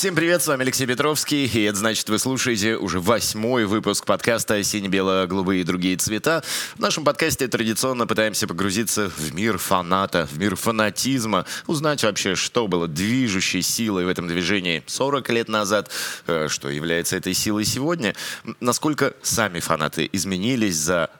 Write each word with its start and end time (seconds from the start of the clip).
Всем 0.00 0.14
привет, 0.14 0.42
с 0.42 0.46
вами 0.46 0.62
Алексей 0.62 0.86
Петровский, 0.86 1.44
и 1.44 1.62
это 1.64 1.76
значит, 1.76 2.08
вы 2.08 2.18
слушаете 2.18 2.76
уже 2.78 3.00
восьмой 3.00 3.66
выпуск 3.66 4.06
подкаста 4.06 4.62
«Сине-бело-голубые 4.62 5.60
и 5.60 5.62
другие 5.62 5.98
цвета». 5.98 6.42
В 6.74 6.80
нашем 6.80 7.04
подкасте 7.04 7.48
традиционно 7.48 8.06
пытаемся 8.06 8.46
погрузиться 8.46 9.10
в 9.10 9.34
мир 9.34 9.58
фаната, 9.58 10.26
в 10.32 10.38
мир 10.38 10.56
фанатизма, 10.56 11.44
узнать 11.66 12.02
вообще, 12.02 12.34
что 12.34 12.66
было 12.66 12.88
движущей 12.88 13.60
силой 13.60 14.06
в 14.06 14.08
этом 14.08 14.26
движении 14.26 14.82
40 14.86 15.28
лет 15.28 15.48
назад, 15.50 15.90
э, 16.26 16.48
что 16.48 16.70
является 16.70 17.18
этой 17.18 17.34
силой 17.34 17.66
сегодня, 17.66 18.14
насколько 18.58 19.12
сами 19.20 19.60
фанаты 19.60 20.08
изменились 20.10 20.76
за 20.76 21.10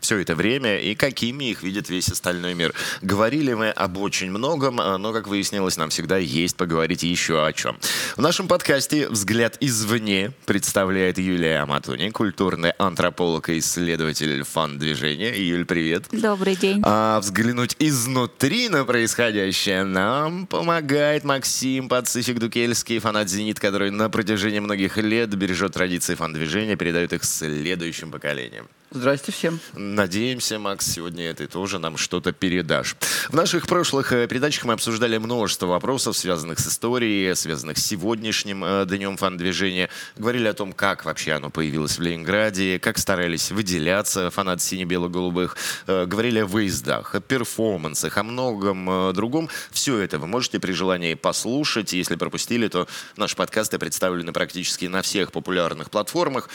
все 0.00 0.18
это 0.18 0.34
время 0.34 0.78
и 0.78 0.94
какими 0.94 1.50
их 1.50 1.62
видит 1.62 1.88
весь 1.88 2.08
остальной 2.08 2.54
мир. 2.54 2.74
Говорили 3.02 3.54
мы 3.54 3.70
об 3.70 3.98
очень 3.98 4.30
многом, 4.30 4.80
а, 4.80 4.98
но, 4.98 5.12
как 5.12 5.28
выяснилось, 5.28 5.76
нам 5.76 5.90
всегда 5.90 6.18
есть 6.18 6.56
поговорить 6.56 7.02
еще 7.02 7.44
о 7.44 7.52
чем. 7.52 7.78
В 8.16 8.20
нашем 8.20 8.48
подкасте 8.48 9.08
«Взгляд 9.08 9.56
извне» 9.60 10.32
представляет 10.46 11.18
Юлия 11.18 11.60
Аматуни, 11.60 12.10
культурный 12.10 12.70
антрополог 12.78 13.48
и 13.48 13.58
исследователь 13.58 14.42
фан-движения. 14.44 15.34
Юль, 15.34 15.64
привет. 15.64 16.04
Добрый 16.12 16.56
день. 16.56 16.80
А 16.84 17.20
взглянуть 17.20 17.76
изнутри 17.78 18.68
на 18.68 18.84
происходящее 18.84 19.84
нам 19.84 20.46
помогает 20.46 21.24
Максим 21.24 21.88
Пацифик 21.88 22.38
Дукельский, 22.38 22.98
фанат 22.98 23.28
«Зенит», 23.28 23.60
который 23.60 23.90
на 23.90 24.10
протяжении 24.10 24.60
многих 24.60 24.96
лет 24.96 25.34
бережет 25.34 25.72
традиции 25.74 26.14
фан-движения, 26.14 26.76
передает 26.76 27.12
их 27.12 27.24
следующим 27.24 28.10
поколениям. 28.10 28.68
Здрасте 28.90 29.32
всем. 29.32 29.60
Надеемся, 29.74 30.58
Макс, 30.58 30.86
сегодня 30.86 31.34
ты 31.34 31.46
тоже 31.46 31.78
нам 31.78 31.98
что-то 31.98 32.32
передашь. 32.32 32.96
В 33.28 33.34
наших 33.34 33.66
прошлых 33.66 34.14
э, 34.14 34.26
передачах 34.26 34.64
мы 34.64 34.72
обсуждали 34.72 35.18
множество 35.18 35.66
вопросов, 35.66 36.16
связанных 36.16 36.58
с 36.58 36.68
историей, 36.68 37.34
связанных 37.34 37.76
с 37.76 37.84
сегодняшним 37.84 38.64
э, 38.64 38.86
днем 38.86 39.18
фан-движения. 39.18 39.90
Говорили 40.16 40.48
о 40.48 40.54
том, 40.54 40.72
как 40.72 41.04
вообще 41.04 41.32
оно 41.32 41.50
появилось 41.50 41.98
в 41.98 42.02
Ленинграде, 42.02 42.78
как 42.78 42.96
старались 42.96 43.50
выделяться 43.50 44.30
фанаты 44.30 44.62
сине-бело-голубых. 44.62 45.58
Э, 45.86 46.06
говорили 46.06 46.38
о 46.38 46.46
выездах, 46.46 47.14
о 47.14 47.20
перформансах, 47.20 48.16
о 48.16 48.22
многом 48.22 49.12
другом. 49.12 49.50
Все 49.70 49.98
это 49.98 50.18
вы 50.18 50.26
можете 50.26 50.60
при 50.60 50.72
желании 50.72 51.12
послушать. 51.12 51.92
Если 51.92 52.16
пропустили, 52.16 52.68
то 52.68 52.88
наши 53.18 53.36
подкасты 53.36 53.78
представлены 53.78 54.32
практически 54.32 54.86
на 54.86 55.02
всех 55.02 55.30
популярных 55.30 55.90
платформах. 55.90 56.48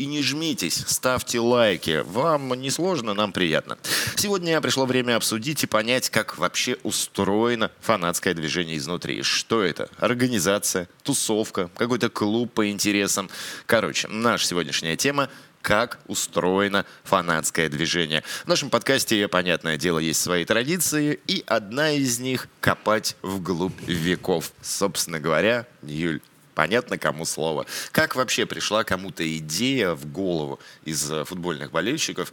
И 0.00 0.06
не 0.06 0.22
жмитесь, 0.22 0.82
ставьте 0.86 1.40
лайки. 1.40 2.02
Вам 2.06 2.54
не 2.54 2.70
сложно, 2.70 3.12
нам 3.12 3.32
приятно. 3.32 3.76
Сегодня 4.16 4.58
пришло 4.62 4.86
время 4.86 5.16
обсудить 5.16 5.62
и 5.62 5.66
понять, 5.66 6.08
как 6.08 6.38
вообще 6.38 6.78
устроено 6.84 7.70
фанатское 7.82 8.32
движение 8.32 8.78
изнутри. 8.78 9.20
Что 9.22 9.62
это? 9.62 9.90
Организация, 9.98 10.88
тусовка, 11.02 11.68
какой-то 11.76 12.08
клуб 12.08 12.50
по 12.50 12.70
интересам. 12.70 13.28
Короче, 13.66 14.08
наша 14.08 14.46
сегодняшняя 14.46 14.96
тема 14.96 15.28
как 15.60 16.00
устроено 16.06 16.86
фанатское 17.04 17.68
движение. 17.68 18.22
В 18.44 18.48
нашем 18.48 18.70
подкасте, 18.70 19.28
понятное 19.28 19.76
дело, 19.76 19.98
есть 19.98 20.22
свои 20.22 20.46
традиции, 20.46 21.20
и 21.26 21.44
одна 21.46 21.90
из 21.92 22.18
них— 22.18 22.48
копать 22.60 23.16
вглубь 23.20 23.78
веков. 23.86 24.52
Собственно 24.62 25.20
говоря, 25.20 25.66
Юль, 25.82 26.22
понятно, 26.54 26.98
кому 26.98 27.24
слово. 27.24 27.66
Как 27.92 28.16
вообще 28.16 28.46
пришла 28.46 28.84
кому-то 28.84 29.22
идея 29.38 29.94
в 29.94 30.10
голову 30.10 30.58
из 30.84 31.10
э, 31.10 31.24
футбольных 31.24 31.70
болельщиков 31.70 32.32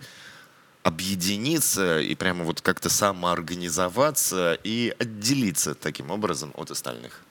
объединиться 0.84 2.00
и 2.00 2.16
прямо 2.16 2.44
вот 2.44 2.62
как-то 2.62 2.90
самоорганизоваться 2.90 4.58
и 4.64 4.96
отделиться 5.00 5.76
таким 5.76 6.12
образом 6.12 6.52
от 6.56 6.72
остальных? 6.72 7.22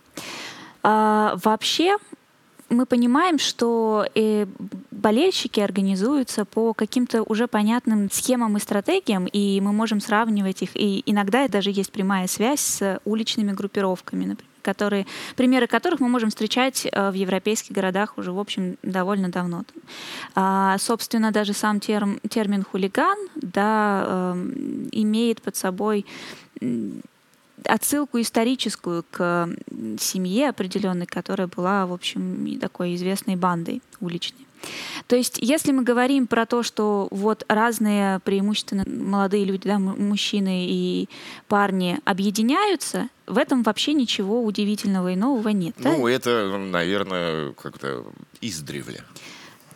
А, 0.83 1.39
вообще 1.43 1.97
мы 2.69 2.85
понимаем, 2.85 3.39
что 3.39 4.07
э, 4.15 4.47
болельщики 4.91 5.61
организуются 5.61 6.45
по 6.45 6.75
каким-то 6.75 7.23
уже 7.23 7.47
понятным 7.47 8.11
схемам 8.11 8.57
и 8.57 8.61
стратегиям, 8.61 9.27
и 9.27 9.61
мы 9.61 9.73
можем 9.73 10.01
сравнивать 10.01 10.63
их. 10.63 10.71
И 10.75 11.03
иногда 11.07 11.49
даже 11.49 11.71
есть 11.71 11.93
прямая 11.93 12.27
связь 12.27 12.61
с 12.61 13.01
уличными 13.05 13.53
группировками, 13.53 14.25
например 14.25 14.51
которые, 14.67 15.07
примеры 15.37 15.67
которых 15.67 16.01
мы 16.01 16.09
можем 16.09 16.29
встречать 16.31 16.87
э, 16.87 17.11
в 17.11 17.15
европейских 17.15 17.73
городах 17.73 18.19
уже, 18.19 18.33
в 18.33 18.39
общем, 18.39 18.77
довольно 18.83 19.29
давно. 19.29 19.65
А, 20.35 20.77
собственно, 20.79 21.31
даже 21.31 21.53
сам 21.53 21.79
терм, 21.81 22.19
термин 22.29 22.65
хулиган 22.65 23.19
да, 23.37 24.05
э, 24.07 24.35
имеет 24.93 25.41
под 25.43 25.57
собой 25.57 26.05
отсылку 27.65 28.21
историческую 28.21 29.05
к 29.11 29.49
семье 29.99 30.49
определенной, 30.49 31.07
которая 31.07 31.49
была, 31.49 31.87
в 31.87 31.93
общем, 31.93 32.59
такой 32.61 32.95
известной 32.95 33.37
бандой 33.37 33.81
уличной. 34.01 34.46
То 35.07 35.17
есть, 35.17 35.39
если 35.41 35.73
мы 35.73 35.83
говорим 35.83 36.27
про 36.27 36.47
то, 36.47 36.63
что 36.63 37.09
вот 37.11 37.45
разные 37.49 38.21
преимущественно 38.21 38.85
молодые 38.87 39.45
люди, 39.45 39.69
да, 39.69 39.79
мужчины 39.79 40.67
и 40.69 41.09
парни 41.49 41.99
объединяются, 42.05 43.09
в 43.27 43.39
этом 43.39 43.63
вообще 43.63 43.93
ничего 43.93 44.45
удивительного 44.45 45.13
и 45.13 45.17
нового 45.17 45.49
нет. 45.49 45.75
Ну, 45.79 46.05
да? 46.05 46.11
это, 46.11 46.59
наверное, 46.59 47.53
как-то 47.53 48.05
издревле. 48.41 49.03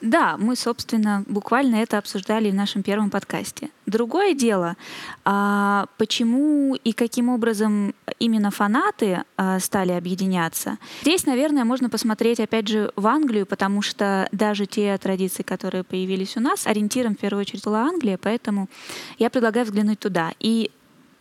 Да, 0.01 0.37
мы, 0.39 0.57
собственно, 0.57 1.25
буквально 1.27 1.77
это 1.77 1.99
обсуждали 1.99 2.51
в 2.51 2.55
нашем 2.55 2.83
первом 2.83 3.11
подкасте. 3.11 3.69
Другое 3.87 4.35
дело, 4.35 4.77
а, 5.25 5.87
почему 5.99 6.75
и 6.75 6.93
каким 6.93 7.29
образом 7.29 7.95
именно 8.19 8.51
фанаты 8.51 9.25
а, 9.37 9.59
стали 9.61 9.93
объединяться. 9.93 10.79
Здесь, 11.03 11.27
наверное, 11.27 11.65
можно 11.65 11.91
посмотреть, 11.91 12.41
опять 12.41 12.69
же, 12.69 12.93
в 12.97 13.07
Англию, 13.07 13.45
потому 13.45 13.83
что 13.83 14.29
даже 14.33 14.67
те 14.67 14.97
традиции, 14.97 15.43
которые 15.43 15.85
появились 15.85 16.37
у 16.37 16.41
нас, 16.41 16.67
ориентиром 16.67 17.15
в 17.15 17.19
первую 17.19 17.43
очередь 17.43 17.65
была 17.65 17.83
Англия, 17.83 18.17
поэтому 18.17 18.69
я 19.19 19.29
предлагаю 19.29 19.67
взглянуть 19.67 19.99
туда. 19.99 20.33
И 20.39 20.71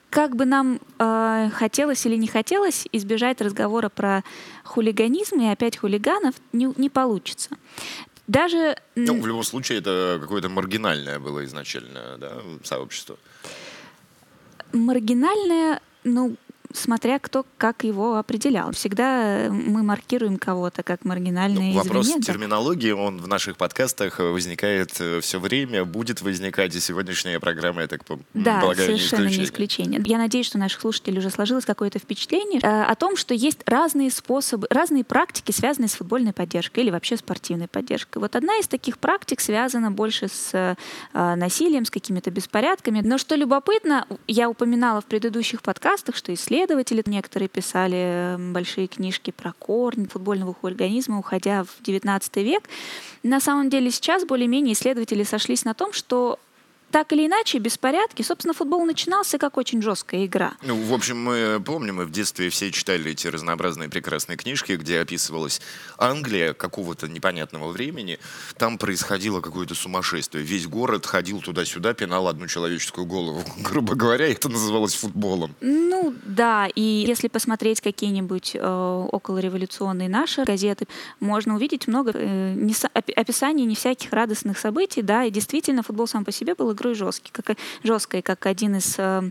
как 0.10 0.36
бы 0.36 0.46
нам 0.46 0.80
э, 0.98 1.50
хотелось 1.54 2.06
или 2.06 2.16
не 2.16 2.28
хотелось 2.28 2.88
избежать 2.92 3.42
разговора 3.42 3.90
про 3.90 4.24
хулиганизм 4.64 5.40
и 5.40 5.48
опять 5.48 5.78
хулиганов 5.78 6.36
не, 6.52 6.72
не 6.78 6.90
получится. 6.90 7.52
Даже... 8.30 8.78
Ну, 8.96 9.20
в 9.20 9.26
любом 9.26 9.44
случае, 9.44 9.80
это 9.80 10.20
какое-то 10.22 10.50
маргинальное 10.50 11.18
было 11.18 11.44
изначально 11.46 12.16
да, 12.20 12.34
сообщество. 12.64 13.18
Маргинальное, 14.72 15.82
ну, 16.04 16.36
смотря 16.74 17.20
кто 17.20 17.46
как 17.58 17.84
его 17.84 18.18
определял. 18.18 18.72
Всегда 18.72 19.48
мы 19.50 19.84
маркируем 19.84 20.38
кого-то 20.38 20.84
как 20.84 21.04
маргинальный 21.04 21.74
ну, 21.74 21.80
Вопрос 21.80 22.08
извне, 22.08 22.22
терминологии, 22.22 22.92
он 22.92 23.18
в 23.18 23.28
наших 23.28 23.58
подкастах 23.58 24.20
возникает 24.20 24.96
э, 25.00 25.20
все 25.22 25.40
время, 25.40 25.84
будет 25.86 26.22
возникать, 26.22 26.76
и 26.76 26.80
сегодняшняя 26.80 27.40
программа, 27.40 27.82
я 27.82 27.88
так 27.88 28.02
да, 28.34 28.62
полагаю, 28.62 28.98
совершенно 28.98 29.26
не 29.26 29.28
исключение. 29.28 29.38
не 29.38 29.46
исключение. 29.46 30.02
Я 30.06 30.18
надеюсь, 30.18 30.46
что 30.46 30.58
наших 30.58 30.82
слушателей 30.82 31.20
уже 31.20 31.30
сложилось 31.30 31.66
какое-то 31.66 32.00
впечатление 32.00 32.60
э, 32.62 32.84
о 32.84 32.96
том, 32.96 33.18
что 33.18 33.34
есть 33.34 33.60
разные 33.66 34.12
способы, 34.12 34.68
разные 34.70 35.04
практики, 35.04 35.52
связанные 35.52 35.90
с 35.90 35.94
футбольной 35.94 36.34
поддержкой 36.34 36.82
или 36.82 36.92
вообще 36.92 37.18
спортивной 37.18 37.68
поддержкой. 37.68 38.20
Вот 38.20 38.36
одна 38.36 38.58
из 38.60 38.68
таких 38.68 39.00
практик 39.00 39.40
связана 39.40 39.92
больше 39.92 40.28
с 40.28 40.52
э, 40.54 40.76
насилием, 41.36 41.86
с 41.86 41.90
какими-то 41.90 42.30
беспорядками. 42.30 43.02
Но 43.02 43.18
что 43.18 43.36
любопытно, 43.36 44.06
я 44.28 44.50
упоминала 44.50 45.02
в 45.02 45.06
предыдущих 45.06 45.62
подкастах, 45.62 46.16
что 46.16 46.34
исследования 46.34 46.59
исследователи 46.60 47.02
некоторые 47.06 47.48
писали 47.48 48.36
большие 48.52 48.88
книжки 48.88 49.32
про 49.32 49.54
корни 49.54 50.08
футбольного 50.08 50.54
хулиганизма, 50.54 51.18
уходя 51.18 51.64
в 51.64 51.82
XIX 51.82 52.44
век. 52.44 52.64
На 53.24 53.40
самом 53.40 53.70
деле 53.70 53.90
сейчас 53.92 54.26
более-менее 54.26 54.74
исследователи 54.74 55.24
сошлись 55.24 55.64
на 55.64 55.74
том, 55.74 55.94
что 55.94 56.38
так 56.92 57.14
или 57.14 57.28
иначе, 57.28 57.60
беспорядки. 57.60 58.22
Собственно, 58.22 58.54
футбол 58.54 58.86
начинался 58.86 59.38
как 59.38 59.58
очень 59.58 59.82
жесткая 59.82 60.26
игра. 60.26 60.54
Ну, 60.64 60.76
в 60.76 60.94
общем, 60.94 61.24
мы 61.24 61.62
помним, 61.64 61.98
мы 61.98 62.06
в 62.06 62.12
детстве 62.12 62.50
все 62.50 62.72
читали 62.72 63.12
эти 63.12 63.28
разнообразные 63.28 63.90
прекрасные 63.90 64.38
книжки, 64.38 64.74
где 64.74 65.00
описывалась 65.00 65.62
Англия 65.98 66.54
какого-то 66.54 67.08
непонятного 67.08 67.72
времени. 67.72 68.20
Там 68.58 68.78
происходило 68.78 69.42
какое-то 69.42 69.76
сумасшествие. 69.76 70.44
Весь 70.44 70.68
город 70.68 71.06
ходил 71.06 71.42
туда-сюда, 71.42 71.94
пинал 71.94 72.28
одну 72.28 72.48
человеческую 72.48 73.06
голову. 73.06 73.44
Грубо 73.58 73.96
говоря, 73.96 74.28
это 74.28 74.50
называлось 74.50 74.96
футболом. 74.96 75.56
Ну, 75.62 76.14
да. 76.26 76.68
И 76.74 76.82
если 76.82 77.28
посмотреть 77.28 77.82
какие-нибудь 77.82 78.56
э, 78.56 79.08
околореволюционные 79.12 80.10
наши 80.10 80.44
газеты, 80.44 80.88
можно 81.20 81.56
увидеть 81.56 81.88
много 81.88 82.12
э, 82.14 82.54
не, 82.56 82.74
описаний 82.94 83.66
не 83.66 83.76
всяких 83.76 84.12
радостных 84.12 84.58
событий. 84.58 85.02
Да, 85.02 85.24
и 85.26 85.32
действительно, 85.32 85.84
футбол 85.84 86.08
сам 86.08 86.26
по 86.26 86.32
себе 86.32 86.56
был 86.56 86.70
игрой 86.80 86.96
жесткий, 86.96 87.32
как, 87.32 87.58
жесткой, 87.84 88.22
как 88.22 88.46
один 88.46 88.76
из 88.76 88.96
э, 88.98 89.30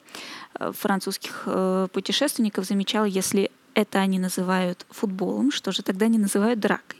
э, 0.58 0.72
французских 0.72 1.42
э, 1.46 1.88
путешественников 1.92 2.64
замечал, 2.66 3.04
если 3.04 3.50
это 3.74 4.00
они 4.00 4.18
называют 4.18 4.86
футболом, 4.90 5.50
что 5.50 5.72
же 5.72 5.82
тогда 5.82 6.06
они 6.06 6.18
называют 6.18 6.60
дракой. 6.60 6.98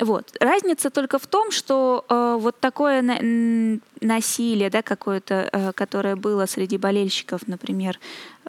Вот. 0.00 0.34
Разница 0.40 0.90
только 0.90 1.18
в 1.18 1.26
том, 1.26 1.50
что 1.50 2.04
э, 2.08 2.36
вот 2.40 2.58
такое 2.58 3.02
на, 3.02 3.78
насилие, 4.00 4.70
да, 4.70 4.80
какое-то, 4.80 5.48
э, 5.52 5.72
которое 5.74 6.16
было 6.16 6.46
среди 6.46 6.78
болельщиков, 6.78 7.46
например, 7.46 8.00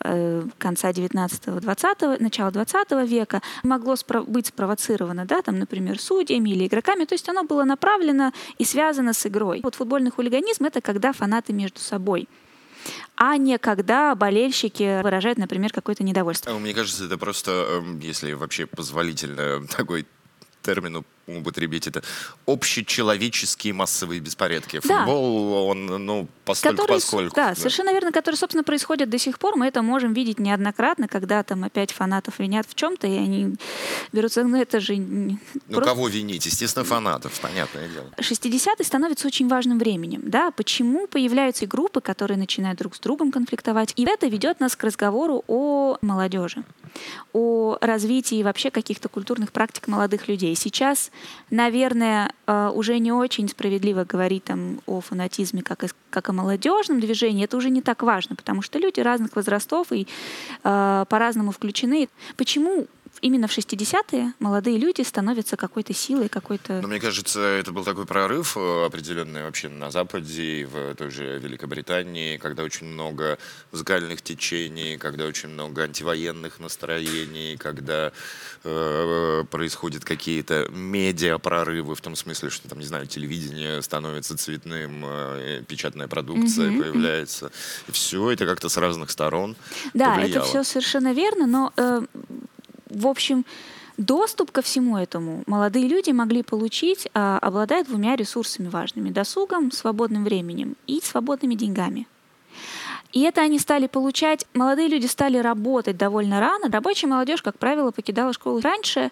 э, 0.03 0.43
конца 0.57 0.91
19-20, 0.91 2.21
начала 2.21 2.51
20 2.51 2.91
века, 3.05 3.41
могло 3.63 3.95
спро- 3.95 4.23
быть 4.23 4.47
спровоцировано, 4.47 5.25
да, 5.25 5.41
там, 5.41 5.59
например, 5.59 5.99
судьями 5.99 6.51
или 6.51 6.67
игроками, 6.67 7.03
то 7.03 7.15
есть 7.15 7.27
оно 7.27 7.43
было 7.43 7.65
направлено 7.65 8.31
и 8.57 8.63
связано 8.63 9.13
с 9.13 9.25
игрой. 9.25 9.59
Вот 9.61 9.75
футбольный 9.75 10.11
хулиганизм— 10.11 10.63
это 10.65 10.79
когда 10.79 11.11
фанаты 11.11 11.53
между 11.53 11.79
собой 11.79 12.27
а 13.15 13.37
не 13.37 13.59
когда 13.59 14.15
болельщики 14.15 15.03
выражают, 15.03 15.37
например, 15.37 15.71
какое-то 15.71 16.03
недовольство. 16.03 16.57
Мне 16.57 16.73
кажется, 16.73 17.05
это 17.05 17.19
просто, 17.19 17.51
эм, 17.51 17.99
если 17.99 18.33
вообще 18.33 18.65
позволительно 18.65 19.67
такой 19.67 20.07
термин 20.61 21.03
употребить 21.37 21.87
это 21.87 22.03
общечеловеческие 22.45 23.73
массовые 23.73 24.19
беспорядки. 24.19 24.79
Футбол, 24.79 25.53
он, 25.67 25.85
ну, 25.85 26.27
постольку 26.45 26.77
который, 26.77 26.95
поскольку. 26.95 27.35
Да, 27.35 27.49
да, 27.49 27.55
совершенно 27.55 27.91
верно, 27.91 28.11
которые, 28.11 28.37
собственно, 28.37 28.63
происходят 28.63 29.09
до 29.09 29.17
сих 29.17 29.39
пор. 29.39 29.55
Мы 29.55 29.67
это 29.67 29.81
можем 29.81 30.13
видеть 30.13 30.39
неоднократно, 30.39 31.07
когда 31.07 31.43
там 31.43 31.63
опять 31.63 31.91
фанатов 31.91 32.39
винят 32.39 32.67
в 32.67 32.75
чем-то, 32.75 33.07
и 33.07 33.17
они 33.17 33.55
берутся, 34.11 34.43
ну 34.43 34.59
это 34.59 34.79
же... 34.79 34.95
Ну, 34.95 35.37
просто... 35.67 35.89
кого 35.89 36.07
винить? 36.07 36.45
Естественно, 36.45 36.85
фанатов, 36.85 37.39
понятное 37.39 37.87
дело. 37.87 38.09
60-е 38.17 38.85
становятся 38.85 39.27
очень 39.27 39.47
важным 39.47 39.79
временем, 39.79 40.21
да, 40.25 40.51
почему 40.51 41.07
появляются 41.07 41.65
группы, 41.65 42.01
которые 42.01 42.37
начинают 42.37 42.79
друг 42.79 42.95
с 42.95 42.99
другом 42.99 43.31
конфликтовать, 43.31 43.93
и 43.95 44.05
это 44.05 44.27
ведет 44.27 44.59
нас 44.59 44.75
к 44.75 44.83
разговору 44.83 45.43
о 45.47 45.97
молодежи 46.01 46.63
о 47.33 47.77
развитии 47.81 48.43
вообще 48.43 48.71
каких-то 48.71 49.09
культурных 49.09 49.51
практик 49.51 49.87
молодых 49.87 50.27
людей. 50.27 50.55
Сейчас 50.55 51.11
наверное, 51.49 52.31
э, 52.47 52.71
уже 52.73 52.99
не 52.99 53.11
очень 53.11 53.47
справедливо 53.47 54.03
говорить 54.03 54.43
там, 54.43 54.79
о 54.85 55.01
фанатизме 55.01 55.61
как, 55.61 55.85
как 56.09 56.29
о 56.29 56.33
молодежном 56.33 56.99
движении. 56.99 57.45
Это 57.45 57.57
уже 57.57 57.69
не 57.69 57.81
так 57.81 58.03
важно, 58.03 58.35
потому 58.35 58.61
что 58.61 58.79
люди 58.79 58.99
разных 58.99 59.35
возрастов 59.35 59.91
и 59.91 60.07
э, 60.63 61.05
по-разному 61.09 61.51
включены. 61.51 62.09
Почему 62.37 62.87
именно 63.21 63.47
в 63.47 63.57
60-е 63.57 64.33
молодые 64.39 64.77
люди 64.77 65.01
становятся 65.01 65.55
какой-то 65.55 65.93
силой, 65.93 66.27
какой-то... 66.27 66.81
Но 66.81 66.87
мне 66.87 66.99
кажется, 66.99 67.39
это 67.39 67.71
был 67.71 67.83
такой 67.83 68.05
прорыв 68.05 68.57
э, 68.57 68.85
определенный 68.85 69.43
вообще 69.43 69.69
на 69.69 69.91
Западе 69.91 70.61
и 70.61 70.65
в 70.65 70.95
той 70.95 71.11
же 71.11 71.39
Великобритании, 71.39 72.37
когда 72.37 72.63
очень 72.63 72.87
много 72.87 73.37
музыкальных 73.71 74.21
течений, 74.21 74.97
когда 74.97 75.25
очень 75.25 75.49
много 75.49 75.83
антивоенных 75.83 76.59
настроений, 76.59 77.57
когда 77.57 78.11
э, 78.63 79.43
происходят 79.49 80.03
какие-то 80.03 80.67
медиа-прорывы 80.69 81.95
в 81.95 82.01
том 82.01 82.15
смысле, 82.15 82.49
что 82.49 82.67
там, 82.67 82.79
не 82.79 82.85
знаю, 82.85 83.05
телевидение 83.05 83.81
становится 83.81 84.35
цветным, 84.37 85.03
э, 85.05 85.63
печатная 85.67 86.07
продукция 86.07 86.69
mm-hmm. 86.69 86.81
появляется. 86.81 87.51
И 87.87 87.91
все 87.91 88.31
это 88.31 88.45
как-то 88.45 88.67
с 88.67 88.77
разных 88.77 89.11
сторон 89.11 89.55
Да, 89.93 90.15
повлияло. 90.15 90.43
это 90.43 90.47
все 90.47 90.63
совершенно 90.63 91.13
верно, 91.13 91.45
но 91.45 91.73
э, 91.77 92.01
в 92.93 93.07
общем, 93.07 93.45
доступ 93.97 94.51
ко 94.51 94.61
всему 94.61 94.97
этому 94.97 95.43
молодые 95.47 95.87
люди 95.87 96.11
могли 96.11 96.43
получить, 96.43 97.07
а, 97.13 97.37
обладая 97.39 97.83
двумя 97.83 98.15
ресурсами 98.15 98.67
важными– 98.67 99.09
досугом, 99.11 99.71
свободным 99.71 100.23
временем 100.23 100.75
и 100.87 100.99
свободными 101.01 101.55
деньгами. 101.55 102.07
И 103.13 103.21
это 103.21 103.41
они 103.41 103.59
стали 103.59 103.87
получать, 103.87 104.45
молодые 104.53 104.87
люди 104.87 105.05
стали 105.05 105.37
работать 105.37 105.97
довольно 105.97 106.39
рано. 106.39 106.69
Рабочая 106.71 107.07
молодежь, 107.07 107.41
как 107.41 107.57
правило, 107.57 107.91
покидала 107.91 108.31
школу 108.31 108.61
раньше 108.61 109.11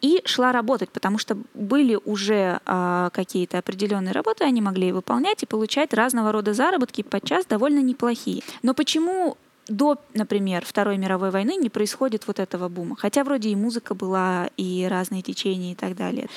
и 0.00 0.22
шла 0.24 0.50
работать, 0.52 0.90
потому 0.90 1.18
что 1.18 1.36
были 1.54 1.98
уже 2.04 2.60
а, 2.64 3.10
какие-то 3.10 3.58
определенные 3.58 4.12
работы, 4.12 4.44
они 4.44 4.60
могли 4.60 4.92
выполнять 4.92 5.42
и 5.42 5.46
получать 5.46 5.92
разного 5.92 6.32
рода 6.32 6.54
заработки, 6.54 7.02
подчас 7.02 7.44
довольно 7.46 7.80
неплохие. 7.80 8.42
Но 8.62 8.74
почему 8.74 9.36
до, 9.70 9.98
например, 10.14 10.64
Второй 10.66 10.98
мировой 10.98 11.30
войны 11.30 11.56
не 11.56 11.70
происходит 11.70 12.26
вот 12.26 12.40
этого 12.40 12.68
бума. 12.68 12.96
Хотя 12.96 13.24
вроде 13.24 13.50
и 13.50 13.56
музыка 13.56 13.94
была, 13.94 14.50
и 14.56 14.86
разные 14.90 15.22
течения 15.22 15.72
и 15.72 15.74
так 15.74 15.96
далее. 15.96 16.28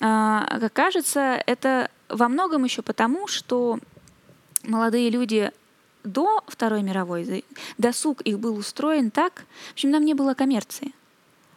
А, 0.00 0.58
как 0.60 0.72
кажется, 0.72 1.42
это 1.46 1.90
во 2.08 2.28
многом 2.28 2.64
еще 2.64 2.82
потому, 2.82 3.26
что 3.26 3.80
молодые 4.62 5.10
люди 5.10 5.50
до 6.04 6.42
Второй 6.46 6.82
мировой, 6.82 7.44
досуг 7.76 8.22
их 8.22 8.38
был 8.38 8.56
устроен 8.56 9.10
так, 9.10 9.44
в 9.70 9.72
общем, 9.72 9.90
нам 9.90 10.04
не 10.04 10.14
было 10.14 10.34
коммерции 10.34 10.92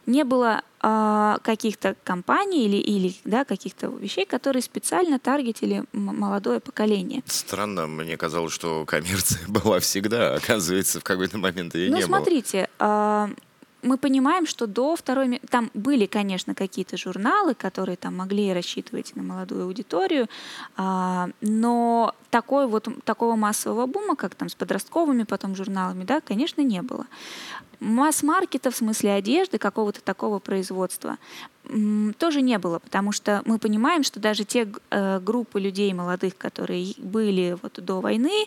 не 0.06 0.24
было 0.24 0.62
э, 0.82 1.36
каких-то 1.42 1.96
компаний 2.04 2.66
или, 2.66 2.76
или 2.76 3.14
да, 3.24 3.44
каких-то 3.44 3.88
вещей, 3.88 4.26
которые 4.26 4.62
специально 4.62 5.18
таргетили 5.18 5.84
молодое 5.92 6.60
поколение. 6.60 7.22
Странно, 7.26 7.86
мне 7.86 8.16
казалось, 8.16 8.52
что 8.52 8.84
коммерция 8.84 9.40
была 9.48 9.80
всегда, 9.80 10.34
оказывается, 10.34 11.00
в 11.00 11.04
какой-то 11.04 11.38
момент 11.38 11.74
ее 11.74 11.90
ну, 11.90 11.96
не 11.96 12.02
смотрите, 12.02 12.68
было. 12.78 13.28
Э, 13.30 13.34
мы 13.82 13.98
понимаем, 13.98 14.46
что 14.46 14.66
до 14.66 14.94
второй... 14.96 15.40
Там 15.50 15.70
были, 15.74 16.06
конечно, 16.06 16.54
какие-то 16.54 16.96
журналы, 16.96 17.54
которые 17.54 17.96
там 17.96 18.16
могли 18.16 18.52
рассчитывать 18.52 19.14
на 19.16 19.22
молодую 19.22 19.64
аудиторию, 19.64 20.28
а, 20.76 21.28
но 21.40 22.14
такой 22.30 22.66
вот, 22.68 22.88
такого 23.04 23.34
массового 23.34 23.86
бума, 23.86 24.14
как 24.14 24.34
там 24.34 24.48
с 24.48 24.54
подростковыми 24.54 25.24
потом 25.24 25.56
журналами, 25.56 26.04
да, 26.04 26.20
конечно, 26.20 26.60
не 26.62 26.80
было. 26.82 27.06
Масс-маркета 27.80 28.70
в 28.70 28.76
смысле 28.76 29.12
одежды, 29.14 29.58
какого-то 29.58 30.00
такого 30.00 30.38
производства 30.38 31.18
тоже 32.18 32.40
не 32.40 32.58
было, 32.58 32.78
потому 32.78 33.10
что 33.10 33.42
мы 33.44 33.58
понимаем, 33.58 34.04
что 34.04 34.20
даже 34.20 34.44
те 34.44 34.68
э, 34.90 35.20
группы 35.20 35.60
людей 35.60 35.92
молодых, 35.92 36.36
которые 36.36 36.94
были 36.98 37.56
вот 37.60 37.84
до 37.84 38.00
войны, 38.00 38.46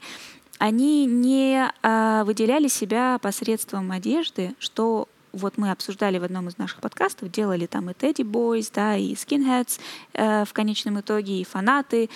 они 0.57 1.05
не 1.05 1.69
э, 1.81 2.23
выделяли 2.23 2.69
себя 2.69 3.19
посредством 3.21 3.91
одежды, 3.91 4.53
что 4.59 5.09
вот 5.35 5.57
мы 5.57 5.71
обсуждали 5.71 6.17
в 6.17 6.23
одном 6.23 6.47
из 6.47 6.57
наших 6.57 6.79
подкастов, 6.79 7.31
делали 7.31 7.65
там 7.65 7.89
и 7.89 7.93
Teddy 7.93 8.23
Boys, 8.23 8.71
да, 8.73 8.95
и 8.95 9.13
Skinheads 9.13 9.79
э, 10.13 10.45
в 10.45 10.53
конечном 10.53 10.99
итоге, 10.99 11.41
и 11.41 11.43
фанаты. 11.43 12.09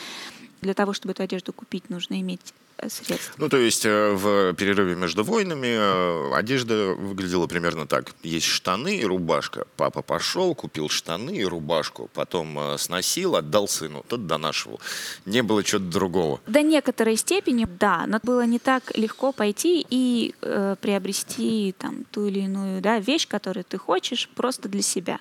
Для 0.61 0.73
того, 0.73 0.93
чтобы 0.93 1.11
эту 1.11 1.23
одежду 1.23 1.53
купить, 1.53 1.89
нужно 1.89 2.19
иметь 2.19 2.53
средств. 2.87 3.33
Ну, 3.37 3.49
то 3.49 3.57
есть 3.57 3.85
э, 3.85 4.11
в 4.13 4.53
перерыве 4.53 4.95
между 4.95 5.23
войнами 5.23 5.67
э, 5.67 6.35
одежда 6.35 6.93
выглядела 6.93 7.47
примерно 7.47 7.85
так. 7.85 8.11
Есть 8.23 8.45
штаны 8.47 8.97
и 8.97 9.05
рубашка. 9.05 9.67
Папа 9.75 10.01
пошел, 10.01 10.55
купил 10.55 10.89
штаны 10.89 11.37
и 11.37 11.43
рубашку, 11.43 12.09
потом 12.13 12.57
э, 12.59 12.77
сносил, 12.77 13.35
отдал 13.35 13.67
сыну, 13.67 14.05
тот 14.07 14.27
донашивал. 14.27 14.79
Не 15.25 15.43
было 15.43 15.63
чего-то 15.63 15.85
другого. 15.85 16.39
До 16.47 16.61
некоторой 16.61 17.17
степени, 17.17 17.67
да, 17.79 18.05
но 18.07 18.19
было 18.23 18.45
не 18.45 18.59
так 18.59 18.97
легко 18.97 19.31
пойти 19.31 19.85
и 19.89 20.33
э, 20.41 20.75
приобрести 20.79 21.75
там 21.77 22.05
ту 22.11 22.27
или 22.27 22.39
иную 22.39 22.81
да, 22.81 22.99
вещь, 22.99 23.27
которую 23.27 23.63
ты 23.63 23.77
хочешь, 23.77 24.29
просто 24.35 24.69
для 24.69 24.81
себя. 24.81 25.19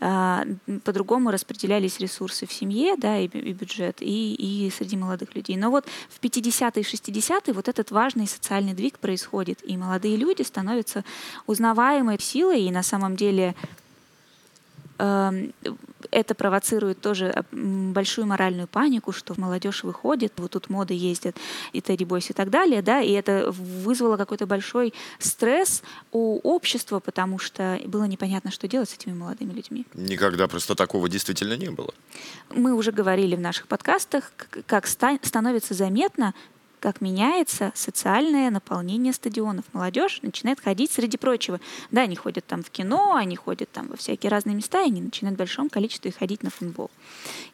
Э, 0.00 0.42
по-другому 0.84 1.30
распределялись 1.30 2.00
ресурсы 2.00 2.46
в 2.46 2.52
семье, 2.52 2.96
да, 2.96 3.18
и, 3.18 3.26
и 3.26 3.52
бюджет, 3.52 3.96
и, 4.00 4.34
и 4.34 4.70
среди 4.70 4.96
молодых 4.96 5.34
людей. 5.34 5.56
Но 5.56 5.70
вот 5.70 5.86
в 6.10 6.20
50-е 6.20 6.82
60-е 6.82 7.54
вот 7.54 7.68
этот 7.68 7.90
важный 7.90 8.26
социальный 8.26 8.74
двиг 8.74 8.98
происходит, 8.98 9.60
и 9.64 9.76
молодые 9.76 10.16
люди 10.16 10.42
становятся 10.42 11.04
узнаваемой 11.46 12.20
силой, 12.20 12.62
и 12.62 12.70
на 12.70 12.82
самом 12.82 13.16
деле 13.16 13.54
эм, 14.98 15.52
это 16.10 16.34
провоцирует 16.34 17.00
тоже 17.00 17.44
большую 17.52 18.26
моральную 18.26 18.68
панику, 18.68 19.12
что 19.12 19.34
молодежь 19.36 19.84
выходит, 19.84 20.32
вот 20.36 20.52
тут 20.52 20.70
моды 20.70 20.94
ездят, 20.94 21.36
и 21.72 21.80
Тедди 21.80 22.04
Бойс 22.04 22.30
и 22.30 22.32
так 22.32 22.50
далее, 22.50 22.82
да, 22.82 23.00
и 23.00 23.12
это 23.12 23.50
вызвало 23.50 24.16
какой-то 24.16 24.46
большой 24.46 24.94
стресс 25.18 25.82
у 26.12 26.38
общества, 26.42 27.00
потому 27.00 27.38
что 27.38 27.80
было 27.86 28.04
непонятно, 28.04 28.50
что 28.50 28.68
делать 28.68 28.90
с 28.90 28.94
этими 28.94 29.14
молодыми 29.14 29.52
людьми. 29.52 29.86
Никогда 29.94 30.48
просто 30.48 30.74
такого 30.74 31.08
действительно 31.08 31.56
не 31.56 31.70
было. 31.70 31.92
Мы 32.50 32.74
уже 32.74 32.92
говорили 32.92 33.36
в 33.36 33.40
наших 33.40 33.66
подкастах, 33.66 34.32
как 34.66 34.86
становится 34.86 35.74
заметно 35.74 36.34
как 36.86 37.00
меняется 37.00 37.72
социальное 37.74 38.48
наполнение 38.48 39.12
стадионов. 39.12 39.64
Молодежь 39.72 40.20
начинает 40.22 40.60
ходить 40.60 40.92
среди 40.92 41.16
прочего. 41.16 41.58
Да, 41.90 42.02
они 42.02 42.14
ходят 42.14 42.46
там 42.46 42.62
в 42.62 42.70
кино, 42.70 43.16
они 43.16 43.34
ходят 43.34 43.68
там 43.72 43.88
во 43.88 43.96
всякие 43.96 44.30
разные 44.30 44.54
места, 44.54 44.82
и 44.82 44.86
они 44.86 45.00
начинают 45.00 45.34
в 45.34 45.38
большом 45.38 45.68
количестве 45.68 46.12
ходить 46.12 46.44
на 46.44 46.50
футбол. 46.50 46.92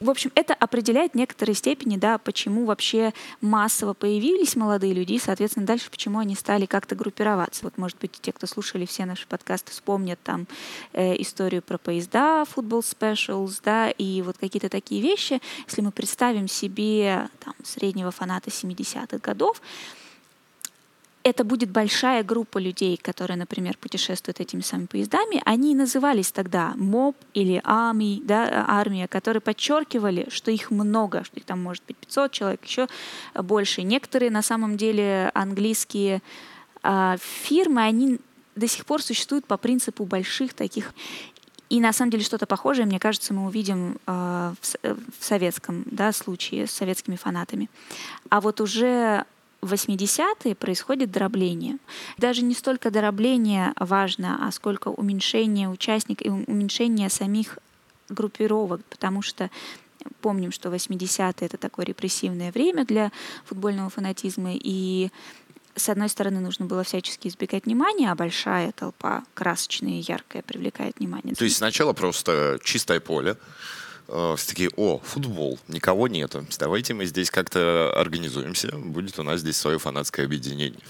В 0.00 0.10
общем, 0.10 0.30
это 0.34 0.52
определяет 0.52 1.12
в 1.12 1.14
некоторой 1.14 1.54
степени, 1.54 1.96
да, 1.96 2.18
почему 2.18 2.66
вообще 2.66 3.14
массово 3.40 3.94
появились 3.94 4.54
молодые 4.54 4.92
люди, 4.92 5.14
и, 5.14 5.18
соответственно, 5.18 5.64
дальше 5.64 5.90
почему 5.90 6.18
они 6.18 6.34
стали 6.34 6.66
как-то 6.66 6.94
группироваться. 6.94 7.64
Вот, 7.64 7.78
может 7.78 7.96
быть, 8.00 8.12
те, 8.20 8.32
кто 8.32 8.46
слушали 8.46 8.84
все 8.84 9.06
наши 9.06 9.26
подкасты, 9.26 9.72
вспомнят 9.72 10.18
там 10.22 10.46
э, 10.92 11.18
историю 11.22 11.62
про 11.62 11.78
поезда, 11.78 12.44
футбол 12.44 12.82
спешалс, 12.82 13.62
да, 13.64 13.88
и 13.88 14.20
вот 14.20 14.36
какие-то 14.36 14.68
такие 14.68 15.00
вещи. 15.00 15.40
Если 15.66 15.80
мы 15.80 15.90
представим 15.90 16.48
себе 16.48 17.30
там, 17.42 17.54
среднего 17.64 18.10
фаната 18.10 18.50
70-х 18.50 19.21
годов, 19.22 19.62
это 21.24 21.44
будет 21.44 21.70
большая 21.70 22.24
группа 22.24 22.58
людей, 22.58 22.96
которые, 22.96 23.36
например, 23.36 23.76
путешествуют 23.78 24.40
этими 24.40 24.60
самыми 24.60 24.86
поездами, 24.86 25.40
они 25.44 25.74
назывались 25.74 26.32
тогда 26.32 26.74
МОБ 26.76 27.16
или 27.34 27.60
АМИ, 27.64 28.22
да, 28.24 28.64
армия, 28.68 29.06
которые 29.06 29.40
подчеркивали, 29.40 30.26
что 30.30 30.50
их 30.50 30.70
много, 30.70 31.22
что 31.24 31.36
их 31.36 31.44
там 31.44 31.62
может 31.62 31.84
быть 31.86 31.96
500 31.96 32.32
человек, 32.32 32.64
еще 32.64 32.88
больше. 33.34 33.82
Некоторые 33.82 34.30
на 34.30 34.42
самом 34.42 34.76
деле 34.76 35.30
английские 35.34 36.22
э, 36.82 37.16
фирмы, 37.20 37.82
они 37.82 38.18
до 38.56 38.66
сих 38.68 38.84
пор 38.84 39.02
существуют 39.02 39.46
по 39.46 39.56
принципу 39.56 40.04
больших 40.04 40.54
таких 40.54 40.92
и 41.72 41.80
на 41.80 41.94
самом 41.94 42.10
деле 42.10 42.22
что-то 42.22 42.44
похожее, 42.44 42.84
мне 42.84 42.98
кажется, 42.98 43.32
мы 43.32 43.46
увидим 43.46 43.96
э, 44.06 44.52
в, 44.60 44.74
в 45.18 45.24
советском 45.24 45.84
да, 45.86 46.12
случае 46.12 46.66
с 46.66 46.70
советскими 46.70 47.16
фанатами. 47.16 47.70
А 48.28 48.42
вот 48.42 48.60
уже 48.60 49.24
в 49.62 49.72
80-е 49.72 50.54
происходит 50.54 51.10
дробление. 51.10 51.78
Даже 52.18 52.42
не 52.42 52.52
столько 52.52 52.90
дробление 52.90 53.72
важно, 53.78 54.46
а 54.46 54.52
сколько 54.52 54.88
уменьшение 54.88 55.70
участников 55.70 56.26
и 56.26 56.28
уменьшение 56.28 57.08
самих 57.08 57.58
группировок, 58.10 58.84
потому 58.90 59.22
что 59.22 59.48
помним, 60.20 60.52
что 60.52 60.68
80-е— 60.68 61.32
это 61.46 61.56
такое 61.56 61.86
репрессивное 61.86 62.52
время 62.52 62.84
для 62.84 63.12
футбольного 63.46 63.88
фанатизма, 63.88 64.50
и 64.52 65.10
с 65.74 65.88
одной 65.88 66.08
стороны, 66.08 66.40
нужно 66.40 66.66
было 66.66 66.84
всячески 66.84 67.28
избегать 67.28 67.64
внимания, 67.66 68.10
а 68.10 68.14
большая 68.14 68.72
толпа, 68.72 69.24
красочная 69.34 70.00
и 70.00 70.04
яркая, 70.06 70.42
привлекает 70.42 70.98
внимание. 70.98 71.34
То 71.34 71.44
есть 71.44 71.56
сначала 71.56 71.92
просто 71.92 72.58
чистое 72.62 73.00
поле, 73.00 73.36
э, 74.08 74.34
все 74.36 74.48
такие, 74.48 74.70
о, 74.76 74.98
футбол, 74.98 75.58
никого 75.68 76.08
нету. 76.08 76.44
Давайте 76.58 76.94
мы 76.94 77.06
здесь 77.06 77.30
как-то 77.30 77.92
организуемся, 77.96 78.76
будет 78.76 79.18
у 79.18 79.22
нас 79.22 79.40
здесь 79.40 79.56
свое 79.56 79.78
фанатское 79.78 80.26
объединение. 80.26 80.80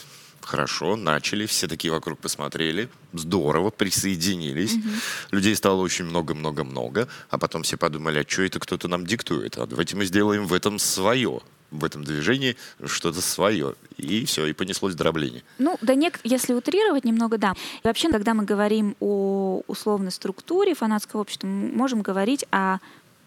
Хорошо, 0.40 0.96
начали, 0.96 1.46
все 1.46 1.68
такие 1.68 1.92
вокруг 1.92 2.18
посмотрели, 2.18 2.88
здорово, 3.12 3.70
присоединились. 3.70 4.74
Угу. 4.74 4.88
Людей 5.30 5.54
стало 5.54 5.80
очень 5.82 6.04
много-много-много, 6.06 7.06
а 7.30 7.38
потом 7.38 7.62
все 7.62 7.76
подумали, 7.76 8.18
а 8.18 8.28
что 8.28 8.42
это 8.42 8.58
кто-то 8.58 8.88
нам 8.88 9.06
диктует? 9.06 9.56
А 9.58 9.66
давайте 9.66 9.94
мы 9.94 10.04
сделаем 10.04 10.46
в 10.48 10.52
этом 10.52 10.80
свое 10.80 11.40
в 11.72 11.84
этом 11.84 12.04
движении 12.04 12.56
что-то 12.84 13.20
свое. 13.20 13.74
И 13.96 14.24
все, 14.24 14.46
и 14.46 14.52
понеслось 14.52 14.94
дробление. 14.94 15.42
Ну, 15.58 15.78
да, 15.80 15.94
нек, 15.94 16.20
если 16.22 16.52
утрировать 16.52 17.04
немного, 17.04 17.38
да. 17.38 17.54
И 17.82 17.86
вообще, 17.86 18.10
когда 18.10 18.34
мы 18.34 18.44
говорим 18.44 18.94
о 19.00 19.62
условной 19.66 20.12
структуре 20.12 20.74
фанатского 20.74 21.22
общества, 21.22 21.46
мы 21.46 21.72
можем 21.72 22.02
говорить 22.02 22.44
о 22.50 22.78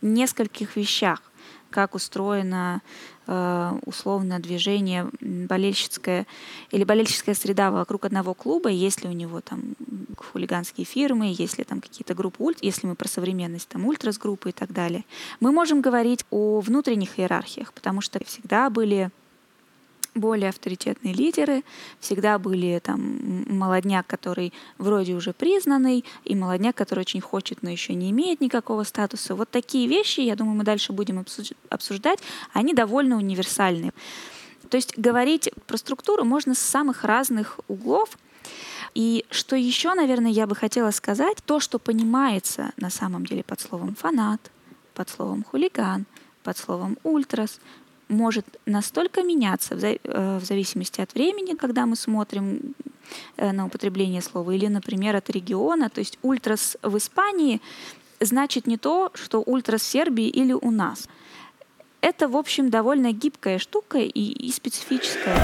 нескольких 0.02 0.76
вещах, 0.76 1.22
как 1.70 1.96
устроено 1.96 2.82
э, 2.82 3.15
условно 3.28 4.40
движение 4.40 5.10
болельщицкое 5.22 6.28
или 6.72 6.84
болельщическая 6.84 7.36
среда 7.36 7.72
вокруг 7.72 8.06
одного 8.06 8.34
клуба, 8.34 8.70
есть 8.70 9.04
ли 9.04 9.10
у 9.10 9.14
него 9.14 9.42
там 9.42 9.76
хулиганские 10.18 10.86
фирмы, 10.86 11.34
есть 11.38 11.58
ли 11.58 11.64
там 11.64 11.82
какие-то 11.82 12.14
группы 12.14 12.44
ульт, 12.44 12.60
если 12.62 12.88
мы 12.88 12.96
про 12.96 13.08
современность, 13.08 13.68
там 13.68 13.86
ультрас-группы 13.86 14.50
и 14.50 14.54
так 14.54 14.72
далее. 14.72 15.04
Мы 15.40 15.52
можем 15.52 15.82
говорить 15.82 16.26
о 16.30 16.60
внутренних 16.60 17.20
иерархиях, 17.20 17.74
потому 17.74 18.02
что 18.02 18.24
всегда 18.26 18.70
были 18.70 19.10
более 20.16 20.50
авторитетные 20.50 21.14
лидеры, 21.14 21.64
всегда 22.00 22.40
были 22.40 22.80
там 22.80 23.46
молодняк, 23.48 24.08
который 24.08 24.54
вроде 24.78 25.14
уже 25.14 25.34
признанный, 25.34 26.06
и 26.24 26.36
молодняк, 26.36 26.76
который 26.76 27.02
очень 27.02 27.22
хочет, 27.22 27.62
но 27.62 27.70
еще 27.70 27.94
не 27.94 28.10
имеет 28.12 28.42
никакого 28.42 28.84
статуса. 28.84 29.36
Вот 29.36 29.50
такие 29.52 29.88
вещи, 29.88 30.22
я 30.22 30.36
думаю, 30.36 30.56
мы 30.56 30.64
дальше 30.64 30.94
будем 30.94 31.24
обсуждать, 31.70 32.20
они 32.54 32.74
довольно 32.74 33.18
универсальны. 33.18 33.92
То 34.70 34.78
есть 34.78 34.98
говорить 34.98 35.50
про 35.68 35.78
структуру 35.78 36.24
можно 36.24 36.56
с 36.56 36.60
самых 36.60 37.04
разных 37.04 37.60
углов. 37.68 38.18
И 38.94 39.26
что 39.30 39.56
еще, 39.56 39.94
наверное, 39.94 40.32
я 40.32 40.48
бы 40.48 40.56
хотела 40.56 40.92
сказать, 40.92 41.38
то, 41.46 41.60
что 41.60 41.80
понимается 41.80 42.72
на 42.78 42.90
самом 42.90 43.26
деле 43.26 43.44
под 43.44 43.60
словом 43.60 43.96
фанат, 43.96 44.52
под 44.94 45.10
словом 45.10 45.44
хулиган, 45.44 46.06
под 46.44 46.58
словом 46.58 46.98
ультрас, 47.04 47.60
может 48.08 48.46
настолько 48.66 49.24
меняться 49.24 49.76
э, 49.76 50.40
в 50.40 50.46
зависимости 50.46 51.02
от 51.02 51.14
времени, 51.14 51.56
когда 51.56 51.86
мы 51.86 51.96
смотрим 51.96 52.76
э, 53.38 53.52
на 53.52 53.66
употребление 53.66 54.22
слова, 54.22 54.52
или, 54.52 54.68
например, 54.68 55.16
от 55.16 55.30
региона. 55.30 55.90
То 55.90 56.00
есть 56.00 56.20
ультрас 56.22 56.78
в 56.82 56.98
Испании 56.98 57.62
значит 58.20 58.68
не 58.68 58.78
то, 58.78 59.12
что 59.14 59.42
ультрас 59.42 59.82
в 59.82 59.86
Сербии 59.86 60.28
или 60.28 60.54
у 60.54 60.72
нас. 60.72 61.08
Это, 62.02 62.28
в 62.28 62.38
общем, 62.38 62.70
довольно 62.70 63.12
гибкая 63.12 63.58
штука 63.58 63.98
и, 63.98 64.10
и 64.10 64.52
специфическая. 64.52 65.36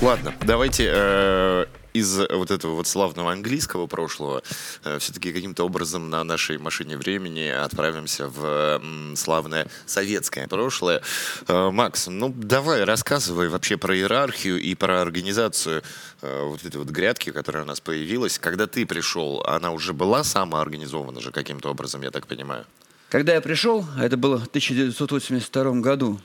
Ладно, 0.00 0.32
давайте 0.46 0.90
э, 0.90 1.66
из 1.92 2.18
вот 2.18 2.50
этого 2.50 2.74
вот 2.74 2.86
славного 2.86 3.32
английского 3.32 3.86
прошлого 3.86 4.42
э, 4.84 4.98
все-таки 4.98 5.32
каким-то 5.32 5.64
образом 5.64 6.10
на 6.10 6.24
нашей 6.24 6.58
машине 6.58 6.96
времени 6.96 7.48
отправимся 7.48 8.28
в 8.28 8.80
славное 9.16 9.66
советское 9.86 10.46
прошлое. 10.48 11.02
Э, 11.48 11.70
Макс, 11.70 12.06
ну 12.06 12.32
давай 12.36 12.84
рассказывай 12.84 13.48
вообще 13.48 13.76
про 13.76 13.96
иерархию 13.96 14.60
и 14.60 14.74
про 14.74 15.00
организацию 15.00 15.82
э, 16.22 16.44
вот 16.44 16.64
этой 16.64 16.76
вот 16.76 16.88
грядки, 16.88 17.30
которая 17.30 17.64
у 17.64 17.66
нас 17.66 17.80
появилась. 17.80 18.38
Когда 18.38 18.66
ты 18.66 18.86
пришел, 18.86 19.42
она 19.46 19.72
уже 19.72 19.92
была 19.92 20.24
самоорганизована 20.24 21.20
же 21.20 21.32
каким-то 21.32 21.70
образом, 21.70 22.02
я 22.02 22.10
так 22.10 22.26
понимаю? 22.26 22.64
Когда 23.08 23.34
я 23.34 23.40
пришел, 23.40 23.84
это 23.98 24.16
было 24.16 24.38
в 24.38 24.46
1982 24.46 25.72
году, 25.80 26.20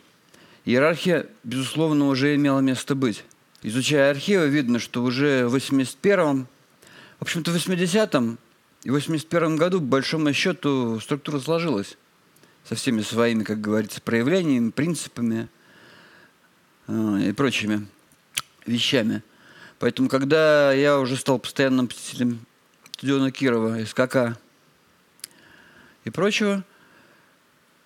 иерархия, 0.65 1.25
безусловно, 1.43 2.07
уже 2.07 2.35
имела 2.35 2.59
место 2.59 2.93
быть. 2.93 3.23
Изучая 3.67 4.11
архивы, 4.11 4.47
видно, 4.47 4.77
что 4.77 5.01
уже 5.01 5.47
в 5.47 5.55
81-м, 5.55 6.47
в 7.17 7.21
общем-то, 7.23 7.49
в 7.49 7.55
80-м 7.55 8.37
и 8.83 8.89
81-м 8.89 9.55
году, 9.57 9.79
по 9.79 9.87
большому 9.87 10.31
счету, 10.33 10.99
структура 10.99 11.39
сложилась 11.39 11.97
со 12.63 12.75
всеми 12.75 13.01
своими, 13.01 13.43
как 13.43 13.61
говорится, 13.61 14.01
проявлениями, 14.01 14.69
принципами 14.69 15.47
э, 16.85 17.29
и 17.29 17.31
прочими 17.31 17.87
вещами. 18.67 19.23
Поэтому, 19.79 20.09
когда 20.09 20.71
я 20.71 20.99
уже 20.99 21.17
стал 21.17 21.39
постоянным 21.39 21.87
посетителем 21.87 22.45
стадиона 22.91 23.31
Кирова, 23.31 23.83
СКК 23.83 24.37
и 26.03 26.11
прочего, 26.11 26.63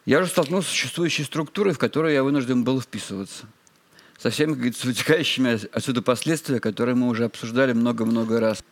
я 0.05 0.19
уже 0.19 0.29
столкнулся 0.29 0.67
с 0.67 0.71
существующей 0.71 1.23
структурой, 1.23 1.73
в 1.73 1.79
которую 1.79 2.13
я 2.13 2.25
вынужден 2.25 2.65
был 2.65 2.81
вписываться– 2.81 3.45
со 4.21 4.29
всеми, 4.29 4.49
как 4.49 4.57
говорится, 4.57 4.87
вытекающими 4.87 5.59
отсюда 5.71 6.01
последствия, 6.01 6.59
которые 6.59 6.95
мы 6.95 7.07
уже 7.07 7.25
обсуждали 7.25 7.73
много-много 7.73 8.39
раз. 8.39 8.63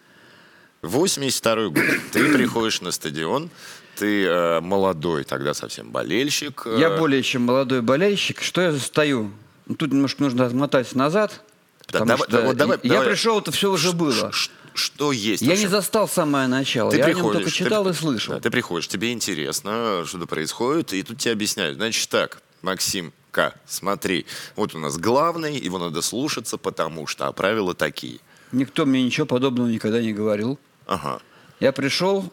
82 0.81 1.69
год. 1.69 1.83
Ты 2.11 2.33
приходишь 2.33 2.81
на 2.81 2.91
стадион, 2.91 3.49
ты 3.95 4.25
э, 4.25 4.59
молодой 4.61 5.23
тогда 5.23 5.53
совсем 5.53 5.91
болельщик. 5.91 6.63
Э... 6.65 6.77
Я 6.79 6.97
более 6.97 7.23
чем 7.23 7.43
молодой 7.43 7.81
болельщик. 7.81 8.41
Что 8.41 8.61
я 8.61 8.71
застаю? 8.71 9.31
Ну, 9.65 9.75
тут 9.75 9.91
немножко 9.91 10.21
нужно 10.21 10.45
отмотать 10.45 10.93
назад. 10.93 11.43
Да, 11.91 11.99
потому 11.99 12.05
давай, 12.05 12.27
что 12.27 12.41
вот 12.41 12.57
давай, 12.57 12.79
я 12.83 12.89
давай. 12.89 13.07
пришел, 13.07 13.39
это 13.39 13.51
все 13.51 13.71
уже 13.71 13.93
было. 13.93 14.31
Ш 14.31 14.51
что 14.73 15.11
есть? 15.11 15.41
Я 15.41 15.49
вообще? 15.49 15.63
не 15.63 15.69
застал 15.69 16.07
самое 16.07 16.47
начало. 16.47 16.91
Ты 16.91 16.97
я 16.97 17.05
приходишь, 17.05 17.23
о 17.23 17.25
нем 17.25 17.33
только 17.33 17.51
читал 17.51 17.83
ты, 17.85 17.89
и 17.89 17.93
слышал. 17.93 18.35
Да, 18.35 18.39
ты 18.41 18.51
приходишь, 18.51 18.87
тебе 18.87 19.11
интересно, 19.11 20.03
что-то 20.05 20.27
происходит, 20.27 20.93
и 20.93 21.01
тут 21.01 21.17
тебе 21.17 21.31
объясняют. 21.31 21.77
Значит 21.77 22.07
так, 22.09 22.43
Максим, 22.61 23.11
Ка, 23.31 23.53
смотри, 23.65 24.25
вот 24.55 24.73
у 24.75 24.79
нас 24.79 24.97
главный, 24.97 25.57
его 25.57 25.77
надо 25.79 26.01
слушаться, 26.01 26.57
потому 26.57 27.07
что, 27.07 27.27
а 27.27 27.31
правила 27.31 27.73
такие. 27.73 28.19
Никто 28.51 28.85
мне 28.85 29.03
ничего 29.03 29.25
подобного 29.25 29.67
никогда 29.67 30.01
не 30.01 30.13
говорил. 30.13 30.59
Ага. 30.85 31.19
Я 31.59 31.71
пришел, 31.71 32.31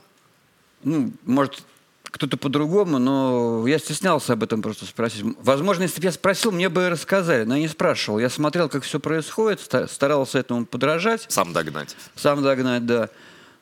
ну, 0.83 1.13
может, 1.25 1.63
кто-то 2.05 2.37
по-другому, 2.37 2.99
но 3.01 3.67
я 3.67 3.79
стеснялся 3.81 4.35
об 4.35 4.45
этом 4.45 4.63
просто 4.63 4.85
спросить. 4.85 5.25
Возможно, 5.41 5.83
если 5.83 6.01
бы 6.01 6.07
я 6.07 6.13
спросил, 6.13 6.53
мне 6.53 6.69
бы 6.69 6.89
рассказали, 6.89 7.43
но 7.43 7.57
я 7.57 7.63
не 7.63 7.69
спрашивал. 7.69 8.21
Я 8.21 8.31
смотрел, 8.31 8.69
как 8.69 8.85
все 8.85 9.01
происходит, 9.01 9.61
старался 9.91 10.39
этому 10.39 10.65
подражать. 10.65 11.27
Сам 11.29 11.53
догнать. 11.53 11.97
Сам 12.15 12.43
догнать, 12.43 12.87
да. 12.87 13.09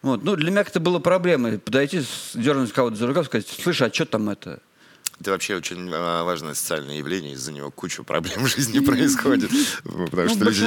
Вот. 0.02 0.22
Ну, 0.22 0.36
для 0.36 0.50
меня 0.50 0.60
это 0.60 0.80
было 0.80 0.98
проблемой. 0.98 1.58
Подойти, 1.58 2.02
дернуть 2.34 2.72
кого-то 2.72 2.96
за 2.96 3.06
рукав, 3.06 3.24
сказать, 3.24 3.48
слышь, 3.48 3.80
а 3.80 3.90
что 3.90 4.04
там 4.04 4.28
это? 4.28 4.60
Это 5.22 5.30
вообще 5.30 5.54
очень 5.54 5.88
а, 5.92 6.24
важное 6.24 6.54
социальное 6.54 6.96
явление, 6.96 7.34
из-за 7.34 7.52
него 7.52 7.70
куча 7.70 8.02
проблем 8.02 8.44
в 8.44 8.48
жизни 8.48 8.80
происходит. 8.80 9.52
Потому 9.84 10.28
что 10.28 10.44
люди 10.44 10.64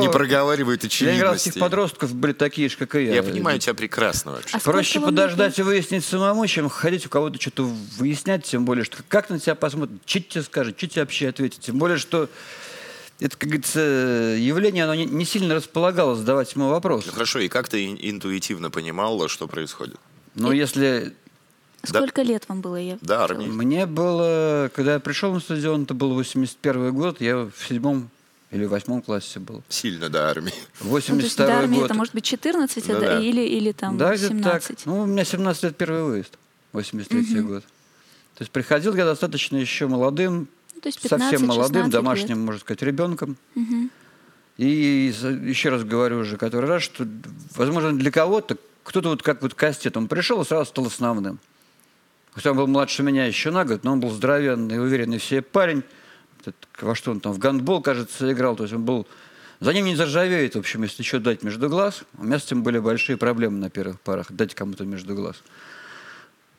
не 0.00 0.10
проговаривают 0.10 0.82
очевидности. 0.82 1.20
Ленинградских 1.20 1.54
подростков 1.60 2.14
были 2.14 2.32
такие 2.32 2.70
же, 2.70 2.78
как 2.78 2.94
и 2.94 3.04
я. 3.04 3.16
Я 3.16 3.22
понимаю 3.22 3.58
тебя 3.58 3.74
прекрасно 3.74 4.32
вообще. 4.32 4.56
А 4.56 4.60
Проще 4.60 4.98
подождать 5.02 5.58
и 5.58 5.62
выяснить 5.62 6.06
самому, 6.06 6.46
чем 6.46 6.70
ходить 6.70 7.04
у 7.04 7.10
кого-то 7.10 7.38
что-то 7.38 7.64
выяснять, 7.98 8.46
тем 8.46 8.64
более, 8.64 8.86
что 8.86 8.96
как 9.06 9.28
на 9.28 9.38
тебя 9.38 9.54
посмотрят, 9.54 10.00
что 10.06 10.20
тебе 10.20 10.42
скажет, 10.42 10.78
что 10.78 10.88
тебе 10.88 11.02
вообще 11.02 11.28
ответит. 11.28 11.60
Тем 11.60 11.76
более, 11.76 11.98
что 11.98 12.30
это, 13.20 13.36
как 13.36 13.50
говорится, 13.50 13.80
явление, 14.38 14.84
оно 14.84 14.94
не, 14.94 15.04
не 15.04 15.26
сильно 15.26 15.54
располагало 15.54 16.16
задавать 16.16 16.54
ему 16.54 16.70
вопросы. 16.70 17.08
Ну, 17.08 17.12
хорошо, 17.12 17.40
и 17.40 17.48
как 17.48 17.68
ты 17.68 17.84
интуитивно 17.84 18.70
понимал, 18.70 19.28
что 19.28 19.46
происходит? 19.46 19.96
Ну, 20.34 20.50
если 20.50 21.12
Сколько 21.84 22.22
лет 22.22 22.44
вам 22.48 22.60
было? 22.60 22.76
Я... 22.76 22.98
Да, 23.00 23.24
армии. 23.24 23.46
Мне 23.46 23.86
было, 23.86 24.70
когда 24.74 24.94
я 24.94 25.00
пришел 25.00 25.32
на 25.32 25.40
стадион, 25.40 25.84
это 25.84 25.94
был 25.94 26.12
81 26.14 26.92
год, 26.94 27.20
я 27.20 27.36
в 27.36 27.52
седьмом 27.68 28.10
или 28.50 28.64
в 28.64 28.70
восьмом 28.70 29.02
классе 29.02 29.38
был. 29.40 29.62
Сильно 29.68 30.08
до 30.08 30.28
армии. 30.30 30.52
Ну, 30.80 30.90
то 30.90 30.96
есть 30.96 31.08
82 31.10 31.46
до 31.46 31.58
армии 31.58 31.76
год. 31.76 31.84
это 31.86 31.94
может 31.94 32.14
быть 32.14 32.24
14 32.24 32.88
Ну 32.88 32.94
это 32.94 33.00
да. 33.06 33.20
или, 33.20 33.42
или 33.42 33.72
там 33.72 33.96
да, 33.98 34.14
где-то 34.14 34.34
17. 34.34 34.66
так. 34.68 34.86
Ну, 34.86 35.00
у 35.02 35.06
меня 35.06 35.24
17 35.24 35.62
лет 35.64 35.76
первый 35.76 36.02
выезд, 36.04 36.38
83 36.72 37.40
Мгм. 37.40 37.46
год. 37.48 37.62
То 38.34 38.42
есть 38.42 38.50
приходил 38.52 38.94
я 38.94 39.04
достаточно 39.04 39.56
еще 39.56 39.86
молодым, 39.86 40.48
Ну, 40.74 40.80
то 40.80 40.88
есть 40.88 41.00
15, 41.02 41.30
совсем 41.30 41.48
молодым, 41.48 41.82
16 41.84 41.92
домашним, 41.92 42.28
лет. 42.38 42.46
можно 42.46 42.60
сказать, 42.60 42.82
ребенком. 42.82 43.36
Мгм. 43.54 43.90
И 44.56 45.12
еще 45.44 45.68
раз 45.68 45.84
говорю 45.84 46.18
уже 46.18 46.36
который 46.36 46.68
раз, 46.68 46.82
что, 46.82 47.06
возможно, 47.54 47.96
для 47.96 48.10
кого-то, 48.10 48.56
кто-то 48.82 49.10
вот 49.10 49.22
как 49.22 49.42
вот 49.42 49.54
Кастет, 49.54 49.96
он 49.96 50.08
пришел 50.08 50.40
и 50.42 50.44
сразу 50.44 50.66
стал 50.70 50.86
основным. 50.86 51.38
Хотя 52.38 52.52
он 52.52 52.56
был 52.56 52.68
младше 52.68 53.02
меня 53.02 53.26
еще 53.26 53.50
на 53.50 53.64
год, 53.64 53.82
но 53.82 53.94
он 53.94 53.98
был 53.98 54.10
здоровенный, 54.10 54.80
уверенный 54.80 55.18
в 55.18 55.24
себе 55.24 55.42
парень. 55.42 55.82
Во 56.80 56.94
что 56.94 57.10
он 57.10 57.18
там, 57.18 57.32
в 57.32 57.38
гандбол, 57.38 57.82
кажется, 57.82 58.30
играл. 58.30 58.54
То 58.54 58.62
есть 58.62 58.72
он 58.72 58.84
был... 58.84 59.08
За 59.58 59.72
ним 59.72 59.86
не 59.86 59.96
заржавеет, 59.96 60.54
в 60.54 60.58
общем, 60.60 60.84
если 60.84 61.02
что 61.02 61.18
дать 61.18 61.42
между 61.42 61.68
глаз. 61.68 62.04
У 62.16 62.22
меня 62.22 62.38
с 62.38 62.44
этим 62.44 62.62
были 62.62 62.78
большие 62.78 63.16
проблемы 63.16 63.58
на 63.58 63.70
первых 63.70 64.00
парах, 64.00 64.30
дать 64.30 64.54
кому-то 64.54 64.84
между 64.84 65.16
глаз. 65.16 65.42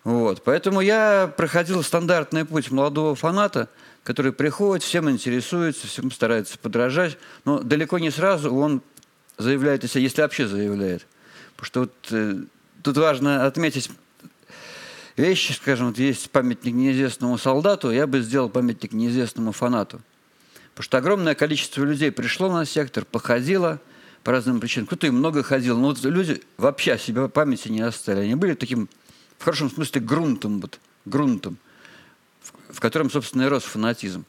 Вот. 0.04 0.44
Поэтому 0.44 0.82
я 0.82 1.34
проходил 1.38 1.82
стандартный 1.82 2.44
путь 2.44 2.72
молодого 2.72 3.16
фаната, 3.16 3.70
который 4.04 4.34
приходит, 4.34 4.84
всем 4.84 5.10
интересуется, 5.10 5.88
всем 5.88 6.12
старается 6.12 6.60
подражать, 6.60 7.18
но 7.46 7.60
далеко 7.60 8.00
не 8.00 8.12
сразу 8.12 8.54
он 8.54 8.82
заявляет 9.38 9.86
о 9.86 9.88
себе, 9.88 10.04
если 10.04 10.24
вообще 10.24 10.46
заявляет. 10.46 11.08
Потому 11.56 11.66
что 11.66 11.80
вот, 11.80 11.94
э, 12.12 12.36
тут 12.84 12.98
важно 12.98 13.46
отметить 13.46 13.90
вещи, 15.20 15.52
скажем, 15.52 15.88
вот 15.88 16.00
есть 16.00 16.32
памятник 16.32 16.74
неизвестному 16.74 17.38
солдату, 17.38 17.92
я 17.92 18.08
бы 18.08 18.22
сделал 18.22 18.50
памятник 18.50 18.94
неизвестному 18.94 19.52
фанату. 19.52 20.02
Потому 20.74 20.84
что 20.84 20.98
огромное 20.98 21.36
количество 21.36 21.84
людей 21.84 22.12
пришло 22.12 22.52
на 22.52 22.66
сектор, 22.66 23.06
походило 23.06 23.80
по 24.24 24.32
разным 24.32 24.60
причинам. 24.60 24.88
Кто-то 24.88 25.08
и 25.08 25.10
много 25.10 25.44
ходил, 25.44 25.78
но 25.78 25.90
вот 25.90 26.04
люди 26.04 26.42
вообще 26.58 26.94
о 26.94 26.98
себе 26.98 27.28
памяти 27.28 27.68
не 27.68 27.82
оставили. 27.82 28.26
Они 28.26 28.36
были 28.36 28.54
таким, 28.54 28.90
в 29.38 29.44
хорошем 29.44 29.70
смысле, 29.70 30.02
грунтом, 30.02 30.62
вот, 30.62 30.80
грунтом, 31.06 31.58
в, 32.42 32.76
в 32.76 32.80
котором, 32.80 33.12
собственно, 33.12 33.44
и 33.44 33.48
рос 33.48 33.64
фанатизм. 33.64 34.26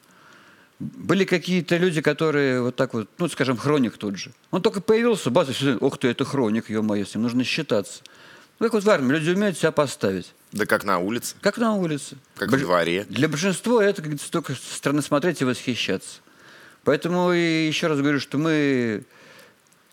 Были 0.79 1.25
какие-то 1.25 1.77
люди, 1.77 2.01
которые 2.01 2.61
вот 2.61 2.75
так 2.75 2.93
вот, 2.93 3.07
ну, 3.17 3.29
скажем, 3.29 3.55
хроник 3.55 3.97
тот 3.97 4.17
же. 4.17 4.31
Он 4.49 4.61
только 4.61 4.81
появился, 4.81 5.31
все, 5.53 5.77
ох 5.77 5.97
ты, 5.97 6.09
это 6.09 6.25
хроник, 6.25 6.69
ё-моё, 6.69 7.05
с 7.05 7.15
ним 7.15 7.23
нужно 7.23 7.43
считаться. 7.43 8.01
Ну, 8.59 8.65
как 8.65 8.73
вот 8.73 8.83
в 8.83 8.89
армии, 8.89 9.13
люди 9.13 9.29
умеют 9.29 9.57
себя 9.57 9.71
поставить. 9.71 10.33
Да 10.51 10.65
как 10.65 10.83
на 10.83 10.99
улице, 10.99 11.35
Как 11.41 11.57
на 11.57 11.75
улице. 11.75 12.17
как 12.35 12.49
Бож- 12.49 12.57
в 12.57 12.61
дворе. 12.61 13.05
Для 13.09 13.29
большинства 13.29 13.83
это, 13.83 13.97
как 13.97 14.05
говорится, 14.05 14.31
только 14.31 14.53
со 14.53 14.75
стороны 14.75 15.01
смотреть 15.01 15.41
и 15.41 15.45
восхищаться. 15.45 16.19
Поэтому 16.83 17.31
и 17.31 17.67
еще 17.67 17.87
раз 17.87 17.99
говорю, 17.99 18.19
что 18.19 18.37
мы 18.37 19.03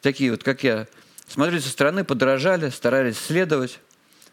такие 0.00 0.30
вот, 0.30 0.42
как 0.42 0.64
я, 0.64 0.86
смотрели 1.28 1.60
со 1.60 1.68
стороны, 1.68 2.02
подражали, 2.02 2.70
старались 2.70 3.18
следовать. 3.18 3.78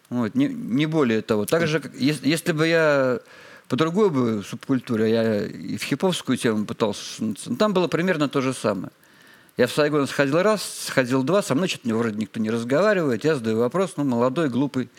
Вот, 0.10 0.34
не, 0.36 0.48
не 0.48 0.86
более 0.86 1.22
того. 1.22 1.46
Так 1.46 1.68
же, 1.68 1.80
как, 1.80 1.94
если, 1.96 2.28
если 2.28 2.52
бы 2.54 2.68
я 2.68 3.20
по 3.68 3.76
другой 3.76 4.10
бы 4.10 4.44
субкультуре, 4.48 5.12
я 5.12 5.46
и 5.46 5.78
в 5.78 5.84
хиповскую 5.84 6.38
тему 6.38 6.66
пытался 6.66 7.24
ну, 7.24 7.36
там 7.58 7.74
было 7.74 7.88
примерно 7.88 8.30
то 8.30 8.42
же 8.42 8.54
самое. 8.54 8.92
Я 9.58 9.68
в 9.68 9.72
Сайгон 9.72 10.06
сходил 10.08 10.42
раз, 10.42 10.86
сходил 10.88 11.24
два, 11.24 11.42
со 11.42 11.56
мной 11.56 11.68
что-то 11.68 11.94
вроде 11.96 12.18
никто 12.18 12.40
не 12.40 12.50
разговаривает, 12.50 13.24
я 13.24 13.36
задаю 13.36 13.60
вопрос, 13.60 13.94
ну, 13.96 14.04
молодой, 14.04 14.50
глупый, 14.50 14.90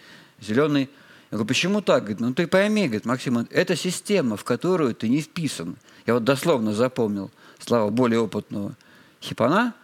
зеленый. 0.40 0.88
Я 1.37 1.38
говорю, 1.38 1.49
почему 1.49 1.83
так? 1.83 2.02
Говорит, 2.05 2.21
ну 2.21 2.33
ты 2.33 2.47
пойми, 2.47 2.85
говорит, 2.87 3.05
Максим, 3.05 3.47
это 3.50 3.76
система, 3.76 4.38
в 4.38 4.45
которую 4.45 4.95
ты 4.95 5.07
не 5.11 5.21
вписан. 5.21 5.76
Я 6.07 6.14
вот 6.14 6.25
дословно 6.25 6.73
запомнил 6.73 7.31
слова 7.59 7.90
более 7.90 8.21
опытного 8.21 8.75
хипана. 9.23 9.75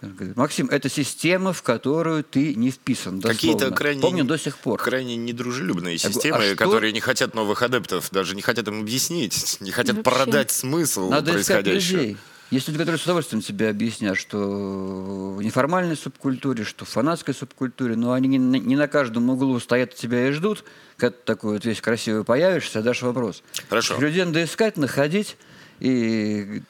Говорит, 0.00 0.36
Максим, 0.36 0.68
это 0.68 0.88
система, 0.88 1.52
в 1.52 1.62
которую 1.62 2.22
ты 2.22 2.54
не 2.54 2.70
вписан. 2.70 3.20
Какие-то 3.20 3.58
дословно. 3.58 3.76
крайне, 3.76 4.00
Помню 4.02 4.24
до 4.24 4.38
сих 4.38 4.58
пор. 4.58 4.80
крайне 4.80 5.16
недружелюбные 5.16 5.96
Я 5.96 5.98
говорю, 6.08 6.14
системы, 6.14 6.36
а 6.38 6.42
что- 6.46 6.56
которые 6.56 6.92
не 6.92 7.00
хотят 7.00 7.34
новых 7.34 7.62
адептов, 7.62 8.08
даже 8.12 8.36
не 8.36 8.42
хотят 8.42 8.68
им 8.68 8.80
объяснить, 8.82 9.56
не 9.60 9.72
хотят 9.72 9.96
Вообще. 9.96 10.10
продать 10.24 10.50
смысл 10.52 11.10
Надо 11.10 11.32
искать 11.40 11.64
происходящего. 11.64 11.96
людей. 11.98 12.16
Есть 12.50 12.68
люди, 12.68 12.78
которые 12.78 12.98
с 13.00 13.04
удовольствием 13.04 13.42
тебе 13.42 13.68
объяснят, 13.68 14.16
что 14.16 15.34
в 15.36 15.42
неформальной 15.42 15.96
субкультуре, 15.96 16.62
что 16.64 16.84
в 16.84 16.88
фанатской 16.88 17.34
субкультуре, 17.34 17.96
но 17.96 18.12
они 18.12 18.28
не, 18.28 18.38
на- 18.38 18.56
не 18.56 18.76
на 18.76 18.86
каждом 18.86 19.28
углу 19.30 19.58
стоят 19.58 19.94
тебя 19.96 20.28
и 20.28 20.32
ждут, 20.32 20.64
когда 20.96 21.16
ты 21.16 21.24
такой 21.24 21.54
вот 21.54 21.64
весь 21.64 21.80
красивый 21.80 22.22
появишься, 22.24 22.82
дашь 22.82 23.02
вопрос. 23.02 23.42
Хорошо. 23.68 23.98
Людей 23.98 24.24
надо 24.24 24.44
искать, 24.44 24.76
находить, 24.76 25.36
и 25.80 26.62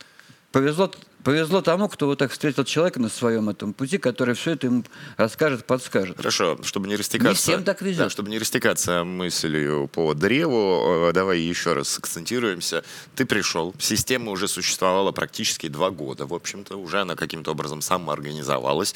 повезло, 0.50 0.90
повезло 1.26 1.60
тому, 1.60 1.88
кто 1.88 2.06
вот 2.06 2.20
так 2.20 2.30
встретил 2.30 2.62
человека 2.62 3.00
на 3.00 3.08
своем 3.08 3.48
этом 3.48 3.72
пути, 3.72 3.98
который 3.98 4.36
все 4.36 4.52
это 4.52 4.68
ему 4.68 4.84
расскажет, 5.16 5.64
подскажет. 5.64 6.16
Хорошо, 6.16 6.56
чтобы 6.62 6.86
не 6.86 6.94
растекаться. 6.94 7.30
Не 7.30 7.34
всем 7.34 7.64
так 7.64 7.82
везет. 7.82 7.98
Да, 7.98 8.10
чтобы 8.10 8.30
не 8.30 8.38
растекаться 8.38 9.02
мыслью 9.02 9.90
по 9.92 10.14
древу, 10.14 11.08
э, 11.08 11.12
давай 11.12 11.40
еще 11.40 11.72
раз 11.72 11.98
акцентируемся. 11.98 12.84
Ты 13.16 13.26
пришел, 13.26 13.74
система 13.80 14.30
уже 14.30 14.46
существовала 14.46 15.10
практически 15.10 15.66
два 15.66 15.90
года, 15.90 16.26
в 16.26 16.32
общем-то, 16.32 16.76
уже 16.76 17.00
она 17.00 17.16
каким-то 17.16 17.50
образом 17.50 17.82
самоорганизовалась. 17.82 18.94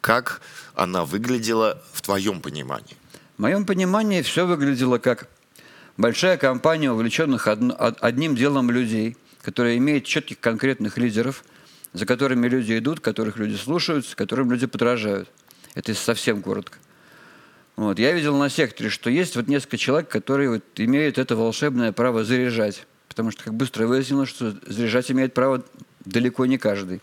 Как 0.00 0.40
она 0.76 1.04
выглядела 1.04 1.82
в 1.92 2.00
твоем 2.00 2.40
понимании? 2.40 2.96
В 3.38 3.42
моем 3.42 3.66
понимании 3.66 4.22
все 4.22 4.46
выглядело 4.46 4.98
как 4.98 5.26
большая 5.96 6.36
компания 6.36 6.92
увлеченных 6.92 7.48
одним 7.48 8.36
делом 8.36 8.70
людей, 8.70 9.16
которые 9.42 9.78
имеют 9.78 10.04
четких 10.04 10.38
конкретных 10.38 10.96
лидеров, 10.96 11.42
за 11.92 12.06
которыми 12.06 12.48
люди 12.48 12.78
идут, 12.78 13.00
которых 13.00 13.36
люди 13.36 13.56
слушаются, 13.56 14.16
которым 14.16 14.50
люди 14.50 14.66
подражают. 14.66 15.28
Это 15.74 15.94
совсем 15.94 16.42
коротко. 16.42 16.78
Вот. 17.76 17.98
Я 17.98 18.12
видел 18.12 18.36
на 18.36 18.48
секторе, 18.48 18.90
что 18.90 19.10
есть 19.10 19.36
вот 19.36 19.48
несколько 19.48 19.78
человек, 19.78 20.08
которые 20.08 20.50
вот 20.50 20.64
имеют 20.76 21.18
это 21.18 21.36
волшебное 21.36 21.92
право 21.92 22.24
заряжать. 22.24 22.86
Потому 23.08 23.30
что, 23.30 23.44
как 23.44 23.54
быстро 23.54 23.86
выяснилось, 23.86 24.28
что 24.28 24.54
заряжать 24.66 25.10
имеет 25.10 25.34
право 25.34 25.64
далеко 26.04 26.46
не 26.46 26.58
каждый. 26.58 27.00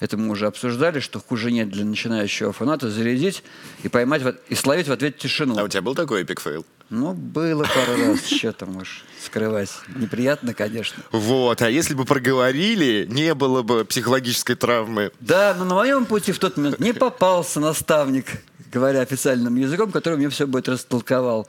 Это 0.00 0.16
мы 0.16 0.30
уже 0.30 0.46
обсуждали, 0.46 1.00
что 1.00 1.20
хуже 1.20 1.50
нет 1.50 1.70
для 1.70 1.84
начинающего 1.84 2.52
фаната 2.52 2.88
зарядить 2.90 3.42
и 3.82 3.88
поймать 3.88 4.22
и 4.48 4.54
словить 4.54 4.88
в 4.88 4.92
ответ 4.92 5.18
тишину. 5.18 5.58
А 5.58 5.64
у 5.64 5.68
тебя 5.68 5.82
был 5.82 5.94
такой 5.94 6.22
эпик 6.22 6.40
фейл? 6.40 6.64
Ну, 6.90 7.12
было 7.12 7.64
пару 7.64 8.00
раз, 8.00 8.26
что 8.26 8.52
там 8.52 8.78
уж 8.78 9.04
скрывать. 9.22 9.70
Неприятно, 9.94 10.54
конечно. 10.54 11.02
Вот, 11.12 11.60
а 11.60 11.70
если 11.70 11.94
бы 11.94 12.06
проговорили, 12.06 13.06
не 13.10 13.34
было 13.34 13.62
бы 13.62 13.84
психологической 13.84 14.56
травмы. 14.56 15.12
Да, 15.20 15.54
но 15.58 15.64
на 15.66 15.74
моем 15.74 16.06
пути 16.06 16.32
в 16.32 16.38
тот 16.38 16.56
момент 16.56 16.78
не 16.78 16.94
попался 16.94 17.60
наставник, 17.60 18.42
говоря 18.72 19.00
официальным 19.00 19.56
языком, 19.56 19.92
который 19.92 20.16
мне 20.16 20.30
все 20.30 20.46
будет 20.46 20.68
растолковал. 20.68 21.46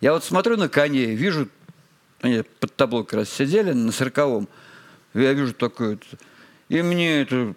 Я 0.00 0.12
вот 0.12 0.24
смотрю 0.24 0.56
на 0.56 0.68
коней, 0.68 1.16
вижу, 1.16 1.48
они 2.20 2.44
под 2.60 2.76
табло 2.76 3.02
как 3.02 3.20
раз 3.20 3.30
сидели 3.30 3.72
на 3.72 3.90
сороковом, 3.90 4.48
я 5.14 5.32
вижу 5.32 5.52
такое, 5.54 5.98
и 6.68 6.82
мне 6.82 7.22
это 7.22 7.54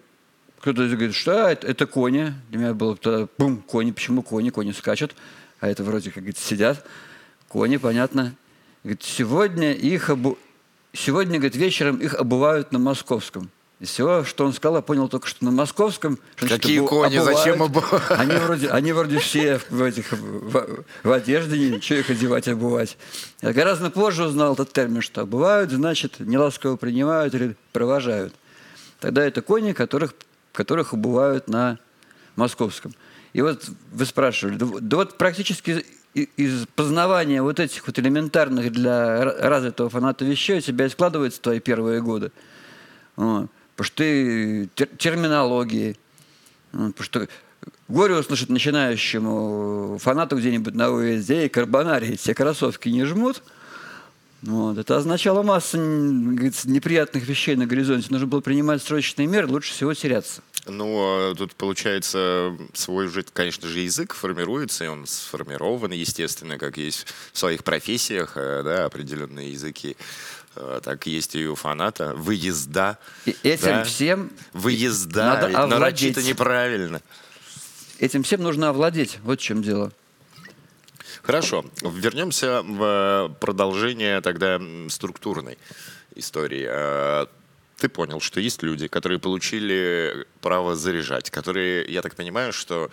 кто-то 0.60 0.88
говорит, 0.88 1.14
что 1.14 1.46
а, 1.46 1.52
это, 1.52 1.66
это 1.66 1.86
кони. 1.86 2.34
Для 2.50 2.58
меня 2.58 2.74
было 2.74 2.96
тогда, 2.96 3.28
бум, 3.38 3.62
кони, 3.62 3.92
почему 3.92 4.22
кони, 4.22 4.50
кони 4.50 4.72
скачут, 4.72 5.14
а 5.58 5.68
это 5.68 5.82
вроде 5.82 6.10
как 6.10 6.22
говорит, 6.22 6.38
сидят. 6.38 6.84
Кони, 7.50 7.78
понятно. 7.78 8.36
Говорит, 8.84 9.02
сегодня 9.02 9.72
их 9.72 10.08
обу... 10.08 10.38
Сегодня, 10.92 11.34
говорит, 11.38 11.56
вечером 11.56 11.96
их 11.96 12.14
обувают 12.14 12.70
на 12.70 12.78
московском. 12.78 13.50
Из 13.80 13.88
всего, 13.88 14.22
что 14.24 14.44
он 14.44 14.52
сказал, 14.52 14.76
я 14.76 14.82
понял 14.82 15.08
только, 15.08 15.26
что 15.26 15.44
на 15.44 15.50
московском... 15.50 16.18
что 16.36 16.46
значит, 16.46 16.62
Какие 16.62 16.80
обу- 16.80 16.86
кони? 16.86 17.18
Зачем 17.18 17.60
обувают. 17.60 17.92
обу- 18.08 18.14
Они 18.18 18.36
вроде, 18.36 18.68
они 18.68 18.92
вроде 18.92 19.18
все 19.18 19.60
в, 19.68 19.82
этих, 19.82 20.12
в, 20.12 20.84
в 21.02 21.10
одежде, 21.10 21.58
ничего 21.70 21.98
их 21.98 22.08
одевать, 22.10 22.46
обувать. 22.46 22.96
Я 23.42 23.52
гораздо 23.52 23.90
позже 23.90 24.26
узнал 24.26 24.52
этот 24.54 24.72
термин, 24.72 25.02
что 25.02 25.22
обувают, 25.22 25.72
значит, 25.72 26.20
неласково 26.20 26.76
принимают 26.76 27.34
или 27.34 27.56
провожают. 27.72 28.32
Тогда 29.00 29.24
это 29.24 29.42
кони, 29.42 29.72
которых, 29.72 30.14
которых 30.52 30.92
обувают 30.92 31.48
на 31.48 31.78
московском. 32.36 32.94
И 33.32 33.42
вот 33.42 33.68
вы 33.90 34.06
спрашивали, 34.06 34.54
да, 34.56 34.66
вот- 34.66 34.86
да 34.86 34.96
вот 34.98 35.18
практически 35.18 35.84
из 36.14 36.66
познавания 36.74 37.42
вот 37.42 37.60
этих 37.60 37.86
вот 37.86 37.98
элементарных 37.98 38.72
для 38.72 39.22
ра- 39.22 39.40
развитого 39.40 39.88
фаната 39.90 40.24
вещей 40.24 40.58
у 40.58 40.60
тебя 40.60 40.86
и 40.86 40.88
складываются 40.88 41.40
твои 41.40 41.60
первые 41.60 42.02
годы. 42.02 42.32
Вот. 43.16 43.48
Потому 43.76 43.86
что 43.86 43.96
ты 43.96 44.64
тер- 44.74 44.96
терминологии, 44.96 45.96
вот, 46.72 46.94
потому 46.96 47.04
что 47.04 47.28
горе 47.88 48.16
услышать 48.16 48.48
начинающему 48.48 49.98
фанату 50.00 50.36
где-нибудь 50.36 50.74
на 50.74 50.90
выезде, 50.90 51.42
эй, 51.42 51.48
карбонарий, 51.48 52.16
все 52.16 52.34
кроссовки 52.34 52.88
не 52.88 53.04
жмут. 53.04 53.42
Вот. 54.42 54.78
Это 54.78 54.96
означало 54.96 55.42
массу 55.42 55.76
неприятных 55.78 57.26
вещей 57.28 57.56
на 57.56 57.66
горизонте. 57.66 58.08
Нужно 58.10 58.26
было 58.26 58.40
принимать 58.40 58.82
срочные 58.82 59.26
меры, 59.26 59.46
лучше 59.46 59.72
всего 59.72 59.92
теряться. 59.94 60.42
Ну, 60.66 61.34
тут, 61.36 61.54
получается, 61.54 62.56
свой 62.74 63.06
уже, 63.06 63.22
конечно 63.22 63.66
же, 63.66 63.80
язык 63.80 64.14
формируется, 64.14 64.84
и 64.84 64.88
он 64.88 65.06
сформирован, 65.06 65.92
естественно, 65.92 66.58
как 66.58 66.76
есть 66.76 67.06
в 67.32 67.38
своих 67.38 67.64
профессиях, 67.64 68.32
э, 68.36 68.62
да, 68.62 68.84
определенные 68.84 69.52
языки. 69.52 69.96
Э, 70.56 70.80
так 70.82 71.06
есть 71.06 71.34
и 71.34 71.46
у 71.46 71.54
фаната. 71.54 72.14
Выезда. 72.14 72.98
И 73.24 73.34
этим 73.42 73.66
да? 73.66 73.84
всем 73.84 74.30
Выезда. 74.52 75.24
Надо 75.24 75.46
ведь 75.46 75.56
овладеть. 75.56 76.16
неправильно. 76.18 77.00
Этим 77.98 78.22
всем 78.22 78.42
нужно 78.42 78.68
овладеть. 78.68 79.18
Вот 79.22 79.40
в 79.40 79.42
чем 79.42 79.62
дело. 79.62 79.92
Хорошо. 81.22 81.64
Вернемся 81.82 82.62
в 82.62 83.36
продолжение 83.40 84.20
тогда 84.20 84.60
структурной 84.88 85.58
истории 86.14 86.66
ты 87.80 87.88
понял, 87.88 88.20
что 88.20 88.40
есть 88.40 88.62
люди, 88.62 88.86
которые 88.86 89.18
получили 89.18 90.26
право 90.40 90.76
заряжать, 90.76 91.30
которые, 91.30 91.84
я 91.86 92.02
так 92.02 92.14
понимаю, 92.14 92.52
что 92.52 92.90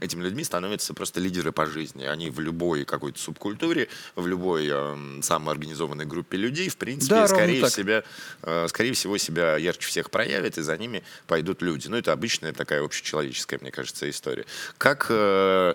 этими 0.00 0.22
людьми 0.22 0.44
становятся 0.44 0.94
просто 0.94 1.20
лидеры 1.20 1.52
по 1.52 1.66
жизни. 1.66 2.04
Они 2.04 2.30
в 2.30 2.38
любой 2.40 2.84
какой-то 2.84 3.18
субкультуре, 3.18 3.88
в 4.14 4.26
любой 4.26 4.68
э, 4.70 5.20
самоорганизованной 5.22 6.06
группе 6.06 6.36
людей, 6.36 6.68
в 6.68 6.76
принципе, 6.76 7.14
да, 7.14 7.28
скорее, 7.28 7.68
себя, 7.68 8.04
э, 8.42 8.66
скорее 8.68 8.92
всего, 8.92 9.18
себя 9.18 9.56
ярче 9.56 9.88
всех 9.88 10.10
проявят, 10.10 10.58
и 10.58 10.62
за 10.62 10.78
ними 10.78 11.02
пойдут 11.26 11.60
люди. 11.60 11.88
Ну, 11.88 11.96
это 11.96 12.12
обычная 12.12 12.52
такая 12.52 12.84
общечеловеческая, 12.84 13.58
мне 13.60 13.70
кажется, 13.70 14.08
история. 14.08 14.46
Как... 14.78 15.06
Э, 15.10 15.74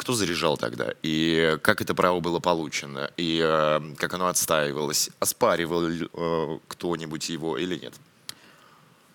кто 0.00 0.14
заряжал 0.14 0.56
тогда, 0.56 0.94
и 1.02 1.58
как 1.60 1.82
это 1.82 1.94
право 1.94 2.20
было 2.20 2.40
получено, 2.40 3.10
и 3.18 3.38
э, 3.44 3.80
как 3.98 4.14
оно 4.14 4.28
отстаивалось, 4.28 5.10
оспаривал 5.20 5.88
э, 5.90 6.58
кто-нибудь 6.68 7.28
его 7.28 7.58
или 7.58 7.76
нет? 7.76 7.92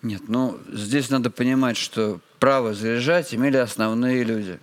Нет, 0.02 0.22
ну 0.28 0.60
здесь 0.72 1.10
надо 1.10 1.30
понимать, 1.30 1.76
что 1.76 2.20
право 2.38 2.72
заряжать 2.72 3.34
имели 3.34 3.56
основные 3.56 4.22
люди. 4.22 4.60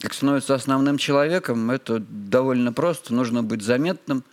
Как 0.00 0.12
становится 0.12 0.56
основным 0.56 0.98
человеком, 0.98 1.70
это 1.70 2.00
довольно 2.00 2.72
просто. 2.72 3.14
Нужно 3.14 3.44
быть 3.44 3.62
заметным. 3.62 4.24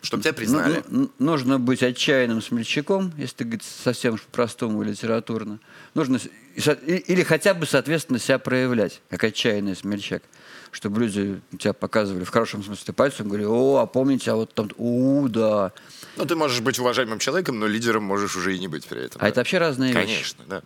Чтобы 0.00 0.24
тебя 0.24 0.32
признали. 0.32 0.82
Ну, 0.88 1.12
нужно 1.20 1.60
быть 1.60 1.84
отчаянным 1.84 2.42
смельчаком, 2.42 3.12
если 3.16 3.44
говорить 3.44 3.62
совсем 3.62 4.18
по-простому 4.18 4.82
литературно. 4.82 5.60
Нужно, 5.94 6.18
или 6.56 7.22
хотя 7.22 7.54
бы, 7.54 7.66
соответственно, 7.66 8.18
себя 8.18 8.40
проявлять, 8.40 9.00
как 9.10 9.22
отчаянный 9.22 9.76
смельчак 9.76 10.22
чтобы 10.72 11.00
люди 11.00 11.40
тебя 11.58 11.74
показывали 11.74 12.24
в 12.24 12.30
хорошем 12.30 12.64
смысле 12.64 12.94
пальцем, 12.94 13.28
говорили, 13.28 13.46
о, 13.46 13.76
а 13.76 13.86
помните, 13.86 14.30
а 14.30 14.36
вот 14.36 14.54
там, 14.54 14.70
у, 14.78 15.28
да. 15.28 15.72
Ну, 16.16 16.24
ты 16.24 16.34
можешь 16.34 16.60
быть 16.62 16.78
уважаемым 16.78 17.18
человеком, 17.18 17.60
но 17.60 17.66
лидером 17.66 18.02
можешь 18.02 18.34
уже 18.36 18.56
и 18.56 18.58
не 18.58 18.68
быть 18.68 18.86
при 18.86 19.04
этом. 19.04 19.20
А 19.20 19.24
да? 19.24 19.28
это 19.28 19.40
вообще 19.40 19.58
разные 19.58 19.92
Конечно, 19.92 20.42
вещи. 20.42 20.48
да. 20.48 20.62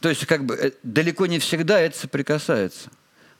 То 0.00 0.08
есть, 0.08 0.26
как 0.26 0.46
бы, 0.46 0.54
э, 0.54 0.72
далеко 0.82 1.26
не 1.26 1.38
всегда 1.38 1.78
это 1.80 1.98
соприкасается. 1.98 2.88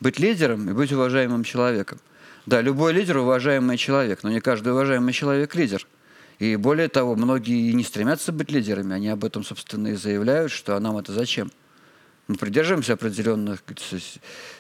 Быть 0.00 0.18
лидером 0.18 0.68
и 0.68 0.74
быть 0.74 0.92
уважаемым 0.92 1.44
человеком. 1.44 1.98
Да, 2.44 2.60
любой 2.60 2.92
лидер– 2.92 3.16
уважаемый 3.18 3.78
человек, 3.78 4.22
но 4.22 4.30
не 4.30 4.40
каждый 4.40 4.72
уважаемый 4.72 5.12
человек– 5.14 5.54
лидер. 5.56 5.86
И 6.38 6.56
более 6.56 6.88
того, 6.88 7.14
многие 7.14 7.72
не 7.72 7.84
стремятся 7.84 8.32
быть 8.32 8.50
лидерами, 8.50 8.94
они 8.94 9.08
об 9.08 9.24
этом, 9.24 9.44
собственно, 9.44 9.88
и 9.88 9.94
заявляют, 9.94 10.52
что 10.52 10.76
а 10.76 10.80
нам 10.80 10.98
это 10.98 11.12
зачем– 11.12 11.50
мы 12.32 12.38
придерживаемся 12.38 12.94
определенных 12.94 13.62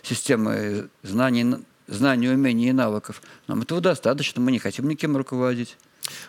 системы 0.02 0.90
знаний, 1.02 1.56
знаний, 1.86 2.28
умений 2.28 2.68
и 2.68 2.72
навыков. 2.72 3.22
Нам 3.46 3.62
этого 3.62 3.80
достаточно, 3.80 4.42
мы 4.42 4.52
не 4.52 4.58
хотим 4.58 4.88
никем 4.88 5.16
руководить. 5.16 5.76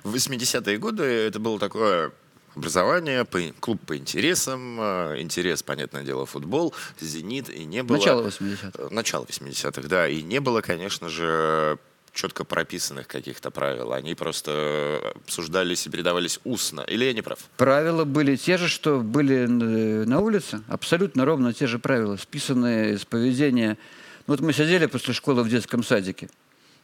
В 0.04 0.16
80-е 0.16 0.78
годы 0.78 1.04
это 1.04 1.40
было 1.40 1.60
такое 1.60 2.12
образование, 2.56 3.26
клуб 3.60 3.82
по 3.86 3.98
интересам, 3.98 4.78
а, 4.80 5.20
интерес, 5.20 5.64
понятное 5.64 6.04
дело, 6.04 6.26
футбол, 6.26 6.74
«Зенит», 7.02 7.50
и 7.50 7.66
не 7.66 7.84
было... 7.84 7.98
Начало 7.98 8.28
80-х. 8.28 8.90
Начало 8.92 9.26
80-х, 9.26 9.88
да, 9.88 10.08
и 10.08 10.22
не 10.22 10.40
было, 10.40 10.62
конечно 10.62 11.10
же, 11.10 11.78
четко 12.14 12.44
прописанных 12.44 13.08
каких-то 13.08 13.52
правил. 13.52 13.92
Они 13.92 14.16
просто 14.16 15.14
обсуждались 15.16 15.88
и 15.88 15.90
передавались 15.90 16.40
устно. 16.44 16.82
Или 16.82 17.06
я 17.06 17.14
не 17.14 17.22
прав? 17.22 17.40
Правила 17.58 18.06
были 18.06 18.36
те 18.36 18.58
же, 18.58 18.68
что 18.68 19.00
были 19.00 19.46
э, 19.46 20.06
на 20.06 20.20
улице. 20.20 20.62
Абсолютно 20.68 21.26
ровно 21.26 21.54
те 21.54 21.68
же 21.68 21.80
правила, 21.80 22.16
списанные 22.18 22.94
из 22.94 23.06
поведения. 23.06 23.78
Ну, 24.28 24.36
вот 24.36 24.42
мы 24.42 24.54
сидели 24.54 24.86
после 24.86 25.14
школы 25.14 25.44
в 25.44 25.50
детском 25.50 25.84
садике. 25.84 26.30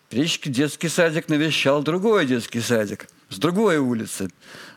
Периодически 0.10 0.50
детский 0.50 0.89
садик 0.89 1.30
навещал 1.30 1.84
другой 1.84 2.26
детский 2.26 2.62
садик 2.62 3.08
с 3.30 3.38
другой 3.38 3.78
улицы. 3.78 4.30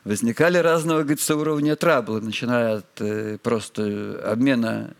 Возникали 0.04 0.58
разного, 0.58 1.00
говорится, 1.00 1.36
уровня 1.36 1.74
траблы, 1.74 2.20
начиная 2.20 2.76
от 2.76 3.00
э, 3.00 3.38
просто 3.42 4.20
обмена 4.24 4.94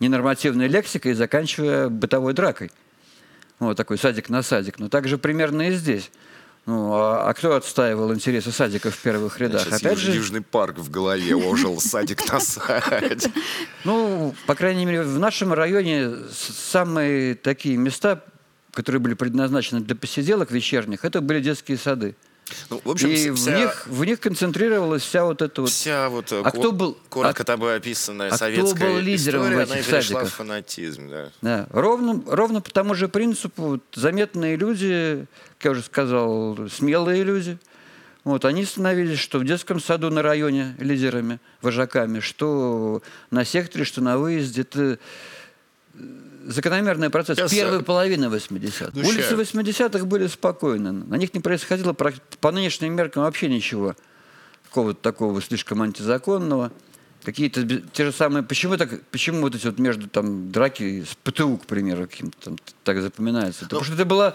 ненормативной 0.00 0.68
лексикой 0.68 1.12
и 1.12 1.14
заканчивая 1.14 1.88
бытовой 1.88 2.34
дракой. 2.34 2.70
Вот 3.58 3.76
такой 3.76 3.98
садик 3.98 4.28
на 4.28 4.42
садик. 4.42 4.78
Но 4.78 4.88
также 4.88 5.18
примерно 5.18 5.68
и 5.68 5.72
здесь. 5.72 6.10
Ну, 6.66 6.94
а, 6.94 7.28
а 7.28 7.34
кто 7.34 7.54
отстаивал 7.56 8.14
интересы 8.14 8.50
садика 8.50 8.90
в 8.90 8.96
первых 8.96 9.38
рядах? 9.38 9.62
Сейчас 9.62 9.80
Опять 9.80 9.98
юж, 9.98 10.00
же... 10.00 10.12
Южный 10.12 10.40
парк 10.40 10.78
в 10.78 10.90
голове 10.90 11.36
ожил 11.36 11.78
садик 11.80 12.30
на 12.32 12.40
садик. 12.40 13.30
Ну, 13.84 14.34
по 14.46 14.54
крайней 14.54 14.86
мере, 14.86 15.02
в 15.02 15.18
нашем 15.18 15.52
районе 15.52 16.10
самые 16.32 17.34
такие 17.34 17.76
места, 17.76 18.24
которые 18.72 19.00
были 19.00 19.12
предназначены 19.12 19.82
для 19.82 19.94
посиделок 19.94 20.50
вечерних, 20.50 21.04
это 21.04 21.20
были 21.20 21.40
детские 21.40 21.76
сады. 21.76 22.14
Ну, 22.70 22.80
в 22.84 22.90
общем, 22.90 23.10
и 23.10 23.30
вся, 23.32 23.50
в, 23.50 23.60
них, 23.60 23.86
в 23.86 24.04
них 24.04 24.20
концентрировалась 24.20 25.02
вся 25.02 25.24
вот 25.24 25.42
эта 25.42 25.62
вот... 25.62 25.70
Вся 25.70 26.08
вот 26.08 26.32
а 26.32 26.50
кто 26.50 26.72
был, 26.72 26.98
коротко 27.08 27.42
а, 27.42 27.44
тобой 27.44 27.76
описанная 27.76 28.30
а 28.30 28.36
советская 28.36 28.74
кто 28.74 28.84
был 28.86 28.98
лидером 28.98 29.42
история, 29.42 29.56
в 29.56 29.60
этих 29.60 29.72
она 29.72 29.82
перешла 29.82 30.24
в 30.24 30.28
фанатизм. 30.28 31.08
Да. 31.08 31.30
Да. 31.42 31.66
Ровно, 31.70 32.22
ровно 32.26 32.60
по 32.60 32.70
тому 32.70 32.94
же 32.94 33.08
принципу 33.08 33.80
заметные 33.94 34.56
люди, 34.56 35.26
как 35.58 35.64
я 35.64 35.70
уже 35.72 35.82
сказал, 35.82 36.58
смелые 36.68 37.24
люди, 37.24 37.58
вот, 38.24 38.46
они 38.46 38.64
становились, 38.64 39.18
что 39.18 39.38
в 39.38 39.44
детском 39.44 39.78
саду 39.80 40.10
на 40.10 40.22
районе 40.22 40.74
лидерами, 40.78 41.40
вожаками, 41.60 42.20
что 42.20 43.02
на 43.30 43.44
секторе, 43.44 43.84
что 43.84 44.00
на 44.00 44.16
выезде. 44.16 44.62
Это 44.62 44.98
закономерный 46.46 47.10
процесс 47.10 47.36
Сейчас... 47.36 47.52
первой 47.52 47.82
половины 47.82 48.26
80-х. 48.26 48.90
Ну, 48.94 49.08
Улицы 49.08 49.34
80-х 49.34 50.04
были 50.04 50.26
спокойны. 50.26 50.92
На 50.92 51.16
них 51.16 51.34
не 51.34 51.40
происходило 51.40 51.92
по 51.92 52.52
нынешним 52.52 52.94
меркам 52.94 53.22
вообще 53.22 53.48
ничего 53.48 53.94
какого-то 54.64 55.00
такого 55.00 55.40
слишком 55.40 55.82
антизаконного. 55.82 56.72
Какие-то 57.22 57.64
те 57.64 58.04
же 58.04 58.12
самые... 58.12 58.42
Почему, 58.42 58.76
так, 58.76 59.02
почему 59.10 59.42
вот 59.42 59.54
эти 59.54 59.66
вот 59.66 59.78
между 59.78 60.08
там 60.08 60.50
драки 60.50 61.04
с 61.04 61.14
ПТУ, 61.22 61.56
к 61.56 61.66
примеру, 61.66 62.06
каким-то 62.08 62.36
там 62.40 62.56
так 62.82 63.00
запоминается? 63.00 63.62
Ну, 63.62 63.68
Потому 63.68 63.84
что 63.84 63.94
это 63.94 64.04
была 64.04 64.34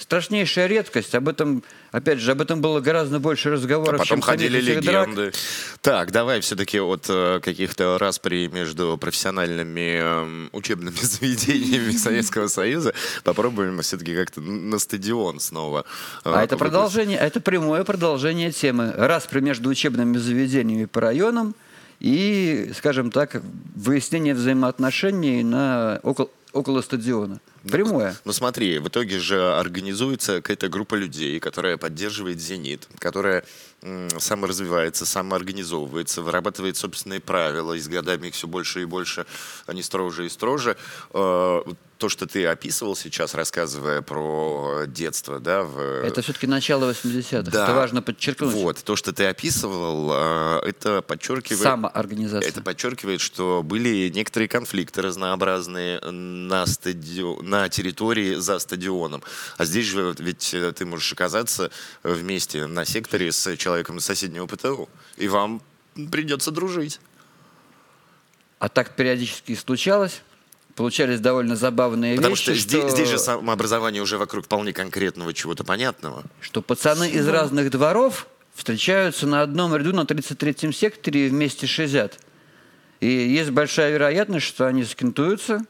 страшнейшая 0.00 0.66
редкость. 0.66 1.14
Об 1.14 1.28
этом, 1.28 1.62
опять 1.92 2.18
же, 2.18 2.32
об 2.32 2.40
этом 2.40 2.60
было 2.60 2.80
гораздо 2.80 3.20
больше 3.20 3.50
разговоров, 3.50 3.94
а 3.94 3.98
потом 3.98 4.06
чем 4.06 4.20
ходили 4.20 4.60
легенды. 4.60 5.22
Драк. 5.22 5.34
Так, 5.82 6.12
давай 6.12 6.40
все-таки 6.40 6.80
от 6.80 7.06
э, 7.08 7.40
каких-то 7.42 7.98
распри 7.98 8.48
между 8.48 8.96
профессиональными 8.98 10.46
э, 10.46 10.48
учебными 10.52 10.96
заведениями 11.00 11.92
Советского 11.92 12.48
Союза 12.48 12.94
попробуем 13.24 13.80
все-таки 13.82 14.14
как-то 14.14 14.40
на 14.40 14.78
стадион 14.78 15.40
снова. 15.40 15.84
Э, 16.24 16.32
а 16.34 16.42
это 16.42 16.56
продолжение, 16.56 17.18
это 17.18 17.40
прямое 17.40 17.84
продолжение 17.84 18.52
темы 18.52 18.92
распри 18.96 19.40
между 19.40 19.68
учебными 19.68 20.16
заведениями 20.18 20.86
по 20.86 21.00
районам 21.00 21.54
и, 22.00 22.72
скажем 22.76 23.10
так, 23.10 23.42
выяснение 23.76 24.34
взаимоотношений 24.34 25.44
на 25.44 26.00
около, 26.02 26.30
около 26.52 26.82
стадиона. 26.82 27.40
Прямое. 27.62 28.10
Ну, 28.10 28.16
ну 28.26 28.32
смотри, 28.32 28.78
в 28.78 28.88
итоге 28.88 29.18
же 29.18 29.54
организуется 29.54 30.36
какая-то 30.36 30.68
группа 30.68 30.94
людей, 30.94 31.38
которая 31.40 31.76
поддерживает 31.76 32.40
«Зенит», 32.40 32.88
которая 32.98 33.44
саморазвивается, 34.18 35.06
самоорганизовывается, 35.06 36.20
вырабатывает 36.22 36.76
собственные 36.76 37.20
правила, 37.20 37.72
и 37.72 37.80
с 37.80 37.88
годами 37.88 38.28
их 38.28 38.34
все 38.34 38.46
больше 38.46 38.82
и 38.82 38.84
больше, 38.84 39.26
они 39.66 39.82
строже 39.82 40.26
и 40.26 40.28
строже. 40.28 40.76
Э, 41.14 41.62
то, 41.96 42.08
что 42.08 42.26
ты 42.26 42.46
описывал 42.46 42.94
сейчас, 42.96 43.34
рассказывая 43.34 44.02
про 44.02 44.84
детство, 44.86 45.38
да? 45.38 45.62
В... 45.62 45.78
Это 45.78 46.20
все-таки 46.22 46.46
начало 46.46 46.90
80-х, 46.90 47.50
да. 47.50 47.64
это 47.64 47.74
важно 47.74 48.02
подчеркнуть. 48.02 48.52
Вот, 48.54 48.82
то, 48.82 48.96
что 48.96 49.12
ты 49.12 49.26
описывал, 49.26 50.10
э, 50.12 50.68
это 50.68 51.00
подчеркивает... 51.00 51.62
Самоорганизация. 51.62 52.48
Это 52.48 52.60
подчеркивает, 52.62 53.20
что 53.22 53.62
были 53.62 54.10
некоторые 54.14 54.48
конфликты 54.48 55.00
разнообразные 55.00 56.00
на, 56.48 56.66
стадион, 56.66 57.48
на 57.48 57.68
территории 57.68 58.34
за 58.34 58.58
стадионом. 58.58 59.22
А 59.56 59.64
здесь 59.64 59.86
же 59.86 60.14
ведь 60.18 60.54
э, 60.54 60.72
ты 60.72 60.84
можешь 60.84 61.12
оказаться 61.12 61.70
вместе 62.02 62.66
на 62.66 62.84
секторе 62.84 63.32
с 63.32 63.56
человеком, 63.56 63.98
из 63.98 64.04
соседнего 64.04 64.46
ПТУ, 64.46 64.88
и 65.16 65.28
вам 65.28 65.62
придется 66.10 66.50
дружить. 66.50 67.00
А 68.58 68.68
так 68.68 68.94
периодически 68.94 69.54
случалось. 69.54 70.22
Получались 70.76 71.20
довольно 71.20 71.56
забавные 71.56 72.16
Потому 72.16 72.34
вещи. 72.34 72.46
Потому 72.46 72.58
что, 72.58 72.76
что 72.76 72.80
здесь, 72.80 72.92
здесь 72.92 73.08
же 73.08 73.18
самообразование 73.18 74.02
уже 74.02 74.18
вокруг 74.18 74.44
вполне 74.44 74.72
конкретного 74.72 75.34
чего-то 75.34 75.64
понятного. 75.64 76.22
Что 76.40 76.62
пацаны 76.62 77.10
из 77.10 77.26
разных 77.26 77.70
дворов 77.70 78.28
встречаются 78.54 79.26
на 79.26 79.42
одном 79.42 79.74
ряду 79.74 79.92
на 79.92 80.02
33-м 80.02 80.72
секторе 80.72 81.26
и 81.26 81.28
вместе 81.28 81.66
шизят. 81.66 82.18
И 83.00 83.08
есть 83.08 83.50
большая 83.50 83.92
вероятность, 83.92 84.46
что 84.46 84.66
они 84.66 84.84
скинтуются. 84.84 85.64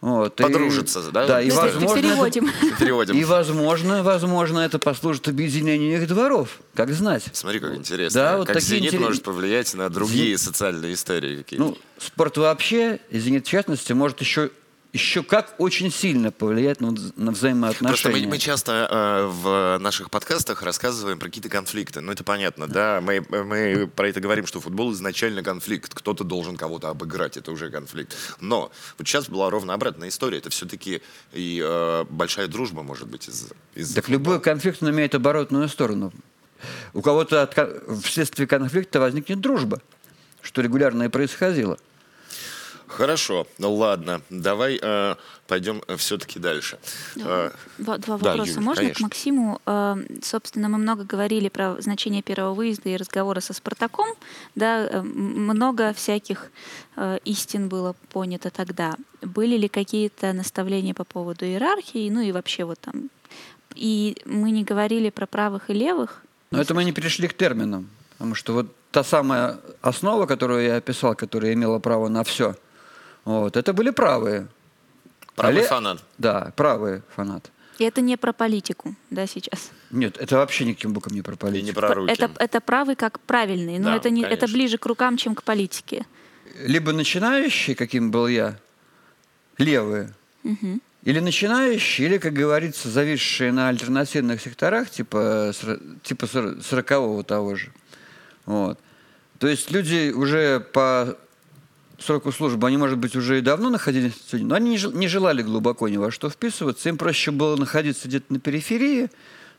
Вот, 0.00 0.40
и- 0.40 0.42
Подружатся, 0.42 1.10
да? 1.12 1.26
Да, 1.26 1.42
и 1.42 1.50
возможно, 1.50 1.98
это- 1.98 2.08
переводим. 2.08 2.50
Переводим. 2.78 3.14
и 3.16 3.24
возможно, 3.24 4.02
возможно, 4.02 4.60
это 4.60 4.78
послужит 4.78 5.28
объединению 5.28 6.00
их 6.00 6.08
дворов. 6.08 6.58
Как 6.74 6.90
знать? 6.92 7.24
Смотри, 7.32 7.60
как 7.60 7.74
интересно. 7.76 8.20
Да, 8.20 8.36
вот 8.38 8.46
как 8.46 8.56
такие 8.56 8.78
«Зенит» 8.78 8.94
интерес- 8.94 9.00
может 9.04 9.22
повлиять 9.22 9.74
на 9.74 9.90
другие 9.90 10.38
социальные 10.38 10.94
истории 10.94 11.36
какие-то. 11.36 11.64
Ну, 11.66 11.78
спорт 11.98 12.38
вообще, 12.38 12.98
и 13.10 13.18
«Зенит» 13.18 13.46
в 13.46 13.50
частности, 13.50 13.92
может 13.92 14.20
еще, 14.22 14.50
еще 14.92 15.22
как 15.22 15.54
очень 15.58 15.90
сильно 15.90 16.32
повлиять 16.32 16.80
на, 16.80 16.94
на 17.16 17.30
взаимоотношения. 17.30 17.88
Просто 17.88 18.10
мы, 18.10 18.26
мы 18.26 18.38
часто 18.38 18.88
э, 18.90 19.26
в 19.26 19.78
наших 19.78 20.10
подкастах 20.10 20.62
рассказываем 20.62 21.18
про 21.18 21.26
какие-то 21.26 21.48
конфликты. 21.48 22.00
Ну, 22.00 22.10
это 22.10 22.24
понятно, 22.24 22.66
да. 22.66 23.00
Мы, 23.00 23.24
мы 23.28 23.86
про 23.86 24.08
это 24.08 24.20
говорим, 24.20 24.46
что 24.46 24.60
футбол 24.60 24.92
изначально 24.92 25.42
конфликт. 25.42 25.94
Кто-то 25.94 26.24
должен 26.24 26.56
кого-то 26.56 26.88
обыграть, 26.88 27.36
это 27.36 27.52
уже 27.52 27.70
конфликт. 27.70 28.16
Но 28.40 28.72
вот 28.98 29.06
сейчас 29.06 29.28
была 29.28 29.48
ровно 29.48 29.74
обратная 29.74 30.08
история. 30.08 30.38
Это 30.38 30.50
все-таки 30.50 31.02
и 31.32 31.62
э, 31.64 32.04
большая 32.10 32.48
дружба, 32.48 32.82
может 32.82 33.08
быть, 33.08 33.28
из, 33.28 33.48
из 33.74 33.94
Так 33.94 34.08
любой 34.08 34.40
конфликт 34.40 34.82
он 34.82 34.90
имеет 34.90 35.14
оборотную 35.14 35.68
сторону. 35.68 36.12
У 36.94 37.00
кого-то 37.00 37.42
от 37.42 37.56
вследствие 38.04 38.46
конфликта 38.46 38.98
возникнет 39.00 39.40
дружба, 39.40 39.80
что 40.42 40.62
регулярно 40.62 41.04
и 41.04 41.08
происходило. 41.08 41.78
Хорошо, 42.90 43.46
ну 43.58 43.72
ладно. 43.74 44.20
Давай 44.30 44.78
э, 44.82 45.14
пойдем 45.46 45.80
все-таки 45.96 46.38
дальше. 46.38 46.78
Э, 47.16 47.50
Два, 47.78 47.98
два 47.98 48.18
Да, 48.18 48.30
вопроса. 48.30 48.52
Юль, 48.52 48.60
Можно 48.60 48.82
конечно. 48.82 48.94
к 48.94 49.00
Максиму? 49.00 49.60
Э, 49.64 49.96
Собственно, 50.22 50.68
мы 50.68 50.78
много 50.78 51.04
говорили 51.04 51.48
про 51.48 51.80
значение 51.80 52.22
первого 52.22 52.54
выезда 52.54 52.88
и 52.88 52.96
разговора 52.96 53.40
со 53.40 53.52
Спартаком. 53.52 54.08
Да, 54.56 54.86
э, 54.86 55.02
много 55.02 55.92
всяких 55.92 56.50
э, 56.96 57.18
истин 57.24 57.68
было 57.68 57.94
понято 58.12 58.50
тогда. 58.50 58.94
Были 59.22 59.56
ли 59.56 59.68
какие-то 59.68 60.32
наставления 60.32 60.92
по 60.94 61.04
поводу 61.04 61.44
иерархии, 61.44 62.10
ну 62.10 62.20
и 62.20 62.32
вообще 62.32 62.64
вот 62.64 62.80
там. 62.80 63.08
И 63.76 64.16
мы 64.24 64.50
не 64.50 64.64
говорили 64.64 65.10
про 65.10 65.26
правых 65.26 65.70
и 65.70 65.74
левых. 65.74 66.22
Но 66.50 66.60
это 66.60 66.74
мы 66.74 66.82
не 66.84 66.92
перешли 66.92 67.28
к 67.28 67.34
терминам, 67.34 67.88
потому 68.18 68.34
что 68.34 68.52
вот 68.52 68.66
та 68.90 69.04
самая 69.04 69.58
основа, 69.80 70.26
которую 70.26 70.64
я 70.64 70.76
описал, 70.76 71.14
которая 71.14 71.52
имела 71.52 71.78
право 71.78 72.08
на 72.08 72.24
все, 72.24 72.56
вот, 73.24 73.56
это 73.56 73.72
были 73.72 73.90
правые. 73.90 74.46
правый 75.36 75.62
Але- 75.62 75.66
фанат. 75.68 76.02
Да, 76.18 76.52
правые 76.56 77.02
фанаты. 77.16 77.50
И 77.78 77.84
это 77.84 78.02
не 78.02 78.16
про 78.18 78.32
политику, 78.34 78.94
да, 79.10 79.26
сейчас. 79.26 79.70
Нет, 79.90 80.18
это 80.18 80.36
вообще 80.36 80.64
никаким 80.66 80.92
боком 80.92 81.14
не 81.14 81.22
про 81.22 81.32
И 81.34 81.36
политику. 81.36 81.66
не 81.66 81.72
про 81.72 81.94
руки. 81.94 82.12
Это, 82.12 82.30
это 82.38 82.60
правый 82.60 82.94
как 82.94 83.18
правильный, 83.20 83.78
но 83.78 83.84
Да, 83.90 83.96
это, 83.96 84.10
не, 84.10 84.22
это 84.22 84.46
ближе 84.46 84.76
к 84.76 84.84
рукам, 84.86 85.16
чем 85.16 85.34
к 85.34 85.42
политике. 85.42 86.04
Либо 86.66 86.92
начинающие, 86.92 87.74
каким 87.74 88.10
был 88.10 88.26
я, 88.28 88.58
левые, 89.58 90.12
Мгм. 90.42 90.80
или 91.04 91.20
начинающие, 91.20 92.08
или, 92.08 92.18
как 92.18 92.34
говорится, 92.34 92.90
зависшие 92.90 93.52
на 93.52 93.68
альтернативных 93.70 94.42
секторах, 94.42 94.90
типа, 94.90 95.52
типа 96.02 96.26
сор- 96.26 96.60
сорокового 96.62 97.24
того 97.24 97.56
же. 97.56 97.72
Вот. 98.46 98.78
То 99.38 99.48
есть 99.48 99.70
люди 99.70 100.12
уже 100.12 100.60
по 100.60 101.16
сроку 102.00 102.32
службы, 102.32 102.66
они, 102.66 102.76
может 102.76 102.98
быть, 102.98 103.14
уже 103.16 103.38
и 103.38 103.40
давно 103.42 103.70
находились 103.70 104.12
в 104.12 104.16
институте, 104.16 104.44
но 104.44 104.54
они 104.54 104.70
не 104.70 104.78
жел- 104.78 104.92
не 104.92 105.06
желали 105.08 105.42
глубоко 105.42 105.88
ни 105.88 105.96
во 105.96 106.10
что 106.10 106.28
вписываться. 106.30 106.88
Им 106.88 106.96
проще 106.96 107.30
было 107.30 107.56
находиться 107.56 108.08
где-то 108.08 108.32
на 108.32 108.40
периферии, 108.40 109.10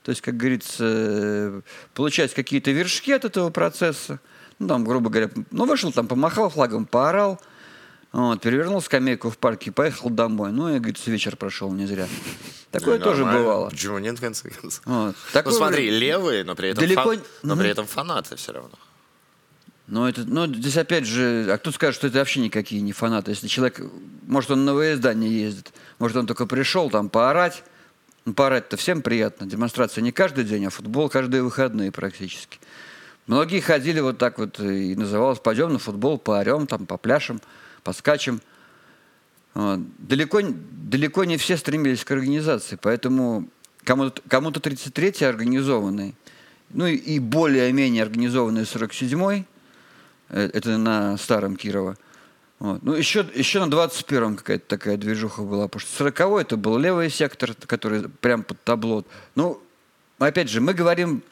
то 0.04 0.10
есть, 0.10 0.22
как 0.22 0.36
говорится, 0.38 0.84
э, 0.88 1.62
получать 1.94 2.34
какие-то 2.34 2.72
вершки 2.72 3.12
от 3.12 3.26
этого 3.26 3.50
процесса. 3.52 4.20
Ну, 4.60 4.68
там, 4.68 4.84
грубо 4.84 5.10
говоря, 5.10 5.30
ну, 5.52 5.66
вышел 5.66 5.92
там, 5.92 6.08
помахал 6.08 6.50
флагом, 6.50 6.86
поорал, 6.86 7.40
вот, 8.12 8.42
перевернул 8.42 8.82
скамейку 8.82 9.30
в 9.30 9.38
парке 9.38 9.70
и 9.70 9.74
поехал 9.74 10.10
домой. 10.10 10.52
Ну, 10.52 10.70
и, 10.76 10.80
говорит, 10.80 11.06
вечер 11.08 11.36
прошел 11.38 11.72
не 11.72 11.86
зря. 11.86 12.08
Такое 12.72 12.98
Ну, 13.00 13.04
тоже 13.04 13.24
нормально. 13.24 13.40
бывало. 13.42 13.70
Почему 13.70 14.00
нет, 14.00 14.18
в 14.18 14.22
конце 14.22 14.50
концов? 14.50 14.82
Вот. 14.86 15.08
Ну 15.08 15.14
Такое- 15.34 15.54
смотри, 15.54 15.90
левые, 15.90 16.44
но 16.44 16.56
при 16.56 16.70
этом, 16.70 16.84
Далеко- 16.84 17.04
фан- 17.16 17.22
но 17.44 17.56
при 17.58 17.70
этом 17.70 17.86
фанаты 17.88 18.36
все 18.36 18.52
равно. 18.54 18.72
Ну, 19.92 20.08
это, 20.08 20.24
ну, 20.24 20.48
здесь 20.48 20.78
опять 20.78 21.06
же, 21.06 21.48
а 21.52 21.58
кто 21.58 21.70
скажет, 21.74 21.96
что 21.96 22.08
это 22.08 22.20
вообще 22.20 22.40
никакие 22.40 22.82
не 22.82 22.94
фанаты? 22.94 23.32
Если 23.32 23.50
человек, 23.50 23.82
может, 24.26 24.50
он 24.50 24.64
на 24.64 24.74
выезда 24.74 25.14
не 25.14 25.28
ездит, 25.28 25.74
может, 26.00 26.16
он 26.16 26.28
только 26.28 26.46
пришел 26.46 26.90
там 26.90 27.10
поорать, 27.10 27.62
ну, 28.24 28.34
поорать-то 28.34 28.78
всем 28.78 29.02
приятно, 29.02 29.48
демонстрация 29.48 30.02
не 30.02 30.14
каждый 30.14 30.46
день, 30.46 30.66
а 30.66 30.70
футбол 30.70 31.10
каждые 31.10 31.44
выходные 31.44 31.92
практически. 31.92 32.58
Многие 33.28 33.60
ходили 33.60 34.00
вот 34.00 34.18
так 34.18 34.38
вот 34.38 34.62
и 34.62 34.96
называлось, 34.96 35.40
пойдем 35.40 35.74
на 35.74 35.80
футбол, 35.80 36.18
поорем, 36.18 36.68
там, 36.68 36.86
попляшем, 36.86 37.42
поскачем. 37.84 38.40
Вот. 39.54 39.82
Далеко, 39.98 40.40
н- 40.40 40.56
далеко 40.72 41.26
не 41.26 41.36
все 41.36 41.58
стремились 41.58 42.06
к 42.06 42.12
организации, 42.12 42.80
поэтому 42.82 43.50
кому-то, 43.84 44.22
кому-то 44.30 44.62
33-й 44.62 45.28
организованный, 45.28 46.16
ну 46.70 46.88
и, 46.88 46.96
и 46.96 47.20
более-менее 47.20 48.04
организованный 48.04 48.62
47-й, 48.62 49.40
э, 49.40 49.44
это 50.32 50.78
на 50.78 51.18
старом 51.18 51.56
Кирова. 51.56 51.98
Вот. 52.60 52.84
Ну, 52.84 52.94
еще, 52.94 53.26
еще 53.34 53.64
на 53.64 53.72
21-м 53.72 54.38
какая-то 54.38 54.66
такая 54.68 54.98
движуха 54.98 55.42
была, 55.42 55.68
потому 55.68 55.82
что 55.82 56.06
40-й 56.06 56.42
это 56.42 56.58
был 56.58 56.78
левый 56.78 57.10
сектор, 57.10 57.54
который 57.66 58.08
прям 58.08 58.44
под 58.44 58.64
табло. 58.64 59.04
Ну, 59.36 59.62
опять 60.20 60.50
же, 60.50 60.62
мы 60.62 60.74
говорим 60.74 61.24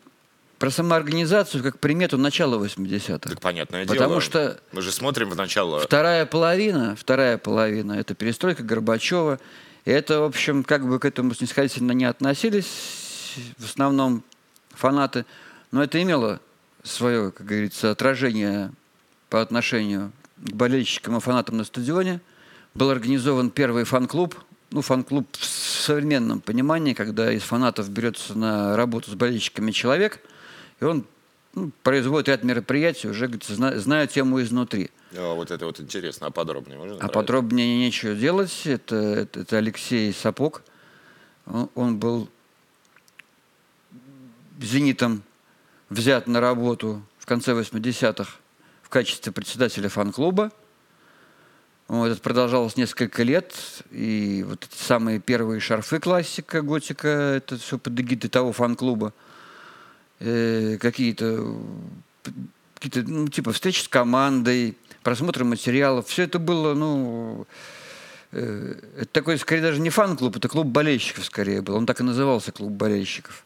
про 0.58 0.72
самоорганизацию 0.72 1.64
как 1.64 1.80
примету 1.80 2.18
начала 2.18 2.64
80-х. 2.64 3.20
Так 3.20 3.40
понятное 3.40 3.86
дело. 3.86 3.96
Потому 3.96 4.20
что 4.20 4.60
Мы 4.74 4.82
же 4.82 4.92
смотрим 4.92 5.30
в 5.30 5.36
начало. 5.36 5.80
Вторая 5.80 6.26
половина, 6.26 6.96
вторая 7.00 7.38
половина– 7.38 7.94
это 8.00 8.14
перестройка 8.14 8.64
Горбачева. 8.64 9.40
И 9.86 9.92
это, 9.92 10.20
в 10.20 10.26
общем, 10.26 10.64
как 10.64 10.86
бы 10.86 11.00
к 11.00 11.06
этому 11.06 11.34
снисходительно 11.34 11.94
не 11.94 12.06
относились, 12.06 13.36
в 13.58 13.66
основном 13.66 14.24
фанаты, 14.72 15.26
но 15.72 15.84
это 15.84 16.02
имело 16.02 16.40
свое, 16.84 17.32
как 17.32 17.46
говорится, 17.46 17.92
отражение 17.92 18.72
по 19.30 19.42
отношению 19.42 20.12
к 20.38 20.54
болельщикам 20.54 21.18
и 21.18 21.20
фанатам 21.20 21.58
на 21.58 21.64
стадионе. 21.64 22.22
Был 22.74 22.90
организован 22.90 23.50
первый 23.50 23.84
фан-клуб, 23.84 24.36
ну, 24.72 24.82
фан-клуб 24.82 25.28
в 25.32 25.46
современном 25.46 26.42
понимании, 26.42 26.94
когда 26.94 27.32
из 27.32 27.42
фанатов 27.42 27.90
берется 27.90 28.38
на 28.38 28.76
работу 28.76 29.12
с 29.12 29.16
болельщиками 29.16 29.72
человек, 29.72 30.20
и 30.80 30.86
он 30.86 31.06
ну, 31.54 31.72
производит 31.84 32.28
ряд 32.30 32.44
мероприятий, 32.44 33.08
уже 33.08 33.26
говорится, 33.26 33.56
зна- 33.56 33.78
зная 33.80 34.08
тему 34.08 34.42
изнутри. 34.42 34.92
А, 35.16 35.34
вот 35.34 35.50
это 35.50 35.66
вот 35.66 35.80
интересно, 35.80 36.28
а 36.28 36.32
подробнее 36.32 36.78
можно? 36.78 36.98
А 37.00 37.08
подробнее 37.08 37.80
нечего 37.80 38.14
делать. 38.14 38.62
Это, 38.66 38.96
это, 38.96 39.40
это 39.42 39.58
Алексей 39.58 40.14
Сапог. 40.14 40.62
Он, 41.48 41.70
он 41.74 41.98
был 41.98 42.30
«Зенитом» 44.62 45.24
взят 45.90 46.28
на 46.28 46.40
работу 46.40 47.02
в 47.18 47.26
конце 47.26 47.54
80-х 47.54 48.32
в 48.90 48.92
качестве 48.92 49.32
председателя 49.32 49.88
фан-клуба. 49.88 50.52
Вот, 51.88 52.08
это 52.08 52.20
продолжалось 52.22 52.76
несколько 52.76 53.22
лет. 53.22 53.54
И 53.92 54.44
вот 54.48 54.66
эти 54.66 54.82
самые 54.82 55.20
первые 55.20 55.60
шарфы 55.60 56.00
классика, 56.00 56.64
готика, 56.64 57.08
это 57.08 57.58
все 57.58 57.78
под 57.78 58.00
эгидой 58.00 58.32
того 58.32 58.52
фан-клуба. 58.52 59.14
Э, 60.20 60.78
какие-то 60.82 61.56
какие-то, 62.80 63.08
ну, 63.08 63.28
типа 63.28 63.54
встречи 63.54 63.84
с 63.84 63.88
командой, 63.88 64.76
просмотр 65.04 65.44
материалов. 65.44 66.08
Все 66.08 66.24
это 66.24 66.40
было, 66.40 66.74
ну, 66.74 67.46
э, 68.32 68.76
это 68.98 69.12
такой, 69.12 69.38
скорее, 69.38 69.62
даже 69.62 69.82
не 69.82 69.92
фан-клуб, 69.92 70.38
это 70.38 70.48
клуб 70.48 70.66
болельщиков 70.66 71.26
скорее 71.26 71.62
был. 71.62 71.76
Он 71.76 71.86
так 71.86 72.00
и 72.00 72.04
назывался, 72.04 72.52
клуб 72.52 72.72
болельщиков. 72.72 73.46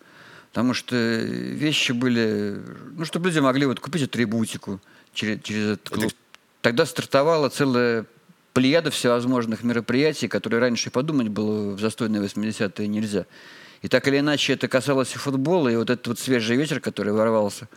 Потому 0.54 0.76
что 0.76 0.96
вещи 0.96 1.94
были, 1.94 2.62
ну, 2.96 3.06
чтобы 3.06 3.30
люди 3.30 3.40
могли 3.40 3.66
вот 3.66 3.80
купить 3.80 4.04
атрибутику 4.04 4.80
через, 5.12 5.42
через 5.42 5.64
этот 5.72 5.88
Это- 5.88 5.96
клуб. 5.96 6.14
Тогда 6.62 6.86
стартовала 6.86 7.50
целая 7.50 8.06
плеяда 8.54 8.92
всевозможных 8.92 9.64
мероприятий, 9.64 10.28
которые 10.28 10.60
раньше 10.60 10.90
и 10.90 10.92
подумать 10.92 11.30
было 11.30 11.74
в 11.74 11.80
застойные 11.80 12.22
80-е 12.22 12.88
нельзя. 12.88 13.26
И 13.82 13.88
так 13.88 14.08
или 14.08 14.20
иначе 14.20 14.54
это 14.54 14.68
касалось 14.68 15.16
и 15.16 15.18
футбола, 15.18 15.70
и 15.70 15.76
вот 15.76 15.90
этот 15.90 16.08
вот 16.08 16.20
свежий 16.20 16.56
ветер, 16.56 16.80
который 16.80 17.14
ворвался, 17.14 17.68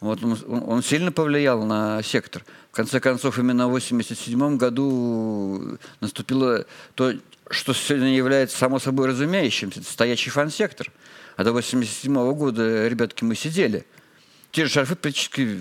вот 0.00 0.22
он, 0.24 0.36
он- 0.48 0.82
сильно 0.82 1.12
повлиял 1.12 1.64
на 1.64 2.02
сектор. 2.02 2.44
В 2.72 2.74
конце 2.74 2.98
концов, 2.98 3.38
именно 3.38 3.68
в 3.68 3.70
1987 3.76 4.56
году 4.58 5.78
наступило 6.00 6.66
то, 6.96 7.14
что 7.50 7.72
сегодня 7.72 8.16
является 8.16 8.58
само 8.58 8.80
собой 8.80 9.06
разумеющимся, 9.06 9.78
это 9.78 9.88
стоячий 9.88 10.32
фан-сектор. 10.32 10.90
А 11.36 11.44
до 11.44 11.50
1987 11.50 12.32
года, 12.34 12.88
ребятки, 12.88 13.24
мы 13.24 13.34
сидели. 13.34 13.84
Те 14.52 14.64
же 14.64 14.70
шарфы 14.72 14.96
практически 14.96 15.60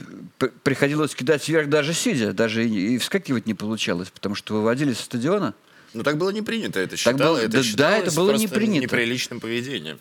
приходилось 0.63 1.13
кидать 1.15 1.47
вверх 1.49 1.67
даже 1.69 1.93
сидя, 1.93 2.31
даже 2.33 2.65
и, 2.67 2.95
и 2.95 2.97
вскакивать 2.97 3.45
не 3.45 3.53
получалось, 3.53 4.09
потому 4.09 4.35
что 4.35 4.53
выводили 4.53 4.93
со 4.93 5.03
стадиона. 5.03 5.53
Ну 5.93 6.03
так 6.03 6.17
было 6.17 6.29
не 6.29 6.41
принято, 6.41 6.79
это 6.79 6.91
Так 6.91 6.99
считалось. 6.99 7.19
было- 7.19 7.37
это 7.39 7.49
да- 7.51 7.57
да, 7.57 7.63
считалось 7.63 8.07
это 8.07 8.15
было 8.15 8.31
не 8.33 8.47
принято. 8.47 8.83
неприличным 8.83 9.39
поведением. 9.41 9.99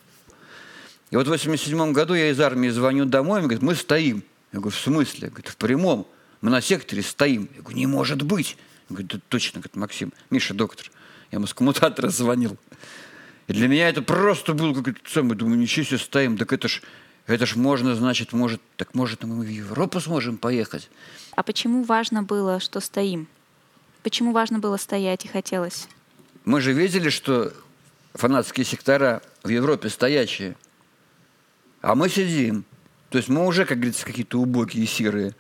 И 1.11 1.17
вот 1.17 1.27
в 1.27 1.31
87 1.31 1.93
году 1.93 2.15
я 2.15 2.31
из 2.31 2.41
армии 2.41 2.69
звоню 2.69 3.05
домой, 3.05 3.41
и 3.41 3.43
говорит, 3.43 3.63
мы 3.63 3.75
стоим. 3.75 4.23
Я 4.53 4.61
говорю, 4.61 4.77
в 4.77 4.81
смысле? 4.81 5.29
Говорит, 5.29 5.49
в 5.49 5.57
прямом. 5.57 6.07
Мы 6.41 6.51
на 6.51 6.61
секторе 6.61 7.03
стоим. 7.03 7.49
Я 7.57 7.63
говорю, 7.63 7.77
не 7.79 7.87
может 7.87 8.23
быть. 8.23 8.57
Я 8.89 8.95
говорю, 8.97 9.09
да 9.13 9.21
точно, 9.29 9.61
говорит 9.61 9.77
Максим. 9.77 10.13
Миша, 10.31 10.55
доктор. 10.55 10.91
Я 11.33 11.37
ему 11.37 11.47
с 11.47 11.55
коммутатора 11.55 12.09
звонил. 12.11 12.57
И 13.47 13.53
для 13.53 13.69
меня 13.69 13.89
это 13.89 14.03
просто 14.03 14.55
было 14.55 14.73
как-то 14.75 15.11
самое, 15.11 15.37
думаю, 15.37 15.59
ничего 15.59 15.85
себе 15.85 15.99
стоим, 15.99 16.39
так 16.39 16.53
это 16.53 16.69
ж, 16.69 16.83
это 17.27 17.45
ж 17.47 17.57
можно, 17.57 17.95
значит, 17.95 18.33
может, 18.33 18.61
так 18.77 18.95
может 18.95 19.25
мы 19.25 19.45
в 19.45 19.49
Европу 19.49 20.01
сможем 20.01 20.39
поехать. 20.39 20.89
А 21.37 21.43
почему 21.43 21.83
важно 21.83 22.23
было, 22.23 22.61
что 22.61 22.81
стоим? 22.81 23.27
Почему 24.03 24.33
важно 24.33 24.59
было 24.59 24.77
стоять 24.77 25.25
и 25.25 25.29
хотелось? 25.29 25.89
Мы 26.45 26.61
же 26.61 26.73
видели, 26.73 27.11
что 27.11 27.53
фанатские 28.15 28.65
сектора 28.65 29.23
в 29.43 29.49
Европе 29.49 29.89
стоячие, 29.89 30.57
а 31.83 31.95
мы 31.95 32.09
сидим. 32.09 32.65
То 33.11 33.19
есть 33.19 33.29
мы 33.29 33.47
уже, 33.47 33.65
как 33.65 33.79
говорится, 33.79 34.07
какие-то 34.07 34.41
убогие, 34.41 34.87
серые. 34.87 35.35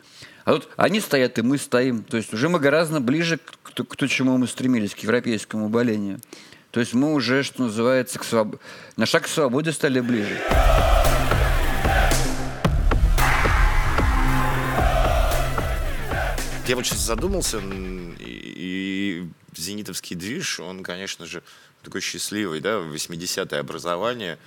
А 0.44 0.52
тут 0.52 0.68
они 0.76 1.00
стоят, 1.00 1.38
и 1.38 1.42
мы 1.42 1.58
стоим. 1.58 2.04
То 2.04 2.16
есть 2.16 2.32
уже 2.34 2.48
мы 2.48 2.60
гораздо 2.60 3.00
ближе 3.00 3.38
к, 3.38 3.72
к, 3.72 3.84
к 3.84 4.08
чему 4.08 4.36
мы 4.36 4.46
стремились, 4.46 4.94
к 4.94 4.98
европейскому 4.98 5.68
болению. 5.68 6.20
То 6.74 6.80
есть 6.80 6.92
мы 6.92 7.12
уже, 7.12 7.44
что 7.44 7.62
называется, 7.62 8.18
к 8.18 8.24
своб... 8.24 8.56
на 8.96 9.06
шаг 9.06 9.22
к 9.22 9.28
свободе 9.28 9.70
стали 9.70 10.00
ближе. 10.00 10.40
Я 16.66 16.74
вот 16.74 16.84
сейчас 16.84 16.98
задумался, 16.98 17.60
и, 18.18 19.28
зенитовский 19.54 20.16
движ, 20.16 20.58
он, 20.58 20.82
конечно 20.82 21.26
же, 21.26 21.44
такой 21.85 22.01
счастливый, 22.01 22.61
да, 22.61 22.79
80-е 22.79 23.61
образование, 23.61 24.38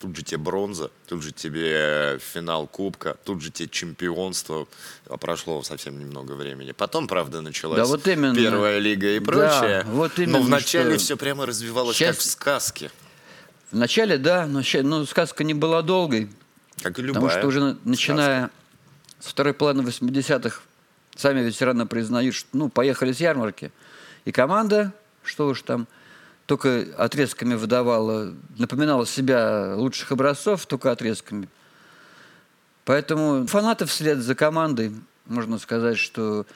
тут 0.00 0.16
же 0.16 0.22
тебе 0.22 0.38
бронза, 0.38 0.90
тут 1.06 1.22
же 1.22 1.32
тебе 1.32 2.18
финал 2.20 2.66
Кубка, 2.66 3.16
тут 3.24 3.42
же 3.42 3.50
тебе 3.50 3.68
чемпионство, 3.68 4.66
а 5.08 5.16
прошло 5.16 5.62
совсем 5.62 5.98
немного 5.98 6.32
времени. 6.32 6.72
Потом, 6.72 7.06
правда, 7.06 7.40
началась 7.40 7.78
да, 7.78 7.84
вот 7.84 8.06
именно. 8.08 8.34
первая 8.34 8.78
лига 8.78 9.10
и 9.10 9.20
прочее, 9.20 9.82
да, 9.84 9.90
вот 9.90 10.18
именно, 10.18 10.38
но 10.38 10.44
вначале 10.44 10.96
все 10.96 11.16
прямо 11.16 11.44
развивалось 11.46 11.96
Счасть... 11.96 12.18
как 12.18 12.18
в 12.18 12.30
сказке. 12.30 12.90
Вначале, 13.70 14.18
да, 14.18 14.46
но, 14.46 14.62
но 14.82 15.04
сказка 15.04 15.42
не 15.42 15.54
была 15.54 15.82
долгой. 15.82 16.30
Как 16.82 16.98
и 16.98 17.02
любая 17.02 17.22
Потому 17.22 17.38
что 17.38 17.48
уже 17.48 17.76
начиная 17.84 18.46
сказка. 18.46 18.54
с 19.20 19.26
второй 19.26 19.54
половины 19.54 19.82
80-х 19.82 20.60
сами 21.16 21.40
ветераны 21.40 21.86
признают, 21.86 22.34
что 22.34 22.48
ну, 22.52 22.68
поехали 22.68 23.12
с 23.12 23.20
ярмарки. 23.20 23.72
И 24.24 24.32
команда, 24.32 24.92
что 25.24 25.48
уж 25.48 25.62
там, 25.62 25.86
только 26.46 26.86
отрезками 26.98 27.54
выдавала, 27.54 28.34
напоминала 28.58 29.06
себя 29.06 29.74
лучших 29.76 30.12
образцов, 30.12 30.66
только 30.66 30.90
отрезками. 30.90 31.48
Поэтому 32.84 33.46
фанаты 33.46 33.86
вслед 33.86 34.18
за 34.18 34.34
командой, 34.34 34.94
можно 35.26 35.58
сказать, 35.58 35.96
что 35.96 36.46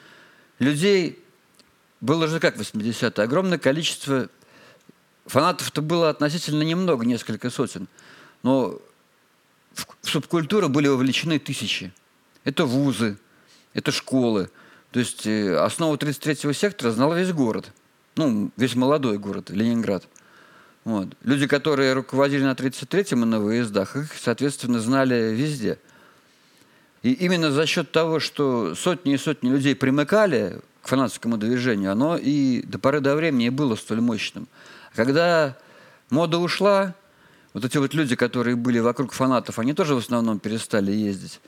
людей 0.59 1.23
было 2.01 2.27
же 2.27 2.39
как 2.39 2.55
в 2.55 2.61
80-е. 2.61 3.23
Огромное 3.23 3.57
количество 3.57 4.29
фанатов-то 5.25 5.81
было 5.81 6.09
относительно 6.09 6.63
немного, 6.63 7.05
несколько 7.05 7.49
сотен. 7.49 7.87
Но 8.43 8.79
в 9.73 10.09
субкультуру 10.09 10.69
были 10.69 10.87
вовлечены 10.87 11.39
тысячи. 11.39 11.91
Это 12.43 12.65
вузы, 12.65 13.17
это 13.73 13.91
школы. 13.91 14.49
То 14.91 14.99
есть 14.99 15.25
э, 15.27 15.55
основу 15.57 15.95
33-го 15.95 16.53
сектора 16.53 16.91
знал 16.91 17.13
весь 17.13 17.31
город. 17.31 17.71
Ну, 18.19 18.51
весь 18.57 18.75
молодой 18.75 19.17
город, 19.17 19.49
Ленинград. 19.49 20.05
Вот. 20.83 21.07
Люди, 21.23 21.47
которые 21.47 21.93
руководили 21.93 22.43
на 22.43 22.51
33-м 22.51 23.23
и 23.23 23.25
на 23.25 23.39
выездах, 23.39 23.95
их, 23.95 24.11
соответственно, 24.21 24.81
знали 24.81 25.33
везде. 25.33 25.79
И 27.01 27.13
именно 27.13 27.49
за 27.49 27.65
счет 27.65 27.93
того, 27.93 28.19
что 28.19 28.75
сотни 28.75 29.13
и 29.13 29.17
сотни 29.17 29.49
людей 29.49 29.73
примыкали 29.73 30.59
к 30.81 30.89
фанатскому 30.89 31.37
движению, 31.37 31.93
оно 31.93 32.17
и 32.17 32.61
до 32.63 32.77
поры 32.77 32.99
до 32.99 33.15
времени 33.15 33.47
было 33.47 33.75
столь 33.75 34.01
мощным. 34.01 34.49
Когда 34.95 35.55
мода 36.09 36.39
ушла, 36.39 36.95
вот 37.53 37.63
эти 37.63 37.77
вот 37.77 37.93
люди, 37.93 38.17
которые 38.17 38.57
были 38.57 38.79
вокруг 38.79 39.13
фанатов, 39.13 39.59
они 39.59 39.71
тоже 39.71 39.95
в 39.95 39.99
основном 39.99 40.39
перестали 40.39 40.91
ездить. 40.91 41.39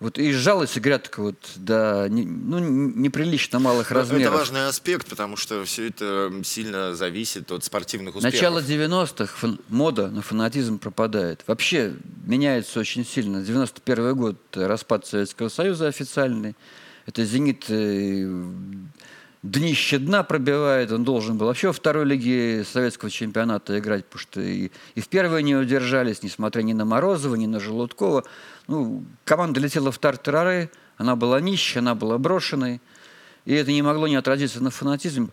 Вот 0.00 0.16
и 0.16 0.32
сжалась 0.32 0.78
игрятка 0.78 1.20
вот 1.22 1.36
до 1.56 2.06
ну, 2.08 2.60
неприлично 2.60 3.58
малых 3.58 3.90
размеров. 3.90 4.22
Это 4.22 4.30
важный 4.30 4.68
аспект, 4.68 5.08
потому 5.08 5.36
что 5.36 5.64
все 5.64 5.88
это 5.88 6.32
сильно 6.44 6.94
зависит 6.94 7.50
от 7.50 7.64
спортивных 7.64 8.14
успехов. 8.14 8.32
Начало 8.32 8.60
90-х 8.60 9.34
фан- 9.36 9.58
мода 9.68 10.08
на 10.08 10.22
фанатизм 10.22 10.78
пропадает. 10.78 11.42
Вообще 11.48 11.94
меняется 12.24 12.78
очень 12.78 13.04
сильно. 13.04 13.42
91 13.42 14.14
год 14.14 14.36
распад 14.54 15.04
Советского 15.04 15.48
Союза 15.48 15.88
официальный. 15.88 16.54
Это 17.06 17.24
«Зенит» 17.24 17.64
э, 17.68 18.44
днище 19.42 19.98
дна 19.98 20.22
пробивает. 20.22 20.92
Он 20.92 21.04
должен 21.04 21.38
был 21.38 21.46
вообще 21.46 21.68
во 21.68 21.72
второй 21.72 22.04
лиге 22.04 22.64
советского 22.64 23.10
чемпионата 23.10 23.78
играть, 23.78 24.04
потому 24.04 24.20
что 24.20 24.40
и, 24.40 24.70
и 24.94 25.00
в 25.00 25.08
первой 25.08 25.42
не 25.42 25.56
удержались, 25.56 26.22
несмотря 26.22 26.62
ни 26.62 26.72
на 26.72 26.84
Морозова, 26.84 27.34
ни 27.34 27.46
на 27.46 27.60
Желудкова. 27.60 28.24
Ну, 28.68 29.04
команда 29.24 29.60
летела 29.60 29.90
в 29.90 29.98
тартарары, 29.98 30.70
она 30.98 31.16
была 31.16 31.40
нищей, 31.40 31.78
она 31.78 31.94
была 31.94 32.18
брошенной. 32.18 32.80
И 33.46 33.54
это 33.54 33.72
не 33.72 33.80
могло 33.80 34.06
не 34.06 34.16
отразиться 34.16 34.62
на 34.62 34.70
фанатизме. 34.70 35.30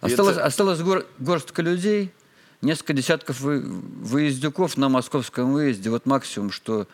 Осталось, 0.00 0.36
это... 0.36 0.44
осталось 0.44 0.80
гор, 0.80 1.06
горстка 1.20 1.62
людей, 1.62 2.12
несколько 2.60 2.92
десятков 2.92 3.40
вы, 3.40 3.60
выездюков 3.60 4.76
на 4.76 4.88
московском 4.88 5.52
выезде. 5.52 5.90
Вот 5.90 6.06
максимум, 6.06 6.50
что 6.50 6.88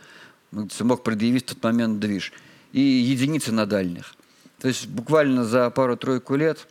мог 0.53 1.03
предъявить 1.03 1.44
в 1.44 1.55
тот 1.55 1.62
момент 1.62 2.01
движ. 2.01 2.33
И 2.72 2.81
единицы 2.81 3.51
на 3.51 3.64
дальних. 3.64 4.14
То 4.61 4.68
есть 4.68 4.88
буквально 4.88 5.44
за 5.44 5.70
пару-тройку 5.70 6.37
лет 6.37 6.68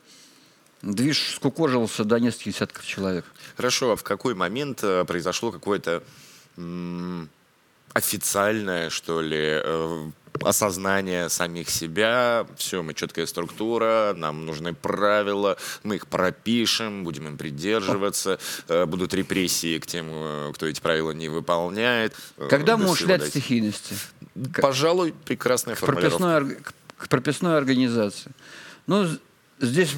движ 0.84 1.34
скукожился 1.34 2.04
до 2.04 2.20
нескольких 2.20 2.54
десятков 2.54 2.86
человек. 2.86 3.26
Хорошо, 3.56 3.94
а 3.94 3.96
в 3.96 4.04
какой 4.04 4.36
момент 4.36 4.84
э, 4.84 5.06
произошло 5.06 5.52
какое-то 5.52 6.04
официальное, 7.94 8.90
что 8.90 9.22
ли, 9.22 9.62
э, 9.64 10.10
осознание 10.44 11.30
самих 11.30 11.70
себя, 11.70 12.46
все, 12.56 12.84
мы 12.84 12.94
четкая 12.94 13.26
структура, 13.26 14.14
нам 14.16 14.46
нужны 14.46 14.74
правила, 14.74 15.58
мы 15.84 15.96
их 15.96 16.08
пропишем, 16.08 17.04
будем 17.04 17.28
им 17.28 17.38
придерживаться, 17.38 18.40
э, 18.68 18.86
будут 18.86 19.14
репрессии 19.14 19.80
к 19.80 19.88
тем, 19.88 20.08
э, 20.10 20.52
кто 20.54 20.68
эти 20.68 20.80
правила 20.80 21.12
не 21.12 21.30
выполняет. 21.30 22.16
Когда 22.50 22.78
мы 22.78 22.90
ушли 22.90 23.14
от 23.14 23.26
стихийности? 23.26 23.96
Пожалуй, 24.62 25.14
прекрасная 25.26 25.76
к. 25.76 25.80
Прописной, 25.80 26.58
к 26.98 27.10
прописной 27.10 27.58
организации. 27.58 28.32
Ну, 28.86 29.08
здесь 29.60 29.96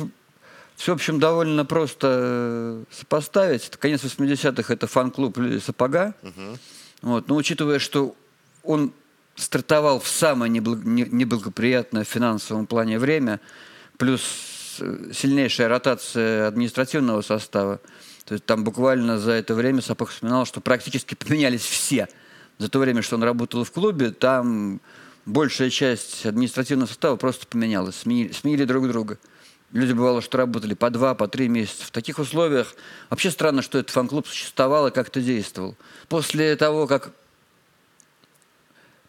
все, 0.75 0.93
в 0.93 0.95
общем, 0.95 1.19
довольно 1.19 1.65
просто 1.65 2.83
сопоставить. 2.91 3.67
Это 3.67 3.77
конец 3.77 4.01
80-х, 4.03 4.73
это 4.73 4.87
фан-клуб 4.87 5.37
«Сапога». 5.61 6.13
Угу 6.23 6.57
вот. 7.01 7.27
Но 7.27 7.35
учитывая, 7.35 7.79
что 7.79 8.15
он 8.63 8.93
стартовал 9.35 9.99
в 9.99 10.07
самое 10.07 10.51
неблагоприятное 10.51 12.03
в 12.03 12.07
финансовом 12.07 12.67
плане 12.67 12.99
время, 12.99 13.39
плюс 13.97 14.77
э, 14.79 15.11
сильнейшая 15.13 15.69
ротация 15.69 16.47
административного 16.47 17.21
состава, 17.21 17.79
то 18.25 18.33
есть 18.33 18.45
там 18.45 18.63
буквально 18.63 19.17
за 19.17 19.31
это 19.31 19.55
время 19.55 19.81
Сапог 19.81 20.09
вспоминал, 20.09 20.45
что 20.45 20.61
практически 20.61 21.15
поменялись 21.15 21.63
все. 21.63 22.07
За 22.59 22.69
то 22.69 22.79
время, 22.79 23.01
что 23.01 23.15
он 23.15 23.23
работал 23.23 23.63
в 23.63 23.71
клубе, 23.71 24.11
там 24.11 24.81
большая 25.25 25.69
часть 25.69 26.25
административного 26.25 26.87
состава 26.87 27.15
просто 27.15 27.47
поменялась, 27.47 27.95
сменили, 27.95 28.31
сменили 28.33 28.65
друг 28.65 28.87
друга. 28.87 29.17
Люди 29.71 29.93
бывало, 29.93 30.21
что 30.21 30.37
работали 30.39 30.73
по 30.73 30.89
два, 30.89 31.13
по 31.13 31.27
три 31.27 31.47
месяца. 31.47 31.85
В 31.85 31.91
таких 31.91 32.17
условиях 32.17 32.73
вообще 33.09 33.29
странно, 33.29 33.61
что 33.61 33.77
этот 33.77 33.91
фан-клуб 33.91 34.27
существовал 34.27 34.87
и 34.87 34.91
как-то 34.91 35.21
действовал. 35.21 35.75
После 36.07 36.55
того, 36.55 36.87
как 36.87 37.11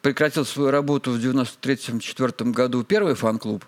прекратил 0.03 0.45
свою 0.45 0.71
работу 0.71 1.13
в 1.13 1.17
93-94 1.17 2.51
году 2.51 2.85
первый 2.85 3.15
фан-клуб, 3.15 3.65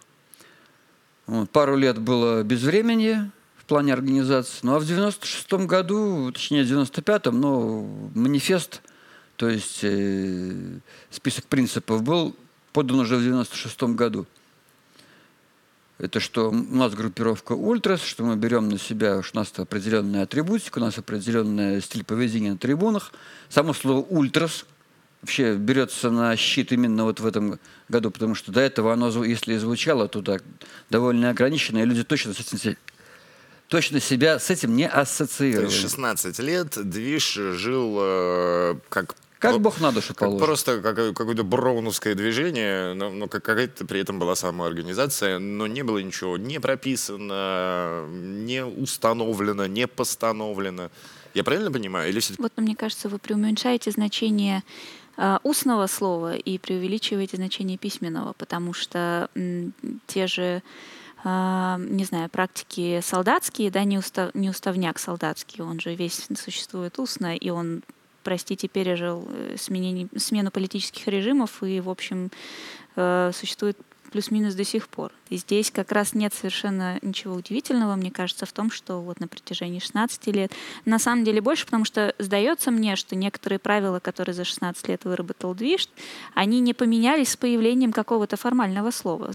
вот, 1.26 1.48
пару 1.50 1.76
лет 1.76 1.98
было 1.98 2.42
без 2.42 2.62
времени 2.62 3.30
в 3.56 3.64
плане 3.64 3.94
организации. 3.94 4.58
Ну 4.62 4.74
а 4.74 4.78
в 4.78 4.84
96 4.84 5.50
году, 5.66 6.30
точнее 6.30 6.62
в 6.64 6.70
95-м, 6.70 7.40
но 7.40 7.86
манифест, 8.14 8.82
то 9.36 9.48
есть 9.48 9.80
э, 9.82 10.78
список 11.10 11.46
принципов 11.46 12.02
был 12.02 12.36
подан 12.74 13.00
уже 13.00 13.16
в 13.16 13.22
96 13.22 13.82
году 13.94 14.26
это 16.02 16.18
что 16.18 16.50
у 16.50 16.52
нас 16.52 16.94
группировка 16.94 17.52
ультрас, 17.52 18.02
что 18.02 18.24
мы 18.24 18.34
берем 18.34 18.68
на 18.68 18.76
себя, 18.76 19.22
что 19.22 19.38
у 19.38 19.40
нас 19.40 19.52
определенная 19.56 20.24
атрибутика, 20.24 20.78
у 20.78 20.80
нас 20.80 20.98
определенный 20.98 21.80
стиль 21.80 22.02
поведения 22.02 22.50
на 22.50 22.58
трибунах. 22.58 23.12
Само 23.48 23.72
слово 23.72 24.00
ультрас 24.00 24.66
вообще 25.20 25.54
берется 25.54 26.10
на 26.10 26.36
щит 26.36 26.72
именно 26.72 27.04
вот 27.04 27.20
в 27.20 27.26
этом 27.26 27.60
году, 27.88 28.10
потому 28.10 28.34
что 28.34 28.50
до 28.50 28.60
этого 28.60 28.92
оно, 28.92 29.24
если 29.24 29.54
и 29.54 29.58
звучало, 29.58 30.08
то 30.08 30.22
так 30.22 30.42
довольно 30.90 31.30
ограничено, 31.30 31.78
и 31.78 31.84
люди 31.84 32.02
точно 32.02 32.34
с 32.34 32.40
этим 32.40 32.76
точно 33.68 34.00
себя 34.00 34.40
с 34.40 34.50
этим 34.50 34.74
не 34.74 34.88
ассоциировали. 34.88 35.68
То 35.68 35.72
есть 35.72 35.82
16 35.82 36.38
лет 36.40 36.90
Движ 36.90 37.34
жил 37.34 37.96
э, 38.00 38.74
как 38.88 39.14
Как 39.42 39.60
Бог 39.60 39.80
на 39.80 39.92
душу 39.92 40.08
как 40.14 40.18
положит. 40.28 40.46
Просто 40.46 40.80
как, 40.80 40.96
какое-то 41.16 41.42
броуновское 41.44 42.14
движение, 42.14 42.94
но, 42.94 43.10
но 43.10 43.26
как- 43.28 43.42
какая-то 43.44 43.84
при 43.84 44.00
этом 44.00 44.18
была 44.18 44.34
самоорганизация, 44.36 45.38
но 45.38 45.66
не 45.66 45.82
было 45.82 45.98
ничего 45.98 46.36
не 46.38 46.60
прописано, 46.60 48.06
не 48.08 48.64
установлено, 48.64 49.66
не 49.66 49.86
постановлено. 49.86 50.90
Я 51.34 51.44
правильно 51.44 51.70
понимаю? 51.72 52.08
Или 52.10 52.20
все 52.20 52.34
Вот, 52.38 52.52
мне 52.56 52.76
кажется, 52.76 53.08
вы 53.08 53.18
преуменьшаете 53.18 53.90
значение 53.90 54.62
э, 55.16 55.38
устного 55.42 55.86
слова 55.88 56.34
и 56.36 56.58
преувеличиваете 56.58 57.36
значение 57.36 57.78
письменного, 57.78 58.32
потому 58.34 58.72
что 58.74 59.28
м, 59.34 59.72
те 60.06 60.26
же, 60.26 60.62
э, 61.24 61.76
не 61.78 62.04
знаю, 62.04 62.28
практики 62.28 63.00
солдатские, 63.02 63.70
да, 63.70 63.84
не, 63.84 63.98
устав, 63.98 64.34
не 64.34 64.50
уставняк 64.50 64.98
солдатский, 64.98 65.62
он 65.64 65.80
же 65.80 65.94
весь 65.94 66.28
существует 66.36 66.98
устно, 66.98 67.36
и 67.36 67.50
он, 67.50 67.82
простите, 68.22 68.68
пережил 68.68 69.26
э, 69.28 69.56
сменение, 69.58 70.08
смену 70.16 70.50
политических 70.50 71.06
режимов 71.08 71.62
и, 71.62 71.80
в 71.80 71.90
общем, 71.90 72.30
э, 72.96 73.30
существует 73.34 73.76
плюс-минус 74.12 74.54
до 74.54 74.64
сих 74.64 74.88
пор. 74.88 75.10
И 75.30 75.36
здесь 75.38 75.70
как 75.70 75.90
раз 75.90 76.14
нет 76.14 76.32
совершенно 76.34 76.98
ничего 77.02 77.34
удивительного, 77.34 77.96
мне 77.96 78.10
кажется, 78.10 78.46
в 78.46 78.52
том, 78.52 78.70
что 78.70 79.00
вот 79.00 79.18
на 79.18 79.26
протяжении 79.26 79.80
16 79.80 80.26
лет, 80.28 80.52
на 80.84 80.98
самом 80.98 81.24
деле 81.24 81.40
больше, 81.40 81.64
потому 81.64 81.84
что 81.84 82.14
сдается 82.18 82.70
мне, 82.70 82.94
что 82.96 83.16
некоторые 83.16 83.58
правила, 83.58 83.98
которые 83.98 84.34
за 84.34 84.44
16 84.44 84.86
лет 84.88 85.04
выработал 85.04 85.54
Движ, 85.54 85.88
они 86.34 86.60
не 86.60 86.74
поменялись 86.74 87.30
с 87.30 87.36
появлением 87.36 87.92
какого-то 87.92 88.36
формального 88.36 88.90
слова. 88.90 89.32